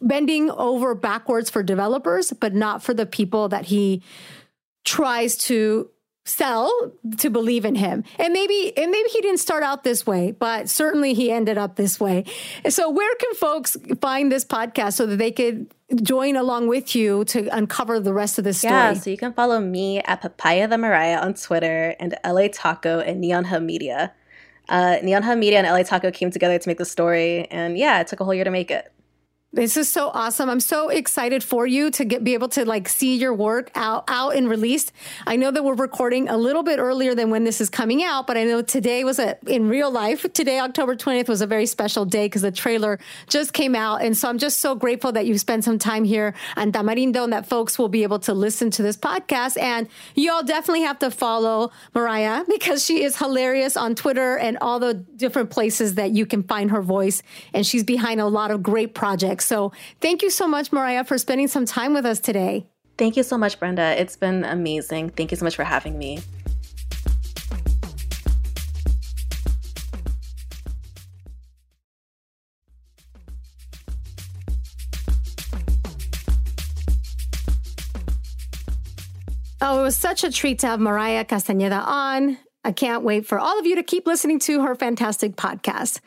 bending 0.00 0.50
over 0.50 0.94
backwards 0.94 1.50
for 1.50 1.62
developers, 1.62 2.32
but 2.32 2.54
not 2.54 2.82
for 2.82 2.94
the 2.94 3.06
people 3.06 3.48
that 3.48 3.66
he 3.66 4.02
tries 4.84 5.36
to 5.36 5.90
sell 6.24 6.92
to 7.18 7.30
believe 7.30 7.64
in 7.64 7.74
him. 7.74 8.02
And 8.18 8.32
maybe 8.32 8.72
and 8.76 8.90
maybe 8.90 9.08
he 9.10 9.20
didn't 9.20 9.40
start 9.40 9.62
out 9.62 9.84
this 9.84 10.06
way, 10.06 10.32
but 10.32 10.68
certainly 10.68 11.14
he 11.14 11.30
ended 11.30 11.58
up 11.58 11.76
this 11.76 12.00
way. 12.00 12.24
So 12.68 12.90
where 12.90 13.14
can 13.16 13.34
folks 13.34 13.76
find 14.00 14.32
this 14.32 14.44
podcast 14.44 14.94
so 14.94 15.06
that 15.06 15.16
they 15.16 15.30
could 15.30 15.72
join 16.02 16.36
along 16.36 16.68
with 16.68 16.96
you 16.96 17.24
to 17.26 17.48
uncover 17.54 18.00
the 18.00 18.14
rest 18.14 18.38
of 18.38 18.44
the 18.44 18.54
story? 18.54 18.72
Yeah, 18.72 18.92
so 18.94 19.10
you 19.10 19.18
can 19.18 19.32
follow 19.34 19.60
me 19.60 20.00
at 20.00 20.22
Papaya 20.22 20.66
the 20.66 20.78
Mariah 20.78 21.18
on 21.18 21.34
Twitter 21.34 21.94
and 22.00 22.16
LA 22.24 22.48
Taco 22.50 23.00
and 23.00 23.20
Neon 23.20 23.44
Hum 23.44 23.66
Media. 23.66 24.12
Uh, 24.68 24.96
Neon 25.02 25.22
Hum 25.22 25.40
Media 25.40 25.58
and 25.58 25.66
LA 25.66 25.82
Taco 25.82 26.10
came 26.10 26.30
together 26.30 26.58
to 26.58 26.68
make 26.68 26.78
the 26.78 26.86
story, 26.86 27.44
and 27.50 27.76
yeah, 27.76 28.00
it 28.00 28.06
took 28.06 28.20
a 28.20 28.24
whole 28.24 28.32
year 28.32 28.44
to 28.44 28.50
make 28.50 28.70
it. 28.70 28.90
This 29.54 29.76
is 29.76 29.88
so 29.88 30.08
awesome. 30.08 30.50
I'm 30.50 30.58
so 30.58 30.88
excited 30.88 31.44
for 31.44 31.64
you 31.64 31.88
to 31.92 32.04
get 32.04 32.24
be 32.24 32.34
able 32.34 32.48
to 32.48 32.64
like 32.64 32.88
see 32.88 33.14
your 33.14 33.32
work 33.32 33.70
out 33.76 34.02
out 34.08 34.34
and 34.34 34.50
released. 34.50 34.90
I 35.28 35.36
know 35.36 35.52
that 35.52 35.62
we're 35.62 35.74
recording 35.74 36.28
a 36.28 36.36
little 36.36 36.64
bit 36.64 36.80
earlier 36.80 37.14
than 37.14 37.30
when 37.30 37.44
this 37.44 37.60
is 37.60 37.70
coming 37.70 38.02
out, 38.02 38.26
but 38.26 38.36
I 38.36 38.42
know 38.42 38.62
today 38.62 39.04
was 39.04 39.20
a 39.20 39.38
in 39.46 39.68
real 39.68 39.92
life. 39.92 40.26
Today, 40.32 40.58
October 40.58 40.96
20th, 40.96 41.28
was 41.28 41.40
a 41.40 41.46
very 41.46 41.66
special 41.66 42.04
day 42.04 42.24
because 42.24 42.42
the 42.42 42.50
trailer 42.50 42.98
just 43.28 43.52
came 43.52 43.76
out, 43.76 44.02
and 44.02 44.16
so 44.16 44.28
I'm 44.28 44.38
just 44.38 44.58
so 44.58 44.74
grateful 44.74 45.12
that 45.12 45.24
you 45.24 45.38
spent 45.38 45.62
some 45.62 45.78
time 45.78 46.02
here 46.02 46.34
on 46.56 46.72
Tamarindo 46.72 47.22
and 47.22 47.32
that 47.32 47.46
folks 47.46 47.78
will 47.78 47.88
be 47.88 48.02
able 48.02 48.18
to 48.20 48.34
listen 48.34 48.72
to 48.72 48.82
this 48.82 48.96
podcast. 48.96 49.56
And 49.56 49.86
you 50.16 50.32
all 50.32 50.42
definitely 50.42 50.82
have 50.82 50.98
to 50.98 51.12
follow 51.12 51.70
Mariah 51.94 52.42
because 52.48 52.84
she 52.84 53.04
is 53.04 53.18
hilarious 53.18 53.76
on 53.76 53.94
Twitter 53.94 54.36
and 54.36 54.58
all 54.60 54.80
the 54.80 54.94
different 54.94 55.50
places 55.50 55.94
that 55.94 56.10
you 56.10 56.26
can 56.26 56.42
find 56.42 56.72
her 56.72 56.82
voice, 56.82 57.22
and 57.52 57.64
she's 57.64 57.84
behind 57.84 58.20
a 58.20 58.26
lot 58.26 58.50
of 58.50 58.60
great 58.60 58.96
projects. 58.96 59.43
So 59.44 59.72
thank 60.00 60.22
you 60.22 60.30
so 60.30 60.48
much, 60.48 60.72
Mariah, 60.72 61.04
for 61.04 61.18
spending 61.18 61.48
some 61.48 61.66
time 61.66 61.94
with 61.94 62.06
us 62.06 62.18
today. 62.18 62.66
Thank 62.96 63.16
you 63.16 63.22
so 63.22 63.36
much, 63.36 63.58
Brenda. 63.58 64.00
It's 64.00 64.16
been 64.16 64.44
amazing. 64.44 65.10
Thank 65.10 65.30
you 65.30 65.36
so 65.36 65.44
much 65.44 65.56
for 65.56 65.64
having 65.64 65.98
me. 65.98 66.20
Oh, 79.66 79.80
it 79.80 79.82
was 79.82 79.96
such 79.96 80.24
a 80.24 80.30
treat 80.30 80.58
to 80.58 80.66
have 80.66 80.78
Mariah 80.78 81.24
Castañeda 81.24 81.82
on. 81.86 82.36
I 82.64 82.72
can't 82.72 83.02
wait 83.02 83.26
for 83.26 83.38
all 83.38 83.58
of 83.58 83.66
you 83.66 83.76
to 83.76 83.82
keep 83.82 84.06
listening 84.06 84.38
to 84.40 84.62
her 84.62 84.74
fantastic 84.74 85.36
podcast. 85.36 86.00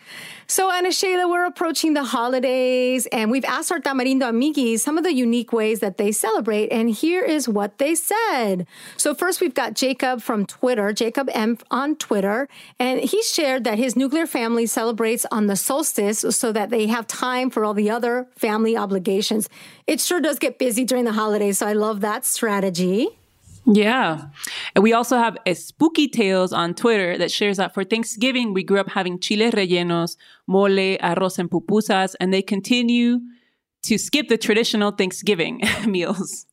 So, 0.47 0.71
Ana 0.71 0.91
Sheila, 0.91 1.27
we're 1.27 1.45
approaching 1.45 1.93
the 1.93 2.03
holidays 2.03 3.05
and 3.11 3.29
we've 3.29 3.45
asked 3.45 3.71
our 3.71 3.79
Tamarindo 3.79 4.23
Amigis 4.23 4.79
some 4.79 4.97
of 4.97 5.03
the 5.03 5.13
unique 5.13 5.53
ways 5.53 5.81
that 5.81 5.97
they 5.97 6.11
celebrate. 6.11 6.69
And 6.69 6.89
here 6.89 7.23
is 7.23 7.47
what 7.47 7.77
they 7.77 7.93
said. 7.93 8.65
So, 8.95 9.13
first, 9.13 9.39
we've 9.39 9.53
got 9.53 9.75
Jacob 9.75 10.21
from 10.21 10.47
Twitter, 10.47 10.93
Jacob 10.93 11.29
M 11.31 11.59
on 11.69 11.95
Twitter, 11.95 12.47
and 12.79 13.01
he 13.01 13.21
shared 13.21 13.63
that 13.65 13.77
his 13.77 13.95
nuclear 13.95 14.25
family 14.25 14.65
celebrates 14.65 15.25
on 15.31 15.45
the 15.45 15.55
solstice 15.55 16.25
so 16.29 16.51
that 16.51 16.71
they 16.71 16.87
have 16.87 17.05
time 17.05 17.51
for 17.51 17.63
all 17.63 17.75
the 17.75 17.91
other 17.91 18.27
family 18.35 18.75
obligations. 18.75 19.47
It 19.85 19.99
sure 19.99 20.19
does 20.19 20.39
get 20.39 20.57
busy 20.57 20.85
during 20.85 21.03
the 21.03 21.13
holidays. 21.13 21.59
So, 21.59 21.67
I 21.67 21.73
love 21.73 22.01
that 22.01 22.25
strategy. 22.25 23.09
Yeah. 23.69 24.29
And 24.75 24.83
we 24.83 24.93
also 24.93 25.17
have 25.17 25.37
a 25.45 25.53
Spooky 25.53 26.07
Tales 26.07 26.53
on 26.53 26.73
Twitter 26.73 27.17
that 27.17 27.29
shares 27.29 27.57
that 27.57 27.73
for 27.73 27.83
Thanksgiving, 27.83 28.53
we 28.53 28.63
grew 28.63 28.79
up 28.79 28.89
having 28.89 29.19
chiles 29.19 29.53
rellenos, 29.53 30.15
mole, 30.47 30.97
arroz, 30.99 31.37
and 31.37 31.51
pupusas, 31.51 32.15
and 32.21 32.33
they 32.33 32.41
continue 32.41 33.19
to 33.83 33.97
skip 33.97 34.29
the 34.29 34.37
traditional 34.37 34.91
Thanksgiving 34.91 35.61
meals. 35.85 36.45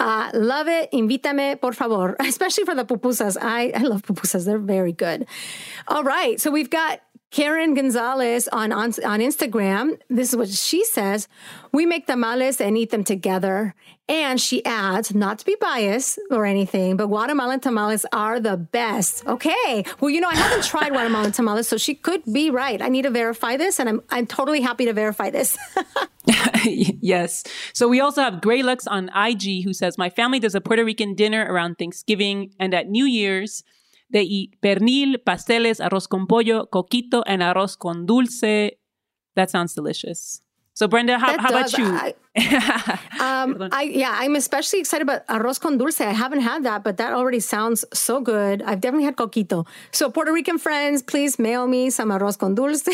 Uh, 0.00 0.30
love 0.34 0.68
it. 0.68 0.90
Invítame, 0.92 1.60
por 1.60 1.72
favor, 1.72 2.16
especially 2.20 2.64
for 2.64 2.74
the 2.74 2.84
pupusas. 2.84 3.36
I, 3.40 3.72
I 3.74 3.82
love 3.82 4.02
pupusas. 4.02 4.44
They're 4.44 4.58
very 4.58 4.92
good. 4.92 5.26
All 5.88 6.04
right. 6.04 6.40
So 6.40 6.50
we've 6.50 6.70
got 6.70 7.00
Karen 7.30 7.74
Gonzalez 7.74 8.48
on, 8.48 8.72
on, 8.72 8.94
on 9.04 9.20
Instagram. 9.20 9.98
This 10.08 10.30
is 10.30 10.36
what 10.36 10.48
she 10.48 10.84
says. 10.84 11.28
We 11.72 11.84
make 11.84 12.06
tamales 12.06 12.60
and 12.60 12.78
eat 12.78 12.90
them 12.90 13.04
together. 13.04 13.74
And 14.08 14.40
she 14.40 14.64
adds, 14.64 15.14
not 15.14 15.38
to 15.40 15.44
be 15.44 15.54
biased 15.60 16.18
or 16.30 16.46
anything, 16.46 16.96
but 16.96 17.08
Guatemalan 17.08 17.60
tamales 17.60 18.06
are 18.10 18.40
the 18.40 18.56
best. 18.56 19.26
Okay. 19.26 19.84
Well, 20.00 20.08
you 20.08 20.22
know, 20.22 20.28
I 20.28 20.34
haven't 20.34 20.64
tried 20.64 20.92
Guatemalan 20.92 21.32
tamales, 21.32 21.68
so 21.68 21.76
she 21.76 21.94
could 21.94 22.22
be 22.24 22.48
right. 22.48 22.80
I 22.80 22.88
need 22.88 23.02
to 23.02 23.10
verify 23.10 23.58
this, 23.58 23.78
and 23.78 23.86
I'm 23.86 24.02
I'm 24.08 24.26
totally 24.26 24.62
happy 24.62 24.86
to 24.86 24.94
verify 24.94 25.28
this. 25.28 25.58
yes. 26.64 27.44
So 27.74 27.86
we 27.86 28.00
also 28.00 28.22
have 28.22 28.40
Gray 28.40 28.62
Lux 28.62 28.86
on 28.86 29.10
IG 29.14 29.64
who 29.64 29.74
says, 29.74 29.98
My 29.98 30.08
family 30.08 30.38
does 30.38 30.54
a 30.54 30.60
Puerto 30.62 30.84
Rican 30.84 31.14
dinner 31.14 31.46
around 31.46 31.76
Thanksgiving 31.76 32.54
and 32.58 32.72
at 32.72 32.88
New 32.88 33.04
Year's. 33.04 33.62
They 34.10 34.22
eat 34.22 34.60
pernil, 34.60 35.22
pasteles, 35.24 35.80
arroz 35.80 36.08
con 36.08 36.26
pollo, 36.26 36.68
coquito, 36.70 37.22
and 37.26 37.42
arroz 37.42 37.76
con 37.76 38.06
dulce. 38.06 38.78
That 39.36 39.50
sounds 39.50 39.74
delicious. 39.74 40.42
So, 40.74 40.88
Brenda, 40.88 41.18
how, 41.18 41.38
how 41.38 41.50
about 41.50 41.76
you? 41.76 41.86
I, 41.86 42.14
um, 43.20 43.68
I, 43.72 43.90
yeah, 43.92 44.12
I'm 44.14 44.36
especially 44.36 44.80
excited 44.80 45.02
about 45.02 45.26
arroz 45.26 45.58
con 45.60 45.78
dulce. 45.78 46.00
I 46.00 46.12
haven't 46.12 46.40
had 46.40 46.62
that, 46.64 46.84
but 46.84 46.96
that 46.98 47.12
already 47.12 47.40
sounds 47.40 47.84
so 47.92 48.20
good. 48.20 48.62
I've 48.62 48.80
definitely 48.80 49.06
had 49.06 49.16
coquito. 49.16 49.66
So, 49.92 50.10
Puerto 50.10 50.32
Rican 50.32 50.58
friends, 50.58 51.02
please 51.02 51.38
mail 51.38 51.66
me 51.66 51.90
some 51.90 52.10
arroz 52.10 52.38
con 52.38 52.54
dulce 52.54 52.88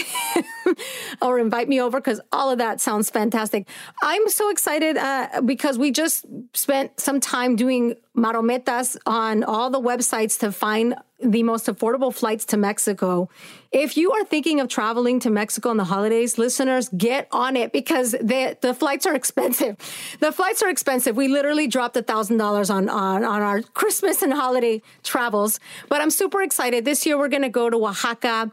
or 1.23 1.39
invite 1.39 1.69
me 1.69 1.81
over 1.81 2.01
because 2.01 2.21
all 2.33 2.51
of 2.51 2.59
that 2.59 2.81
sounds 2.81 3.11
fantastic. 3.11 3.69
I'm 4.03 4.29
so 4.29 4.51
excited 4.51 4.97
uh, 4.97 5.43
because 5.45 5.79
we 5.79 5.91
just 5.91 6.25
spent 6.55 6.99
some 6.99 7.21
time 7.21 7.57
doing 7.57 7.97
marometas 8.17 8.97
on 9.07 9.43
all 9.43 9.71
the 9.71 9.81
websites 9.81 10.39
to 10.39 10.53
find 10.53 10.95
the 11.23 11.43
most 11.43 11.67
affordable 11.67 12.15
flights 12.15 12.45
to 12.45 12.57
Mexico. 12.57 13.29
If 13.73 13.97
you 13.97 14.13
are 14.13 14.25
thinking 14.25 14.61
of 14.61 14.69
traveling 14.69 15.21
to 15.21 15.31
Mexico 15.31 15.71
in 15.71 15.79
the 15.79 15.85
holidays, 15.85 16.39
listeners, 16.39 16.89
get 16.91 17.29
on 17.33 17.57
it 17.57 17.73
because 17.73 18.13
the, 18.13 18.57
the 18.61 18.75
flights 18.75 19.07
are 19.07 19.15
expensive 19.15 19.34
expensive. 19.37 19.77
The 20.21 20.33
flights 20.33 20.63
are 20.63 20.71
expensive. 20.71 21.17
We 21.17 21.29
literally 21.29 21.67
dropped 21.67 21.97
a 21.97 22.03
thousand 22.03 22.39
dollars 22.39 22.71
on 22.71 22.89
on 22.89 23.25
on 23.25 23.43
our 23.43 23.63
Christmas 23.63 24.23
and 24.23 24.33
holiday 24.33 24.81
travels. 25.03 25.59
But 25.89 26.01
I'm 26.01 26.11
super 26.11 26.43
excited. 26.43 26.85
This 26.85 27.05
year 27.05 27.19
we're 27.19 27.29
going 27.29 27.43
to 27.43 27.49
go 27.49 27.69
to 27.69 27.77
Oaxaca. 27.77 28.53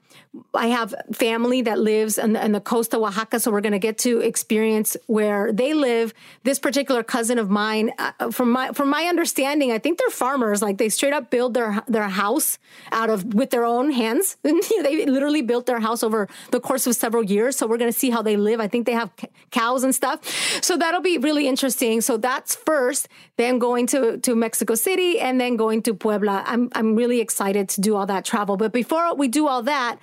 I 0.53 0.67
have 0.67 0.95
family 1.11 1.61
that 1.63 1.77
lives 1.77 2.17
on 2.17 2.33
the, 2.33 2.43
on 2.43 2.53
the 2.53 2.61
coast 2.61 2.93
of 2.93 3.01
Oaxaca, 3.01 3.39
so 3.39 3.51
we're 3.51 3.61
going 3.61 3.73
to 3.73 3.79
get 3.79 3.97
to 3.99 4.21
experience 4.21 4.95
where 5.07 5.51
they 5.51 5.73
live. 5.73 6.13
This 6.43 6.57
particular 6.57 7.03
cousin 7.03 7.37
of 7.37 7.49
mine, 7.49 7.91
uh, 7.99 8.31
from 8.31 8.51
my 8.51 8.71
from 8.71 8.89
my 8.89 9.03
understanding, 9.03 9.71
I 9.71 9.77
think 9.77 9.99
they're 9.99 10.09
farmers. 10.09 10.61
Like 10.61 10.77
they 10.77 10.89
straight 10.89 11.13
up 11.13 11.29
build 11.29 11.53
their 11.53 11.83
their 11.87 12.09
house 12.09 12.57
out 12.91 13.09
of 13.09 13.33
with 13.33 13.51
their 13.51 13.65
own 13.65 13.91
hands. 13.91 14.37
they 14.43 15.05
literally 15.05 15.41
built 15.41 15.65
their 15.67 15.79
house 15.79 16.01
over 16.01 16.27
the 16.51 16.59
course 16.59 16.87
of 16.87 16.95
several 16.95 17.23
years. 17.23 17.55
So 17.57 17.67
we're 17.67 17.77
going 17.77 17.91
to 17.91 17.99
see 17.99 18.09
how 18.09 18.21
they 18.21 18.37
live. 18.37 18.59
I 18.59 18.67
think 18.67 18.85
they 18.85 18.93
have 18.93 19.11
c- 19.19 19.27
cows 19.51 19.83
and 19.83 19.93
stuff. 19.93 20.19
So 20.61 20.77
that'll 20.77 21.01
be 21.01 21.17
really 21.17 21.47
interesting. 21.47 22.01
So 22.01 22.17
that's 22.17 22.55
first. 22.55 23.07
Then 23.37 23.59
going 23.59 23.87
to 23.87 24.17
to 24.19 24.35
Mexico 24.35 24.75
City 24.75 25.19
and 25.19 25.41
then 25.41 25.57
going 25.57 25.81
to 25.83 25.93
Puebla. 25.93 26.43
I'm 26.45 26.69
I'm 26.73 26.95
really 26.95 27.19
excited 27.19 27.69
to 27.69 27.81
do 27.81 27.95
all 27.95 28.05
that 28.05 28.25
travel. 28.25 28.57
But 28.57 28.71
before 28.71 29.15
we 29.15 29.27
do 29.27 29.47
all 29.47 29.63
that 29.63 29.99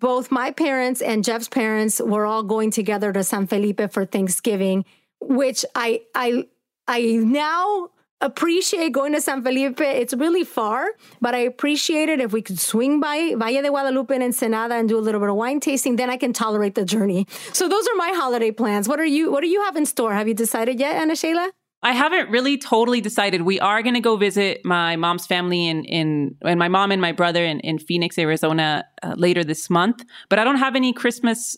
both 0.00 0.30
my 0.30 0.50
parents 0.50 1.02
and 1.02 1.22
Jeff's 1.22 1.48
parents 1.48 2.00
were 2.00 2.24
all 2.26 2.42
going 2.42 2.70
together 2.70 3.12
to 3.12 3.22
San 3.22 3.46
Felipe 3.46 3.92
for 3.92 4.06
Thanksgiving, 4.06 4.84
which 5.20 5.64
I 5.74 6.00
I 6.14 6.46
I 6.88 7.02
now 7.22 7.90
appreciate 8.20 8.92
going 8.92 9.12
to 9.12 9.20
San 9.20 9.42
Felipe. 9.42 9.80
It's 9.80 10.14
really 10.14 10.44
far, 10.44 10.86
but 11.20 11.34
I 11.34 11.38
appreciate 11.38 12.08
it 12.08 12.20
if 12.20 12.32
we 12.32 12.42
could 12.42 12.58
swing 12.58 13.00
by 13.00 13.34
Valle 13.36 13.62
de 13.62 13.68
Guadalupe 13.68 14.14
and 14.14 14.22
Ensenada 14.22 14.74
and 14.74 14.88
do 14.88 14.98
a 14.98 15.00
little 15.00 15.20
bit 15.20 15.30
of 15.30 15.36
wine 15.36 15.60
tasting, 15.60 15.96
then 15.96 16.10
I 16.10 16.16
can 16.16 16.32
tolerate 16.32 16.74
the 16.74 16.84
journey. 16.84 17.26
So 17.52 17.68
those 17.68 17.86
are 17.88 17.96
my 17.96 18.10
holiday 18.10 18.50
plans. 18.50 18.88
What 18.88 19.00
are 19.00 19.04
you 19.04 19.30
what 19.30 19.40
do 19.40 19.48
you 19.48 19.62
have 19.62 19.76
in 19.76 19.86
store? 19.86 20.12
Have 20.14 20.28
you 20.28 20.34
decided 20.34 20.78
yet, 20.78 20.96
Ana 20.96 21.16
Sheila? 21.16 21.50
I 21.82 21.92
haven't 21.92 22.28
really 22.28 22.58
totally 22.58 23.00
decided. 23.00 23.42
We 23.42 23.58
are 23.58 23.82
going 23.82 23.94
to 23.94 24.00
go 24.00 24.16
visit 24.16 24.60
my 24.64 24.96
mom's 24.96 25.26
family 25.26 25.66
in 25.66 25.84
in 25.84 26.36
and 26.42 26.58
my 26.58 26.68
mom 26.68 26.92
and 26.92 27.00
my 27.00 27.12
brother 27.12 27.42
in, 27.44 27.60
in 27.60 27.78
Phoenix, 27.78 28.18
Arizona 28.18 28.84
uh, 29.02 29.14
later 29.16 29.42
this 29.44 29.70
month. 29.70 30.04
But 30.28 30.38
I 30.38 30.44
don't 30.44 30.58
have 30.58 30.76
any 30.76 30.92
Christmas 30.92 31.56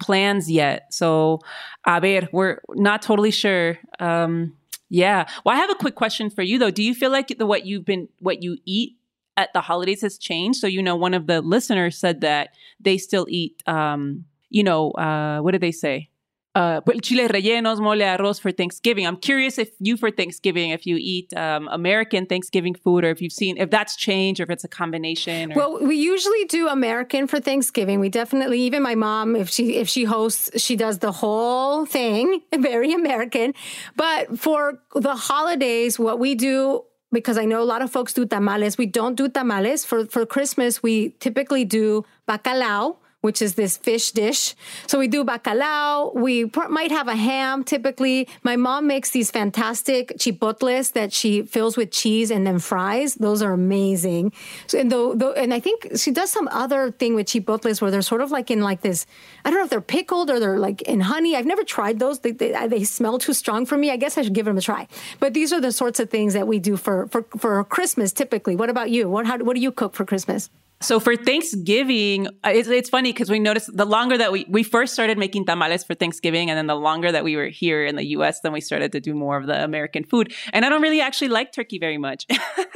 plans 0.00 0.50
yet. 0.50 0.92
So, 0.92 1.40
a 1.86 2.00
ver, 2.00 2.28
we're 2.32 2.60
not 2.70 3.02
totally 3.02 3.30
sure. 3.30 3.78
Um, 3.98 4.54
yeah. 4.88 5.28
Well, 5.44 5.54
I 5.54 5.58
have 5.58 5.70
a 5.70 5.74
quick 5.74 5.94
question 5.94 6.30
for 6.30 6.42
you 6.42 6.58
though. 6.58 6.70
Do 6.70 6.82
you 6.82 6.94
feel 6.94 7.10
like 7.10 7.28
the 7.38 7.46
what 7.46 7.66
you've 7.66 7.84
been 7.84 8.08
what 8.20 8.42
you 8.42 8.58
eat 8.64 8.96
at 9.36 9.52
the 9.52 9.60
holidays 9.60 10.02
has 10.02 10.18
changed? 10.18 10.58
So, 10.58 10.66
you 10.66 10.82
know, 10.82 10.96
one 10.96 11.14
of 11.14 11.26
the 11.26 11.40
listeners 11.40 11.98
said 11.98 12.20
that 12.22 12.50
they 12.80 12.98
still 12.98 13.26
eat 13.28 13.62
um, 13.66 14.24
you 14.50 14.62
know, 14.62 14.92
uh, 14.92 15.40
what 15.40 15.52
did 15.52 15.60
they 15.60 15.72
say? 15.72 16.10
Uh, 16.56 16.80
chile 17.02 17.28
rellenos, 17.28 17.80
mole 17.80 18.00
arroz 18.00 18.40
for 18.40 18.50
Thanksgiving. 18.50 19.06
I'm 19.06 19.18
curious 19.18 19.58
if 19.58 19.70
you 19.78 19.98
for 19.98 20.10
Thanksgiving, 20.10 20.70
if 20.70 20.86
you 20.86 20.96
eat 20.98 21.36
um, 21.36 21.68
American 21.70 22.24
Thanksgiving 22.24 22.74
food, 22.74 23.04
or 23.04 23.10
if 23.10 23.20
you've 23.20 23.32
seen 23.32 23.58
if 23.58 23.68
that's 23.70 23.94
changed, 23.94 24.40
or 24.40 24.44
if 24.44 24.50
it's 24.50 24.64
a 24.64 24.68
combination. 24.68 25.52
Or... 25.52 25.56
Well, 25.56 25.86
we 25.86 25.96
usually 25.96 26.46
do 26.46 26.68
American 26.68 27.26
for 27.26 27.40
Thanksgiving. 27.40 28.00
We 28.00 28.08
definitely, 28.08 28.60
even 28.62 28.82
my 28.82 28.94
mom, 28.94 29.36
if 29.36 29.50
she 29.50 29.76
if 29.76 29.88
she 29.88 30.04
hosts, 30.04 30.50
she 30.60 30.76
does 30.76 30.98
the 31.00 31.12
whole 31.12 31.84
thing, 31.84 32.40
very 32.58 32.92
American. 32.94 33.52
But 33.94 34.38
for 34.38 34.80
the 34.94 35.14
holidays, 35.14 35.98
what 35.98 36.18
we 36.18 36.34
do 36.34 36.84
because 37.12 37.38
I 37.38 37.44
know 37.44 37.62
a 37.62 37.68
lot 37.74 37.82
of 37.82 37.90
folks 37.90 38.12
do 38.14 38.26
tamales. 38.26 38.78
We 38.78 38.86
don't 38.86 39.14
do 39.14 39.28
tamales 39.28 39.84
for 39.84 40.06
for 40.06 40.24
Christmas. 40.24 40.82
We 40.82 41.10
typically 41.20 41.66
do 41.66 42.06
bacalao 42.26 42.96
which 43.26 43.42
is 43.42 43.54
this 43.54 43.76
fish 43.76 44.12
dish. 44.12 44.54
So 44.86 45.00
we 45.00 45.08
do 45.08 45.24
bacalao. 45.24 46.14
We 46.14 46.48
might 46.70 46.92
have 46.92 47.08
a 47.08 47.16
ham 47.16 47.64
typically. 47.64 48.28
My 48.44 48.54
mom 48.54 48.86
makes 48.86 49.10
these 49.10 49.32
fantastic 49.32 50.16
chipotles 50.16 50.92
that 50.92 51.12
she 51.12 51.42
fills 51.42 51.76
with 51.76 51.90
cheese 51.90 52.30
and 52.30 52.46
then 52.46 52.60
fries. 52.60 53.16
Those 53.16 53.42
are 53.42 53.52
amazing. 53.52 54.32
So, 54.68 54.78
and, 54.78 54.92
the, 54.92 55.34
and 55.36 55.52
I 55.52 55.58
think 55.58 55.88
she 55.96 56.12
does 56.12 56.30
some 56.30 56.46
other 56.52 56.92
thing 56.92 57.16
with 57.16 57.26
chipotles 57.26 57.82
where 57.82 57.90
they're 57.90 58.00
sort 58.00 58.20
of 58.20 58.30
like 58.30 58.48
in 58.48 58.60
like 58.60 58.82
this, 58.82 59.06
I 59.44 59.50
don't 59.50 59.58
know 59.58 59.64
if 59.64 59.70
they're 59.70 59.80
pickled 59.80 60.30
or 60.30 60.38
they're 60.38 60.60
like 60.60 60.82
in 60.82 61.00
honey. 61.00 61.34
I've 61.34 61.46
never 61.46 61.64
tried 61.64 61.98
those. 61.98 62.20
They, 62.20 62.30
they, 62.30 62.52
they 62.68 62.84
smell 62.84 63.18
too 63.18 63.32
strong 63.32 63.66
for 63.66 63.76
me. 63.76 63.90
I 63.90 63.96
guess 63.96 64.16
I 64.16 64.22
should 64.22 64.34
give 64.34 64.46
them 64.46 64.56
a 64.56 64.60
try. 64.60 64.86
But 65.18 65.34
these 65.34 65.52
are 65.52 65.60
the 65.60 65.72
sorts 65.72 65.98
of 65.98 66.10
things 66.10 66.34
that 66.34 66.46
we 66.46 66.60
do 66.60 66.76
for, 66.76 67.08
for, 67.08 67.26
for 67.36 67.64
Christmas 67.64 68.12
typically. 68.12 68.54
What 68.54 68.70
about 68.70 68.90
you? 68.90 69.08
What, 69.10 69.26
how, 69.26 69.36
what 69.38 69.56
do 69.56 69.60
you 69.60 69.72
cook 69.72 69.94
for 69.94 70.04
Christmas? 70.04 70.48
So 70.82 71.00
for 71.00 71.16
Thanksgiving, 71.16 72.26
uh, 72.44 72.50
it's, 72.52 72.68
it's 72.68 72.90
funny 72.90 73.12
because 73.12 73.30
we 73.30 73.38
noticed 73.38 73.74
the 73.74 73.86
longer 73.86 74.18
that 74.18 74.30
we 74.30 74.44
we 74.48 74.62
first 74.62 74.92
started 74.92 75.16
making 75.16 75.46
tamales 75.46 75.82
for 75.82 75.94
Thanksgiving, 75.94 76.50
and 76.50 76.58
then 76.58 76.66
the 76.66 76.76
longer 76.76 77.10
that 77.10 77.24
we 77.24 77.34
were 77.34 77.46
here 77.48 77.84
in 77.84 77.96
the 77.96 78.04
U.S., 78.18 78.40
then 78.40 78.52
we 78.52 78.60
started 78.60 78.92
to 78.92 79.00
do 79.00 79.14
more 79.14 79.38
of 79.38 79.46
the 79.46 79.64
American 79.64 80.04
food. 80.04 80.34
And 80.52 80.66
I 80.66 80.68
don't 80.68 80.82
really 80.82 81.00
actually 81.00 81.28
like 81.28 81.52
turkey 81.52 81.78
very 81.78 81.96
much, 81.96 82.26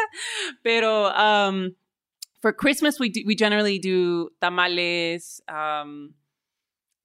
pero 0.64 1.07
um, 1.09 1.76
for 2.40 2.55
Christmas 2.55 2.98
we 2.98 3.11
do, 3.11 3.22
we 3.26 3.34
generally 3.34 3.78
do 3.78 4.30
tamales. 4.40 5.42
Um, 5.46 6.14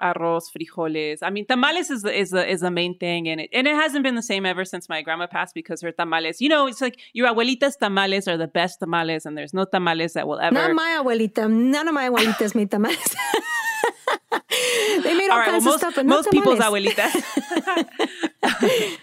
arroz, 0.01 0.43
frijoles. 0.53 1.19
I 1.21 1.29
mean, 1.29 1.45
tamales 1.45 1.89
is 1.89 2.03
is 2.05 2.31
the, 2.31 2.49
is 2.49 2.61
the 2.61 2.71
main 2.71 2.97
thing, 2.97 3.27
and 3.27 3.41
it 3.41 3.49
and 3.53 3.67
it 3.67 3.75
hasn't 3.75 4.03
been 4.03 4.15
the 4.15 4.23
same 4.23 4.45
ever 4.45 4.65
since 4.65 4.89
my 4.89 5.01
grandma 5.01 5.27
passed 5.27 5.53
because 5.53 5.81
her 5.81 5.91
tamales. 5.91 6.41
You 6.41 6.49
know, 6.49 6.67
it's 6.67 6.81
like 6.81 6.99
your 7.13 7.27
abuelita's 7.27 7.75
tamales 7.77 8.27
are 8.27 8.37
the 8.37 8.47
best 8.47 8.79
tamales, 8.79 9.25
and 9.25 9.37
there's 9.37 9.53
no 9.53 9.65
tamales 9.65 10.13
that 10.13 10.27
will 10.27 10.39
ever. 10.39 10.53
Not 10.53 10.73
my 10.73 11.01
abuelita. 11.01 11.49
None 11.51 11.87
of 11.87 11.93
my 11.93 12.09
abuelitas 12.09 12.55
made 12.55 12.71
tamales. 12.71 12.97
they 15.03 15.13
made 15.13 15.29
all, 15.29 15.33
all 15.33 15.39
right, 15.39 15.49
kinds 15.49 15.65
well, 15.65 15.73
most, 15.73 15.83
of 15.83 15.93
stuff, 15.93 15.95
but 15.95 16.05
most 16.05 16.31
people's 16.31 16.59
abuelitas. 16.59 17.13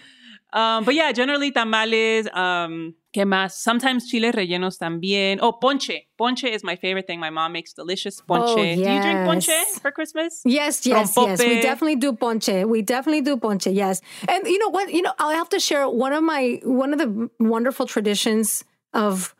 um, 0.53 0.83
but 0.85 0.95
yeah, 0.95 1.11
generally 1.11 1.51
tamales. 1.51 2.27
Um, 2.33 2.95
¿Qué 3.13 3.25
más? 3.25 3.61
Sometimes 3.61 4.07
chiles 4.07 4.33
rellenos 4.33 4.79
también. 4.79 5.37
Oh, 5.39 5.59
ponche. 5.59 6.07
Ponche 6.17 6.51
is 6.51 6.63
my 6.63 6.75
favorite 6.75 7.05
thing. 7.05 7.19
My 7.19 7.29
mom 7.29 7.51
makes 7.51 7.71
delicious 7.73 8.19
oh, 8.21 8.25
ponche. 8.27 8.59
Oh, 8.59 8.63
yes. 8.63 8.77
Do 8.77 8.91
you 8.91 9.01
drink 9.01 9.25
ponche 9.25 9.79
for 9.81 9.91
Christmas? 9.91 10.41
Yes, 10.45 10.83
yes, 10.85 11.15
rompope. 11.15 11.27
yes. 11.27 11.39
We 11.39 11.61
definitely 11.61 11.95
do 11.97 12.13
ponche. 12.13 12.65
We 12.65 12.81
definitely 12.81 13.21
do 13.21 13.37
ponche. 13.37 13.67
Yes. 13.67 14.01
And 14.27 14.47
you 14.47 14.57
know 14.57 14.69
what? 14.69 14.91
You 14.91 15.03
know, 15.03 15.13
I'll 15.19 15.35
have 15.35 15.49
to 15.49 15.59
share 15.59 15.87
one 15.87 16.11
of 16.11 16.23
my 16.23 16.59
one 16.63 16.91
of 16.91 16.97
the 16.97 17.29
wonderful 17.39 17.85
traditions 17.85 18.63
of 18.93 19.35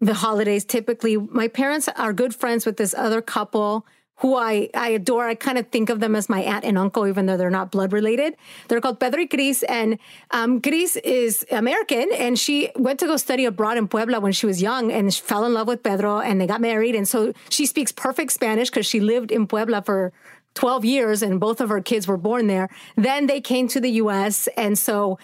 the 0.00 0.14
holidays. 0.14 0.64
Typically, 0.64 1.18
my 1.18 1.48
parents 1.48 1.88
are 1.88 2.14
good 2.14 2.34
friends 2.34 2.64
with 2.64 2.78
this 2.78 2.94
other 2.94 3.20
couple 3.20 3.84
who 4.18 4.36
I, 4.36 4.68
I 4.74 4.90
adore. 4.90 5.28
I 5.28 5.34
kind 5.34 5.58
of 5.58 5.68
think 5.68 5.90
of 5.90 6.00
them 6.00 6.16
as 6.16 6.28
my 6.28 6.40
aunt 6.40 6.64
and 6.64 6.76
uncle, 6.76 7.06
even 7.06 7.26
though 7.26 7.36
they're 7.36 7.50
not 7.50 7.70
blood 7.70 7.92
related. 7.92 8.36
They're 8.68 8.80
called 8.80 8.98
Pedro 9.00 9.22
y 9.22 9.26
Cris. 9.26 9.62
And 9.62 9.98
um, 10.32 10.60
is 10.64 11.46
American 11.50 12.08
and 12.12 12.38
she 12.38 12.70
went 12.76 12.98
to 13.00 13.06
go 13.06 13.16
study 13.16 13.44
abroad 13.44 13.76
in 13.78 13.88
Puebla 13.88 14.20
when 14.20 14.32
she 14.32 14.46
was 14.46 14.60
young 14.60 14.90
and 14.90 15.14
fell 15.14 15.44
in 15.44 15.54
love 15.54 15.68
with 15.68 15.82
Pedro 15.82 16.20
and 16.20 16.40
they 16.40 16.46
got 16.46 16.60
married. 16.60 16.94
And 16.94 17.06
so 17.06 17.32
she 17.48 17.64
speaks 17.66 17.92
perfect 17.92 18.32
Spanish 18.32 18.70
because 18.70 18.86
she 18.86 19.00
lived 19.00 19.30
in 19.30 19.46
Puebla 19.46 19.82
for 19.82 20.12
12 20.54 20.84
years 20.84 21.22
and 21.22 21.38
both 21.38 21.60
of 21.60 21.68
her 21.68 21.80
kids 21.80 22.08
were 22.08 22.16
born 22.16 22.48
there. 22.48 22.68
Then 22.96 23.26
they 23.26 23.40
came 23.40 23.68
to 23.68 23.80
the 23.80 23.90
US. 24.02 24.48
And 24.56 24.76
so 24.76 25.18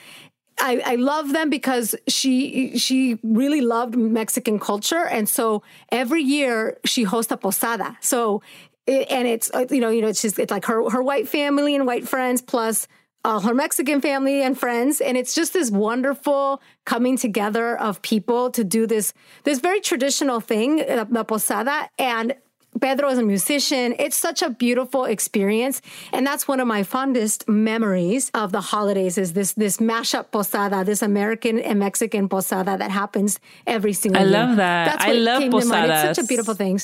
I, 0.61 0.82
I, 0.86 0.95
love 0.95 1.32
them 1.32 1.51
because 1.51 1.97
she 2.07 2.78
she 2.78 3.18
really 3.24 3.61
loved 3.61 3.97
Mexican 3.97 4.61
culture, 4.61 5.05
and 5.05 5.28
so 5.28 5.64
every 5.90 6.22
year 6.22 6.78
she 6.84 7.03
hosts 7.03 7.32
a 7.32 7.36
posada. 7.36 7.97
So 8.01 8.40
it, 8.87 9.11
and 9.11 9.26
it's 9.26 9.51
uh, 9.55 9.66
you 9.70 9.80
know 9.80 9.91
you 9.91 10.03
know 10.03 10.09
it's 10.09 10.22
just 10.22 10.39
it's 10.39 10.51
like 10.51 10.64
her 10.66 10.89
her 10.91 11.03
white 11.03 11.28
family 11.28 11.74
and 11.74 11.87
white 11.87 12.09
friends 12.09 12.43
plus 12.43 12.87
all 13.24 13.41
her 13.41 13.55
Mexican 13.55 14.01
family 14.03 14.43
and 14.43 14.59
friends, 14.59 15.01
and 15.01 15.16
it's 15.16 15.35
just 15.35 15.55
this 15.55 15.70
wonderful 15.70 16.61
coming 16.85 17.16
together 17.16 17.78
of 17.78 18.03
people 18.03 18.51
to 18.51 18.62
do 18.62 18.87
this 18.87 19.14
this 19.45 19.61
very 19.61 19.80
traditional 19.80 20.41
thing, 20.41 20.82
uh, 20.82 21.07
la 21.09 21.24
posada, 21.24 21.89
and 21.99 22.35
Pedro 22.80 23.09
is 23.11 23.18
a 23.18 23.22
musician. 23.22 23.95
It's 23.99 24.16
such 24.16 24.43
a 24.43 24.51
beautiful 24.51 25.05
experience. 25.05 25.80
And 26.12 26.26
that's 26.26 26.49
one 26.49 26.61
of 26.61 26.66
my 26.66 26.82
fondest 26.82 27.49
memories 27.49 28.30
of 28.35 28.53
the 28.53 28.61
holidays 28.61 29.16
is 29.16 29.32
this, 29.32 29.53
this 29.53 29.78
mashup 29.78 30.30
posada, 30.32 30.85
this 30.85 31.03
American 31.03 31.59
and 31.61 31.78
Mexican 31.78 32.28
posada 32.28 32.76
that 32.76 32.91
happens 32.91 33.39
every 33.66 33.93
single 33.93 34.22
I 34.22 34.24
year. 34.24 34.37
I 34.37 34.45
love 34.45 34.57
that. 34.57 34.85
That's 34.87 35.05
I 35.05 35.12
love 35.12 35.51
posadas. 35.51 36.05
It's 36.05 36.18
such 36.18 36.24
a 36.24 36.26
beautiful 36.26 36.55
thing. 36.55 36.80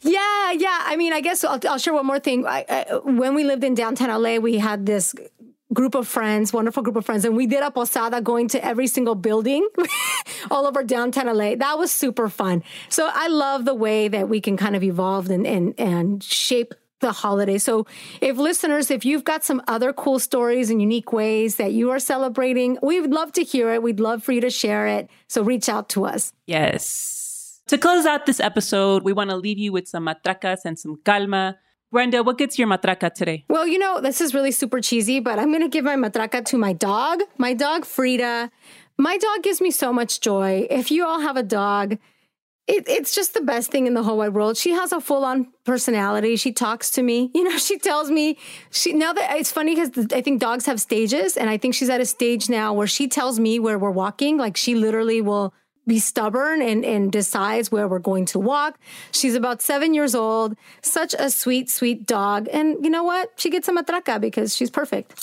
Yeah, 0.00 0.52
yeah. 0.52 0.82
I 0.84 0.96
mean, 0.96 1.12
I 1.12 1.20
guess 1.20 1.44
I'll, 1.44 1.60
I'll 1.68 1.78
share 1.78 1.94
one 1.94 2.06
more 2.06 2.20
thing. 2.20 2.46
I, 2.46 2.64
I, 2.68 2.96
when 3.04 3.34
we 3.34 3.44
lived 3.44 3.64
in 3.64 3.74
downtown 3.74 4.22
LA, 4.22 4.36
we 4.36 4.58
had 4.58 4.86
this 4.86 5.14
group 5.72 5.94
of 5.94 6.08
friends, 6.08 6.52
wonderful 6.52 6.82
group 6.82 6.96
of 6.96 7.04
friends, 7.04 7.24
and 7.24 7.36
we 7.36 7.46
did 7.46 7.62
a 7.62 7.70
posada 7.70 8.20
going 8.20 8.48
to 8.48 8.64
every 8.64 8.86
single 8.86 9.14
building 9.14 9.68
all 10.50 10.66
over 10.66 10.82
downtown 10.82 11.26
LA. 11.26 11.56
That 11.56 11.78
was 11.78 11.90
super 11.90 12.28
fun. 12.28 12.62
So 12.88 13.08
I 13.12 13.28
love 13.28 13.64
the 13.64 13.74
way 13.74 14.08
that 14.08 14.28
we 14.28 14.40
can 14.40 14.56
kind 14.56 14.76
of 14.76 14.82
evolve 14.82 15.30
and 15.30 15.46
and 15.46 15.74
and 15.78 16.22
shape 16.22 16.74
the 17.00 17.12
holiday. 17.12 17.58
So 17.58 17.86
if 18.20 18.36
listeners, 18.38 18.90
if 18.90 19.04
you've 19.04 19.24
got 19.24 19.44
some 19.44 19.62
other 19.68 19.92
cool 19.92 20.18
stories 20.18 20.70
and 20.70 20.80
unique 20.80 21.12
ways 21.12 21.56
that 21.56 21.72
you 21.72 21.90
are 21.90 22.00
celebrating, 22.00 22.78
we 22.82 23.00
would 23.00 23.12
love 23.12 23.32
to 23.32 23.44
hear 23.44 23.72
it. 23.72 23.82
We'd 23.82 24.00
love 24.00 24.24
for 24.24 24.32
you 24.32 24.40
to 24.40 24.50
share 24.50 24.86
it. 24.86 25.08
So 25.28 25.42
reach 25.42 25.68
out 25.68 25.88
to 25.90 26.06
us. 26.06 26.32
Yes. 26.46 27.17
To 27.68 27.76
close 27.76 28.06
out 28.06 28.24
this 28.24 28.40
episode, 28.40 29.02
we 29.02 29.12
want 29.12 29.28
to 29.28 29.36
leave 29.36 29.58
you 29.58 29.72
with 29.72 29.88
some 29.88 30.04
matracas 30.04 30.64
and 30.64 30.78
some 30.78 30.98
calma. 31.04 31.58
Brenda, 31.92 32.22
what 32.22 32.38
gets 32.38 32.58
your 32.58 32.66
matraca 32.66 33.12
today? 33.12 33.44
Well, 33.50 33.66
you 33.66 33.78
know, 33.78 34.00
this 34.00 34.22
is 34.22 34.32
really 34.32 34.52
super 34.52 34.80
cheesy, 34.80 35.20
but 35.20 35.38
I'm 35.38 35.50
going 35.50 35.60
to 35.60 35.68
give 35.68 35.84
my 35.84 35.94
matraca 35.94 36.42
to 36.46 36.56
my 36.56 36.72
dog, 36.72 37.20
my 37.36 37.52
dog 37.52 37.84
Frida. 37.84 38.50
My 38.96 39.18
dog 39.18 39.42
gives 39.42 39.60
me 39.60 39.70
so 39.70 39.92
much 39.92 40.22
joy. 40.22 40.66
If 40.70 40.90
you 40.90 41.06
all 41.06 41.20
have 41.20 41.36
a 41.36 41.42
dog, 41.42 41.98
it, 42.66 42.88
it's 42.88 43.14
just 43.14 43.34
the 43.34 43.42
best 43.42 43.70
thing 43.70 43.86
in 43.86 43.92
the 43.92 44.02
whole 44.02 44.16
wide 44.16 44.32
world. 44.32 44.56
She 44.56 44.70
has 44.70 44.90
a 44.90 45.00
full 45.00 45.26
on 45.26 45.48
personality. 45.64 46.36
She 46.36 46.52
talks 46.52 46.90
to 46.92 47.02
me. 47.02 47.30
You 47.38 47.44
know, 47.44 47.58
she 47.58 47.78
tells 47.78 48.10
me 48.10 48.38
she 48.70 48.94
now 48.94 49.12
that 49.12 49.36
it's 49.36 49.52
funny 49.52 49.74
because 49.74 50.06
I 50.12 50.22
think 50.22 50.40
dogs 50.40 50.64
have 50.64 50.80
stages, 50.80 51.36
and 51.36 51.50
I 51.50 51.58
think 51.58 51.74
she's 51.74 51.90
at 51.90 52.00
a 52.00 52.06
stage 52.06 52.48
now 52.48 52.72
where 52.72 52.86
she 52.86 53.08
tells 53.08 53.38
me 53.38 53.58
where 53.58 53.78
we're 53.78 53.90
walking. 53.90 54.38
Like 54.38 54.56
she 54.56 54.74
literally 54.74 55.20
will 55.20 55.52
be 55.88 55.98
stubborn 55.98 56.62
and, 56.62 56.84
and 56.84 57.10
decides 57.10 57.72
where 57.72 57.88
we're 57.88 57.98
going 57.98 58.26
to 58.26 58.38
walk. 58.38 58.78
She's 59.10 59.34
about 59.34 59.62
seven 59.62 59.94
years 59.94 60.14
old, 60.14 60.56
such 60.82 61.14
a 61.18 61.30
sweet, 61.30 61.70
sweet 61.70 62.06
dog. 62.06 62.48
And 62.52 62.84
you 62.84 62.90
know 62.90 63.02
what? 63.02 63.32
She 63.36 63.50
gets 63.50 63.66
a 63.68 63.72
matraca 63.72 64.20
because 64.20 64.54
she's 64.54 64.70
perfect. 64.70 65.18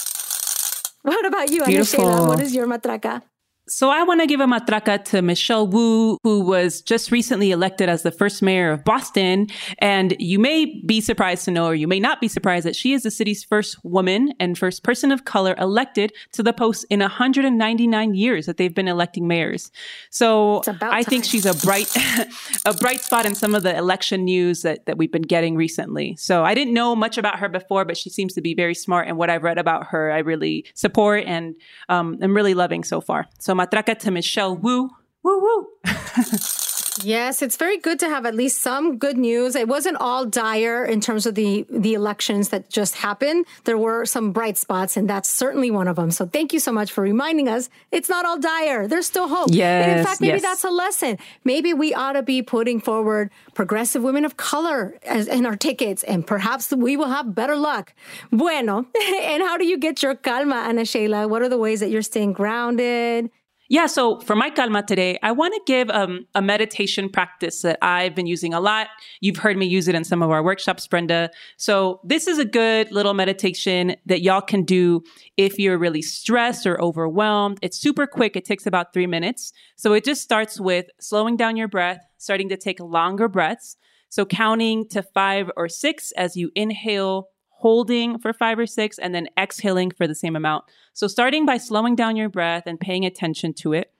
What 1.04 1.26
about 1.26 1.52
you, 1.52 1.64
Beautiful. 1.64 2.28
What 2.28 2.40
is 2.40 2.54
your 2.56 2.68
matraca? 2.68 3.22
So 3.68 3.90
I 3.90 4.04
want 4.04 4.22
to 4.22 4.28
give 4.28 4.40
a 4.40 4.46
matraca 4.46 5.04
to 5.06 5.24
Michelle 5.24 5.66
Wu, 5.66 6.20
who 6.22 6.42
was 6.42 6.82
just 6.82 7.12
recently 7.12 7.50
elected 7.50 7.90
as 7.90 8.04
the 8.04 8.12
first 8.12 8.44
mayor 8.44 8.72
of 8.72 8.84
Boston. 8.84 9.48
And 9.80 10.16
you 10.20 10.38
may 10.38 10.80
be 10.86 11.02
surprised 11.02 11.46
to 11.46 11.52
know, 11.52 11.66
or 11.66 11.74
you 11.74 11.88
may 11.88 12.00
not 12.00 12.22
be 12.22 12.28
surprised 12.28 12.68
that 12.68 12.76
she 12.76 12.94
is 12.94 13.02
the 13.02 13.10
city's 13.10 13.44
first 13.44 13.84
woman 13.84 14.34
and 14.40 14.56
first 14.56 14.84
person 14.84 15.12
of 15.12 15.26
color 15.26 15.56
elected 15.58 16.14
to 16.34 16.44
the 16.44 16.54
post 16.54 16.86
in 16.92 17.00
199 17.00 18.14
years 18.14 18.46
that 18.46 18.58
they've 18.58 18.76
been 18.76 18.88
electing 18.88 19.28
mayors. 19.28 19.72
So 20.12 20.62
I 20.82 21.02
think 21.02 21.26
she's 21.26 21.48
a 21.48 21.56
bright, 21.56 21.92
a 22.66 22.74
bright 22.76 23.02
spot 23.02 23.26
in 23.26 23.34
some 23.34 23.56
of 23.56 23.64
the 23.64 23.76
election 23.76 24.26
news 24.26 24.62
that, 24.62 24.86
that 24.86 25.00
we've 25.00 25.12
been 25.12 25.24
getting 25.24 25.56
recently. 25.56 26.16
So 26.18 26.46
I 26.46 26.54
didn't 26.54 26.76
know 26.76 26.96
much 26.96 27.18
about 27.18 27.40
her 27.40 27.50
before, 27.50 27.84
but 27.84 27.98
she 27.98 28.12
seems 28.12 28.34
to 28.36 28.42
be 28.42 28.54
very 28.54 28.76
smart. 28.76 29.08
And 29.08 29.18
what 29.18 29.32
I've 29.32 29.44
read 29.44 29.58
about 29.58 29.88
her, 29.88 30.12
I 30.12 30.20
really 30.20 30.68
support 30.76 31.24
and 31.26 31.56
um, 31.90 32.20
I'm 32.22 32.36
really 32.36 32.54
loving 32.54 32.84
so 32.84 33.02
far. 33.02 33.26
So 33.40 33.55
matraca 33.56 33.98
to 34.00 34.12
Michelle 34.12 34.56
Wu. 34.56 34.90
Woo 35.24 35.40
woo. 35.42 35.68
Yes, 37.04 37.42
it's 37.42 37.58
very 37.58 37.78
good 37.78 38.00
to 38.00 38.10
have 38.10 38.26
at 38.26 38.36
least 38.36 38.62
some 38.62 38.98
good 38.98 39.18
news. 39.18 39.56
It 39.56 39.68
wasn't 39.68 39.98
all 39.98 40.26
dire 40.26 40.86
in 40.86 41.02
terms 41.02 41.26
of 41.26 41.36
the 41.36 41.66
the 41.70 41.94
elections 41.94 42.50
that 42.50 42.70
just 42.70 42.96
happened. 42.96 43.46
There 43.66 43.78
were 43.78 44.06
some 44.06 44.32
bright 44.32 44.58
spots, 44.58 44.96
and 44.96 45.10
that's 45.10 45.30
certainly 45.30 45.72
one 45.72 45.88
of 45.88 45.98
them. 45.98 46.12
So 46.12 46.26
thank 46.26 46.54
you 46.54 46.60
so 46.60 46.72
much 46.72 46.92
for 46.92 47.02
reminding 47.02 47.50
us. 47.50 47.70
It's 47.92 48.08
not 48.08 48.26
all 48.26 48.40
dire. 48.40 48.88
There's 48.88 49.06
still 49.06 49.28
hope. 49.28 49.50
Yes, 49.52 49.86
and 49.86 50.00
in 50.00 50.06
fact, 50.06 50.22
maybe 50.22 50.34
yes. 50.34 50.42
that's 50.42 50.64
a 50.64 50.70
lesson. 50.70 51.18
Maybe 51.44 51.74
we 51.74 51.94
ought 51.94 52.14
to 52.14 52.24
be 52.24 52.42
putting 52.42 52.80
forward 52.80 53.30
progressive 53.54 54.02
women 54.02 54.24
of 54.24 54.38
color 54.38 54.96
as, 55.04 55.28
in 55.28 55.46
our 55.46 55.56
tickets, 55.56 56.04
and 56.04 56.26
perhaps 56.26 56.72
we 56.72 56.96
will 56.96 57.10
have 57.10 57.36
better 57.36 57.56
luck. 57.56 57.94
Bueno, 58.32 58.86
and 59.22 59.44
how 59.44 59.58
do 59.58 59.66
you 59.66 59.78
get 59.78 60.02
your 60.02 60.16
calma, 60.16 60.56
Ana 60.56 60.86
Sheila? 60.86 61.28
What 61.28 61.42
are 61.42 61.50
the 61.50 61.58
ways 61.58 61.82
that 61.82 61.90
you're 61.90 62.02
staying 62.02 62.34
grounded? 62.34 63.32
Yeah, 63.68 63.88
so 63.88 64.20
for 64.20 64.36
my 64.36 64.52
calma 64.52 64.84
today, 64.84 65.18
I 65.24 65.32
want 65.32 65.56
to 65.56 65.62
give 65.66 65.90
um, 65.90 66.28
a 66.36 66.42
meditation 66.42 67.10
practice 67.10 67.64
that 67.64 67.80
I've 67.82 68.14
been 68.14 68.28
using 68.28 68.54
a 68.54 68.60
lot. 68.60 68.90
You've 69.22 69.38
heard 69.38 69.58
me 69.58 69.66
use 69.66 69.88
it 69.88 69.96
in 69.96 70.04
some 70.04 70.22
of 70.22 70.30
our 70.30 70.44
workshops, 70.44 70.86
Brenda. 70.86 71.32
So 71.58 72.00
this 72.04 72.28
is 72.28 72.38
a 72.38 72.46
good 72.46 72.92
little 72.92 73.16
meditation 73.16 73.96
that 74.06 74.22
y'all 74.22 74.42
can 74.42 74.64
do 74.64 75.02
if 75.36 75.58
you're 75.58 75.80
really 75.80 76.04
stressed 76.04 76.68
or 76.68 76.80
overwhelmed. 76.80 77.58
It's 77.64 77.78
super 77.78 78.06
quick. 78.06 78.36
It 78.36 78.46
takes 78.46 78.68
about 78.68 78.94
three 78.94 79.08
minutes. 79.08 79.52
So 79.78 79.94
it 79.94 80.04
just 80.04 80.22
starts 80.22 80.60
with 80.60 80.86
slowing 81.00 81.36
down 81.36 81.58
your 81.58 81.68
breath, 81.68 82.06
starting 82.18 82.50
to 82.50 82.58
take 82.58 82.80
longer 82.80 83.28
breaths. 83.28 83.78
So 84.10 84.26
counting 84.26 84.88
to 84.90 85.02
five 85.02 85.50
or 85.58 85.70
six 85.70 86.12
as 86.12 86.38
you 86.38 86.52
inhale 86.56 87.30
holding 87.66 88.20
for 88.20 88.32
five 88.32 88.60
or 88.60 88.68
six, 88.68 89.00
and 89.00 89.16
then 89.16 89.28
exhaling 89.40 89.90
for 89.90 90.06
the 90.06 90.14
same 90.14 90.36
amount. 90.36 90.64
So 90.94 91.08
starting 91.08 91.48
by 91.48 91.58
slowing 91.58 91.96
down 91.96 92.16
your 92.16 92.30
breath 92.30 92.68
and 92.68 92.80
paying 92.80 93.04
attention 93.04 93.56
to 93.56 93.74
it, 93.74 93.92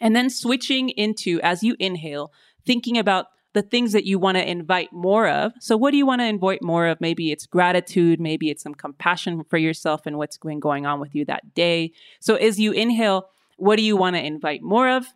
and 0.00 0.16
then 0.16 0.28
switching 0.28 0.88
into, 0.88 1.38
as 1.44 1.62
you 1.62 1.76
inhale, 1.78 2.32
thinking 2.66 2.98
about 2.98 3.26
the 3.52 3.62
things 3.62 3.92
that 3.92 4.04
you 4.04 4.18
want 4.18 4.36
to 4.36 4.50
invite 4.50 4.92
more 4.92 5.28
of. 5.28 5.52
So, 5.60 5.76
what 5.76 5.92
do 5.92 5.96
you 5.96 6.06
want 6.06 6.22
to 6.22 6.26
invite 6.26 6.60
more 6.60 6.88
of? 6.88 7.00
Maybe 7.00 7.30
it's 7.30 7.46
gratitude, 7.46 8.18
maybe 8.18 8.50
it's 8.50 8.64
some 8.64 8.74
compassion 8.74 9.44
for 9.44 9.58
yourself 9.58 10.04
and 10.04 10.18
what's 10.18 10.36
going 10.36 10.58
going 10.58 10.84
on 10.84 10.98
with 10.98 11.14
you 11.14 11.24
that 11.26 11.54
day. 11.54 11.92
So, 12.18 12.34
as 12.34 12.58
you 12.58 12.72
inhale, 12.72 13.28
what 13.58 13.76
do 13.76 13.82
you 13.82 13.96
want 13.96 14.16
to 14.16 14.26
invite 14.26 14.60
more 14.60 14.88
of? 14.88 15.06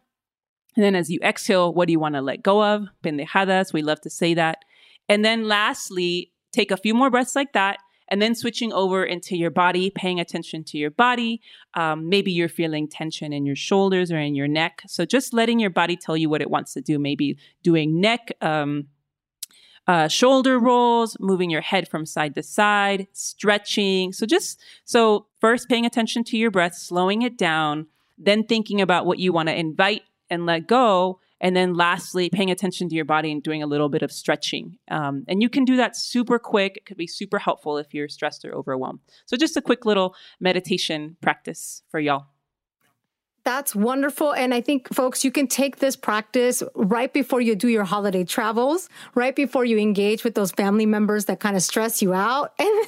And 0.76 0.84
then 0.84 0.94
as 0.94 1.10
you 1.10 1.18
exhale, 1.20 1.74
what 1.74 1.86
do 1.88 1.92
you 1.92 1.98
want 1.98 2.14
to 2.14 2.22
let 2.22 2.44
go 2.44 2.62
of? 2.62 2.86
Pendejadas, 3.02 3.72
we 3.72 3.82
love 3.82 4.00
to 4.02 4.10
say 4.10 4.34
that. 4.34 4.64
And 5.08 5.24
then 5.24 5.48
lastly, 5.48 6.31
take 6.52 6.70
a 6.70 6.76
few 6.76 6.94
more 6.94 7.10
breaths 7.10 7.34
like 7.34 7.52
that 7.52 7.78
and 8.08 8.20
then 8.20 8.34
switching 8.34 8.72
over 8.74 9.04
into 9.04 9.36
your 9.36 9.50
body, 9.50 9.88
paying 9.88 10.20
attention 10.20 10.62
to 10.64 10.76
your 10.76 10.90
body. 10.90 11.40
Um, 11.72 12.10
maybe 12.10 12.30
you're 12.30 12.48
feeling 12.48 12.86
tension 12.86 13.32
in 13.32 13.46
your 13.46 13.56
shoulders 13.56 14.12
or 14.12 14.18
in 14.18 14.34
your 14.34 14.48
neck. 14.48 14.82
So 14.86 15.06
just 15.06 15.32
letting 15.32 15.58
your 15.58 15.70
body 15.70 15.96
tell 15.96 16.16
you 16.16 16.28
what 16.28 16.42
it 16.42 16.50
wants 16.50 16.74
to 16.74 16.82
do. 16.82 16.98
Maybe 16.98 17.38
doing 17.62 18.00
neck, 18.00 18.32
um, 18.42 18.88
uh, 19.86 20.08
shoulder 20.08 20.58
rolls, 20.58 21.16
moving 21.20 21.48
your 21.48 21.62
head 21.62 21.88
from 21.88 22.04
side 22.04 22.34
to 22.34 22.42
side, 22.42 23.06
stretching. 23.12 24.12
So 24.12 24.26
just 24.26 24.60
so 24.84 25.26
first 25.40 25.68
paying 25.68 25.86
attention 25.86 26.22
to 26.24 26.36
your 26.36 26.50
breath, 26.50 26.74
slowing 26.74 27.22
it 27.22 27.38
down, 27.38 27.86
then 28.18 28.44
thinking 28.44 28.80
about 28.80 29.06
what 29.06 29.18
you 29.18 29.32
want 29.32 29.48
to 29.48 29.58
invite 29.58 30.02
and 30.28 30.46
let 30.46 30.66
go, 30.66 31.18
and 31.42 31.56
then 31.56 31.74
lastly, 31.74 32.30
paying 32.30 32.50
attention 32.50 32.88
to 32.88 32.94
your 32.94 33.04
body 33.04 33.32
and 33.32 33.42
doing 33.42 33.62
a 33.62 33.66
little 33.66 33.88
bit 33.88 34.02
of 34.02 34.12
stretching. 34.12 34.78
Um, 34.90 35.24
and 35.28 35.42
you 35.42 35.50
can 35.50 35.64
do 35.64 35.76
that 35.76 35.96
super 35.96 36.38
quick. 36.38 36.76
It 36.76 36.86
could 36.86 36.96
be 36.96 37.08
super 37.08 37.38
helpful 37.38 37.76
if 37.76 37.92
you're 37.92 38.08
stressed 38.08 38.44
or 38.44 38.54
overwhelmed. 38.54 39.00
So 39.26 39.36
just 39.36 39.56
a 39.56 39.62
quick 39.62 39.84
little 39.84 40.14
meditation 40.40 41.16
practice 41.20 41.82
for 41.90 41.98
y'all. 41.98 42.31
That's 43.44 43.74
wonderful. 43.74 44.32
And 44.32 44.54
I 44.54 44.60
think, 44.60 44.92
folks, 44.94 45.24
you 45.24 45.32
can 45.32 45.48
take 45.48 45.78
this 45.78 45.96
practice 45.96 46.62
right 46.76 47.12
before 47.12 47.40
you 47.40 47.56
do 47.56 47.66
your 47.66 47.82
holiday 47.82 48.22
travels, 48.22 48.88
right 49.16 49.34
before 49.34 49.64
you 49.64 49.78
engage 49.78 50.22
with 50.22 50.36
those 50.36 50.52
family 50.52 50.86
members 50.86 51.24
that 51.24 51.40
kind 51.40 51.56
of 51.56 51.62
stress 51.62 52.00
you 52.00 52.14
out, 52.14 52.52
and 52.58 52.86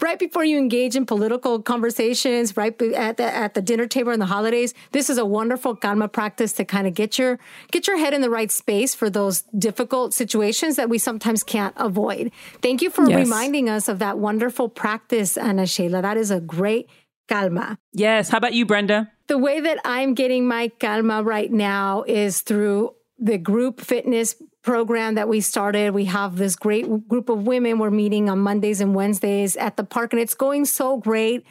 right 0.00 0.18
before 0.18 0.44
you 0.44 0.56
engage 0.56 0.96
in 0.96 1.04
political 1.04 1.60
conversations, 1.60 2.56
right 2.56 2.80
at 2.94 3.18
the, 3.18 3.24
at 3.24 3.52
the 3.52 3.60
dinner 3.60 3.86
table 3.86 4.10
in 4.10 4.20
the 4.20 4.26
holidays. 4.26 4.72
This 4.92 5.10
is 5.10 5.18
a 5.18 5.26
wonderful 5.26 5.76
calma 5.76 6.08
practice 6.08 6.52
to 6.54 6.64
kind 6.64 6.86
of 6.86 6.94
get 6.94 7.18
your, 7.18 7.38
get 7.70 7.86
your 7.86 7.98
head 7.98 8.14
in 8.14 8.22
the 8.22 8.30
right 8.30 8.50
space 8.50 8.94
for 8.94 9.10
those 9.10 9.42
difficult 9.58 10.14
situations 10.14 10.76
that 10.76 10.88
we 10.88 10.96
sometimes 10.96 11.42
can't 11.42 11.74
avoid. 11.76 12.32
Thank 12.62 12.80
you 12.80 12.88
for 12.88 13.06
yes. 13.06 13.18
reminding 13.18 13.68
us 13.68 13.88
of 13.88 13.98
that 13.98 14.18
wonderful 14.18 14.70
practice, 14.70 15.36
Ana 15.36 15.66
Sheila. 15.66 16.00
That 16.00 16.16
is 16.16 16.30
a 16.30 16.40
great 16.40 16.88
calma. 17.28 17.78
Yes. 17.92 18.30
How 18.30 18.38
about 18.38 18.54
you, 18.54 18.64
Brenda? 18.64 19.10
The 19.26 19.38
way 19.38 19.60
that 19.60 19.78
I'm 19.84 20.14
getting 20.14 20.46
my 20.46 20.68
calma 20.68 21.22
right 21.22 21.50
now 21.50 22.04
is 22.06 22.42
through 22.42 22.94
the 23.18 23.38
group 23.38 23.80
fitness 23.80 24.34
program 24.62 25.14
that 25.14 25.28
we 25.28 25.40
started. 25.40 25.94
We 25.94 26.06
have 26.06 26.36
this 26.36 26.56
great 26.56 27.08
group 27.08 27.28
of 27.28 27.46
women. 27.46 27.78
We're 27.78 27.90
meeting 27.90 28.28
on 28.28 28.38
Mondays 28.40 28.80
and 28.80 28.94
Wednesdays 28.94 29.56
at 29.56 29.76
the 29.76 29.84
park, 29.84 30.12
and 30.12 30.20
it's 30.20 30.34
going 30.34 30.64
so 30.64 30.96
great. 30.96 31.44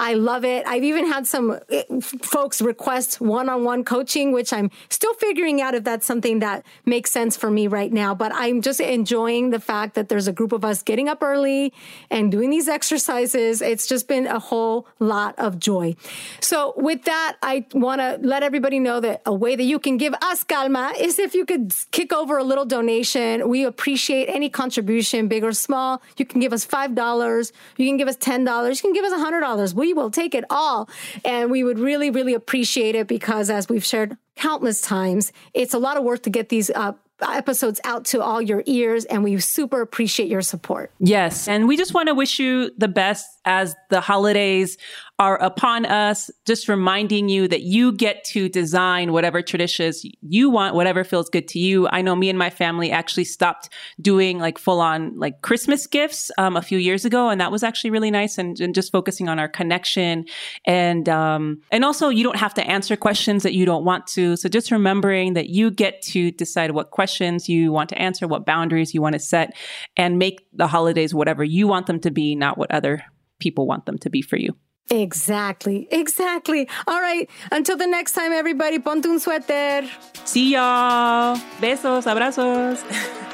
I 0.00 0.14
love 0.14 0.46
it. 0.46 0.66
I've 0.66 0.82
even 0.82 1.06
had 1.06 1.26
some 1.26 1.60
eh, 1.68 1.82
folks 2.00 2.62
request 2.62 3.20
one 3.20 3.50
on 3.50 3.64
one 3.64 3.84
coaching, 3.84 4.32
which 4.32 4.50
I'm 4.50 4.70
still 4.88 5.12
figuring 5.12 5.60
out 5.60 5.74
if 5.74 5.84
that's 5.84 6.06
something 6.06 6.38
that 6.38 6.64
makes 6.86 7.12
sense 7.12 7.36
for 7.36 7.50
me 7.50 7.66
right 7.66 7.92
now. 7.92 8.14
But 8.14 8.32
I'm 8.34 8.62
just 8.62 8.80
enjoying 8.80 9.50
the 9.50 9.60
fact 9.60 9.96
that 9.96 10.08
there's 10.08 10.26
a 10.26 10.32
group 10.32 10.52
of 10.52 10.64
us 10.64 10.82
getting 10.82 11.10
up 11.10 11.22
early 11.22 11.74
and 12.10 12.32
doing 12.32 12.48
these 12.48 12.66
exercises. 12.66 13.60
It's 13.60 13.86
just 13.86 14.08
been 14.08 14.26
a 14.26 14.38
whole 14.38 14.88
lot 15.00 15.38
of 15.38 15.58
joy. 15.58 15.96
So, 16.40 16.72
with 16.78 17.04
that, 17.04 17.36
I 17.42 17.66
want 17.74 18.00
to 18.00 18.18
let 18.22 18.42
everybody 18.42 18.78
know 18.78 19.00
that 19.00 19.20
a 19.26 19.34
way 19.34 19.54
that 19.54 19.64
you 19.64 19.78
can 19.78 19.98
give 19.98 20.14
us 20.22 20.42
calma 20.44 20.94
is 20.98 21.18
if 21.18 21.34
you 21.34 21.44
could 21.44 21.74
kick 21.90 22.10
over 22.10 22.38
a 22.38 22.44
little 22.44 22.64
donation. 22.64 23.50
We 23.50 23.64
appreciate 23.64 24.30
any 24.30 24.48
contribution, 24.48 25.28
big 25.28 25.44
or 25.44 25.52
small. 25.52 26.00
You 26.16 26.24
can 26.24 26.40
give 26.40 26.54
us 26.54 26.66
$5, 26.66 27.52
you 27.76 27.86
can 27.86 27.98
give 27.98 28.08
us 28.08 28.16
$10, 28.16 28.76
you 28.76 28.80
can 28.80 28.94
give 28.94 29.04
us 29.04 29.12
$100. 29.12 29.74
We 29.74 29.89
we 29.90 30.02
will 30.02 30.10
take 30.10 30.34
it 30.34 30.44
all. 30.50 30.88
And 31.24 31.50
we 31.50 31.64
would 31.64 31.78
really, 31.78 32.10
really 32.10 32.34
appreciate 32.34 32.94
it 32.94 33.08
because, 33.08 33.50
as 33.50 33.68
we've 33.68 33.84
shared 33.84 34.16
countless 34.36 34.80
times, 34.80 35.32
it's 35.52 35.74
a 35.74 35.78
lot 35.78 35.96
of 35.96 36.04
work 36.04 36.22
to 36.22 36.30
get 36.30 36.48
these 36.48 36.70
uh, 36.70 36.92
episodes 37.22 37.80
out 37.84 38.04
to 38.06 38.22
all 38.22 38.40
your 38.40 38.62
ears 38.66 39.04
and 39.04 39.22
we 39.24 39.38
super 39.40 39.80
appreciate 39.82 40.28
your 40.28 40.42
support. 40.42 40.90
Yes. 41.00 41.48
And 41.48 41.68
we 41.68 41.76
just 41.76 41.92
want 41.92 42.08
to 42.08 42.14
wish 42.14 42.38
you 42.38 42.70
the 42.78 42.88
best 42.88 43.26
as 43.44 43.74
the 43.90 44.00
holidays 44.00 44.78
are 45.20 45.36
upon 45.40 45.86
us, 45.86 46.30
just 46.46 46.68
reminding 46.68 47.28
you 47.28 47.46
that 47.46 47.62
you 47.62 47.92
get 47.92 48.24
to 48.24 48.48
design 48.48 49.12
whatever 49.12 49.42
traditions 49.42 50.04
you 50.22 50.50
want, 50.50 50.74
whatever 50.74 51.04
feels 51.04 51.28
good 51.28 51.46
to 51.48 51.60
you. 51.60 51.86
I 51.92 52.02
know 52.02 52.16
me 52.16 52.28
and 52.28 52.38
my 52.38 52.50
family 52.50 52.90
actually 52.90 53.24
stopped 53.24 53.68
doing 54.00 54.40
like 54.40 54.58
full 54.58 54.80
on 54.80 55.16
like 55.16 55.42
Christmas 55.42 55.86
gifts 55.86 56.32
um, 56.38 56.56
a 56.56 56.62
few 56.62 56.78
years 56.78 57.04
ago, 57.04 57.28
and 57.28 57.40
that 57.40 57.52
was 57.52 57.62
actually 57.62 57.90
really 57.90 58.10
nice. 58.10 58.38
And, 58.38 58.58
and 58.60 58.74
just 58.74 58.90
focusing 58.90 59.28
on 59.28 59.38
our 59.38 59.48
connection, 59.48 60.24
and 60.64 61.08
um, 61.08 61.60
and 61.70 61.84
also 61.84 62.08
you 62.08 62.24
don't 62.24 62.38
have 62.38 62.54
to 62.54 62.66
answer 62.66 62.96
questions 62.96 63.44
that 63.44 63.54
you 63.54 63.64
don't 63.64 63.84
want 63.84 64.08
to. 64.08 64.34
So 64.34 64.48
just 64.48 64.72
remembering 64.72 65.34
that 65.34 65.50
you 65.50 65.70
get 65.70 66.02
to 66.02 66.32
decide 66.32 66.72
what 66.72 66.90
questions 66.90 67.20
questions 67.20 67.48
you 67.48 67.70
want 67.70 67.90
to 67.90 68.00
answer, 68.00 68.26
what 68.26 68.46
boundaries 68.46 68.94
you 68.94 69.02
want 69.02 69.12
to 69.12 69.18
set, 69.18 69.54
and 69.96 70.18
make 70.18 70.46
the 70.52 70.66
holidays 70.66 71.14
whatever 71.14 71.44
you 71.44 71.66
want 71.66 71.86
them 71.86 72.00
to 72.00 72.10
be, 72.10 72.34
not 72.34 72.56
what 72.56 72.70
other 72.70 73.02
people 73.38 73.66
want 73.66 73.84
them 73.84 73.98
to 73.98 74.08
be 74.08 74.22
for 74.22 74.36
you. 74.36 74.54
Exactly, 74.90 75.86
exactly. 75.90 76.68
All 76.86 77.00
right, 77.00 77.30
until 77.52 77.76
the 77.76 77.86
next 77.86 78.12
time, 78.12 78.32
everybody, 78.32 78.78
ponte 78.80 79.06
un 79.06 79.20
suéter. 79.20 79.88
See 80.24 80.52
y'all. 80.52 81.36
Besos, 81.60 82.06
abrazos. 82.06 82.82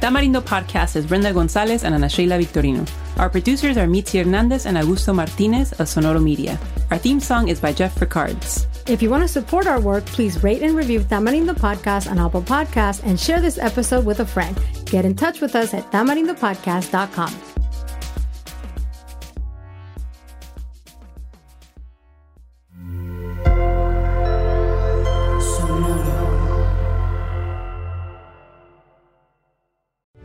Tamarindo 0.00 0.40
Podcast 0.42 0.96
is 0.96 1.06
Brenda 1.06 1.32
Gonzalez 1.32 1.84
and 1.84 1.94
Ana 1.94 2.08
Sheila 2.08 2.36
Victorino. 2.36 2.84
Our 3.18 3.30
producers 3.30 3.76
are 3.76 3.86
Mitzi 3.86 4.18
Hernandez 4.18 4.66
and 4.66 4.76
Augusto 4.76 5.14
Martinez 5.14 5.70
of 5.72 5.86
Sonoro 5.86 6.20
Media. 6.20 6.58
Our 6.90 6.98
theme 6.98 7.20
song 7.20 7.46
is 7.46 7.60
by 7.60 7.72
Jeff 7.72 8.00
Ricards. 8.00 8.66
If 8.88 9.00
you 9.00 9.10
want 9.10 9.22
to 9.22 9.28
support 9.28 9.68
our 9.68 9.78
work, 9.80 10.04
please 10.06 10.42
rate 10.42 10.62
and 10.62 10.74
review 10.74 10.98
Tamarindo 10.98 11.54
Podcast 11.54 12.10
on 12.10 12.18
Apple 12.18 12.42
Podcasts 12.42 13.04
and 13.04 13.20
share 13.20 13.40
this 13.40 13.58
episode 13.58 14.04
with 14.04 14.18
a 14.18 14.26
friend. 14.26 14.58
Get 14.86 15.04
in 15.04 15.14
touch 15.14 15.40
with 15.40 15.54
us 15.54 15.72
at 15.72 15.88
tamarindopodcast.com. 15.92 17.51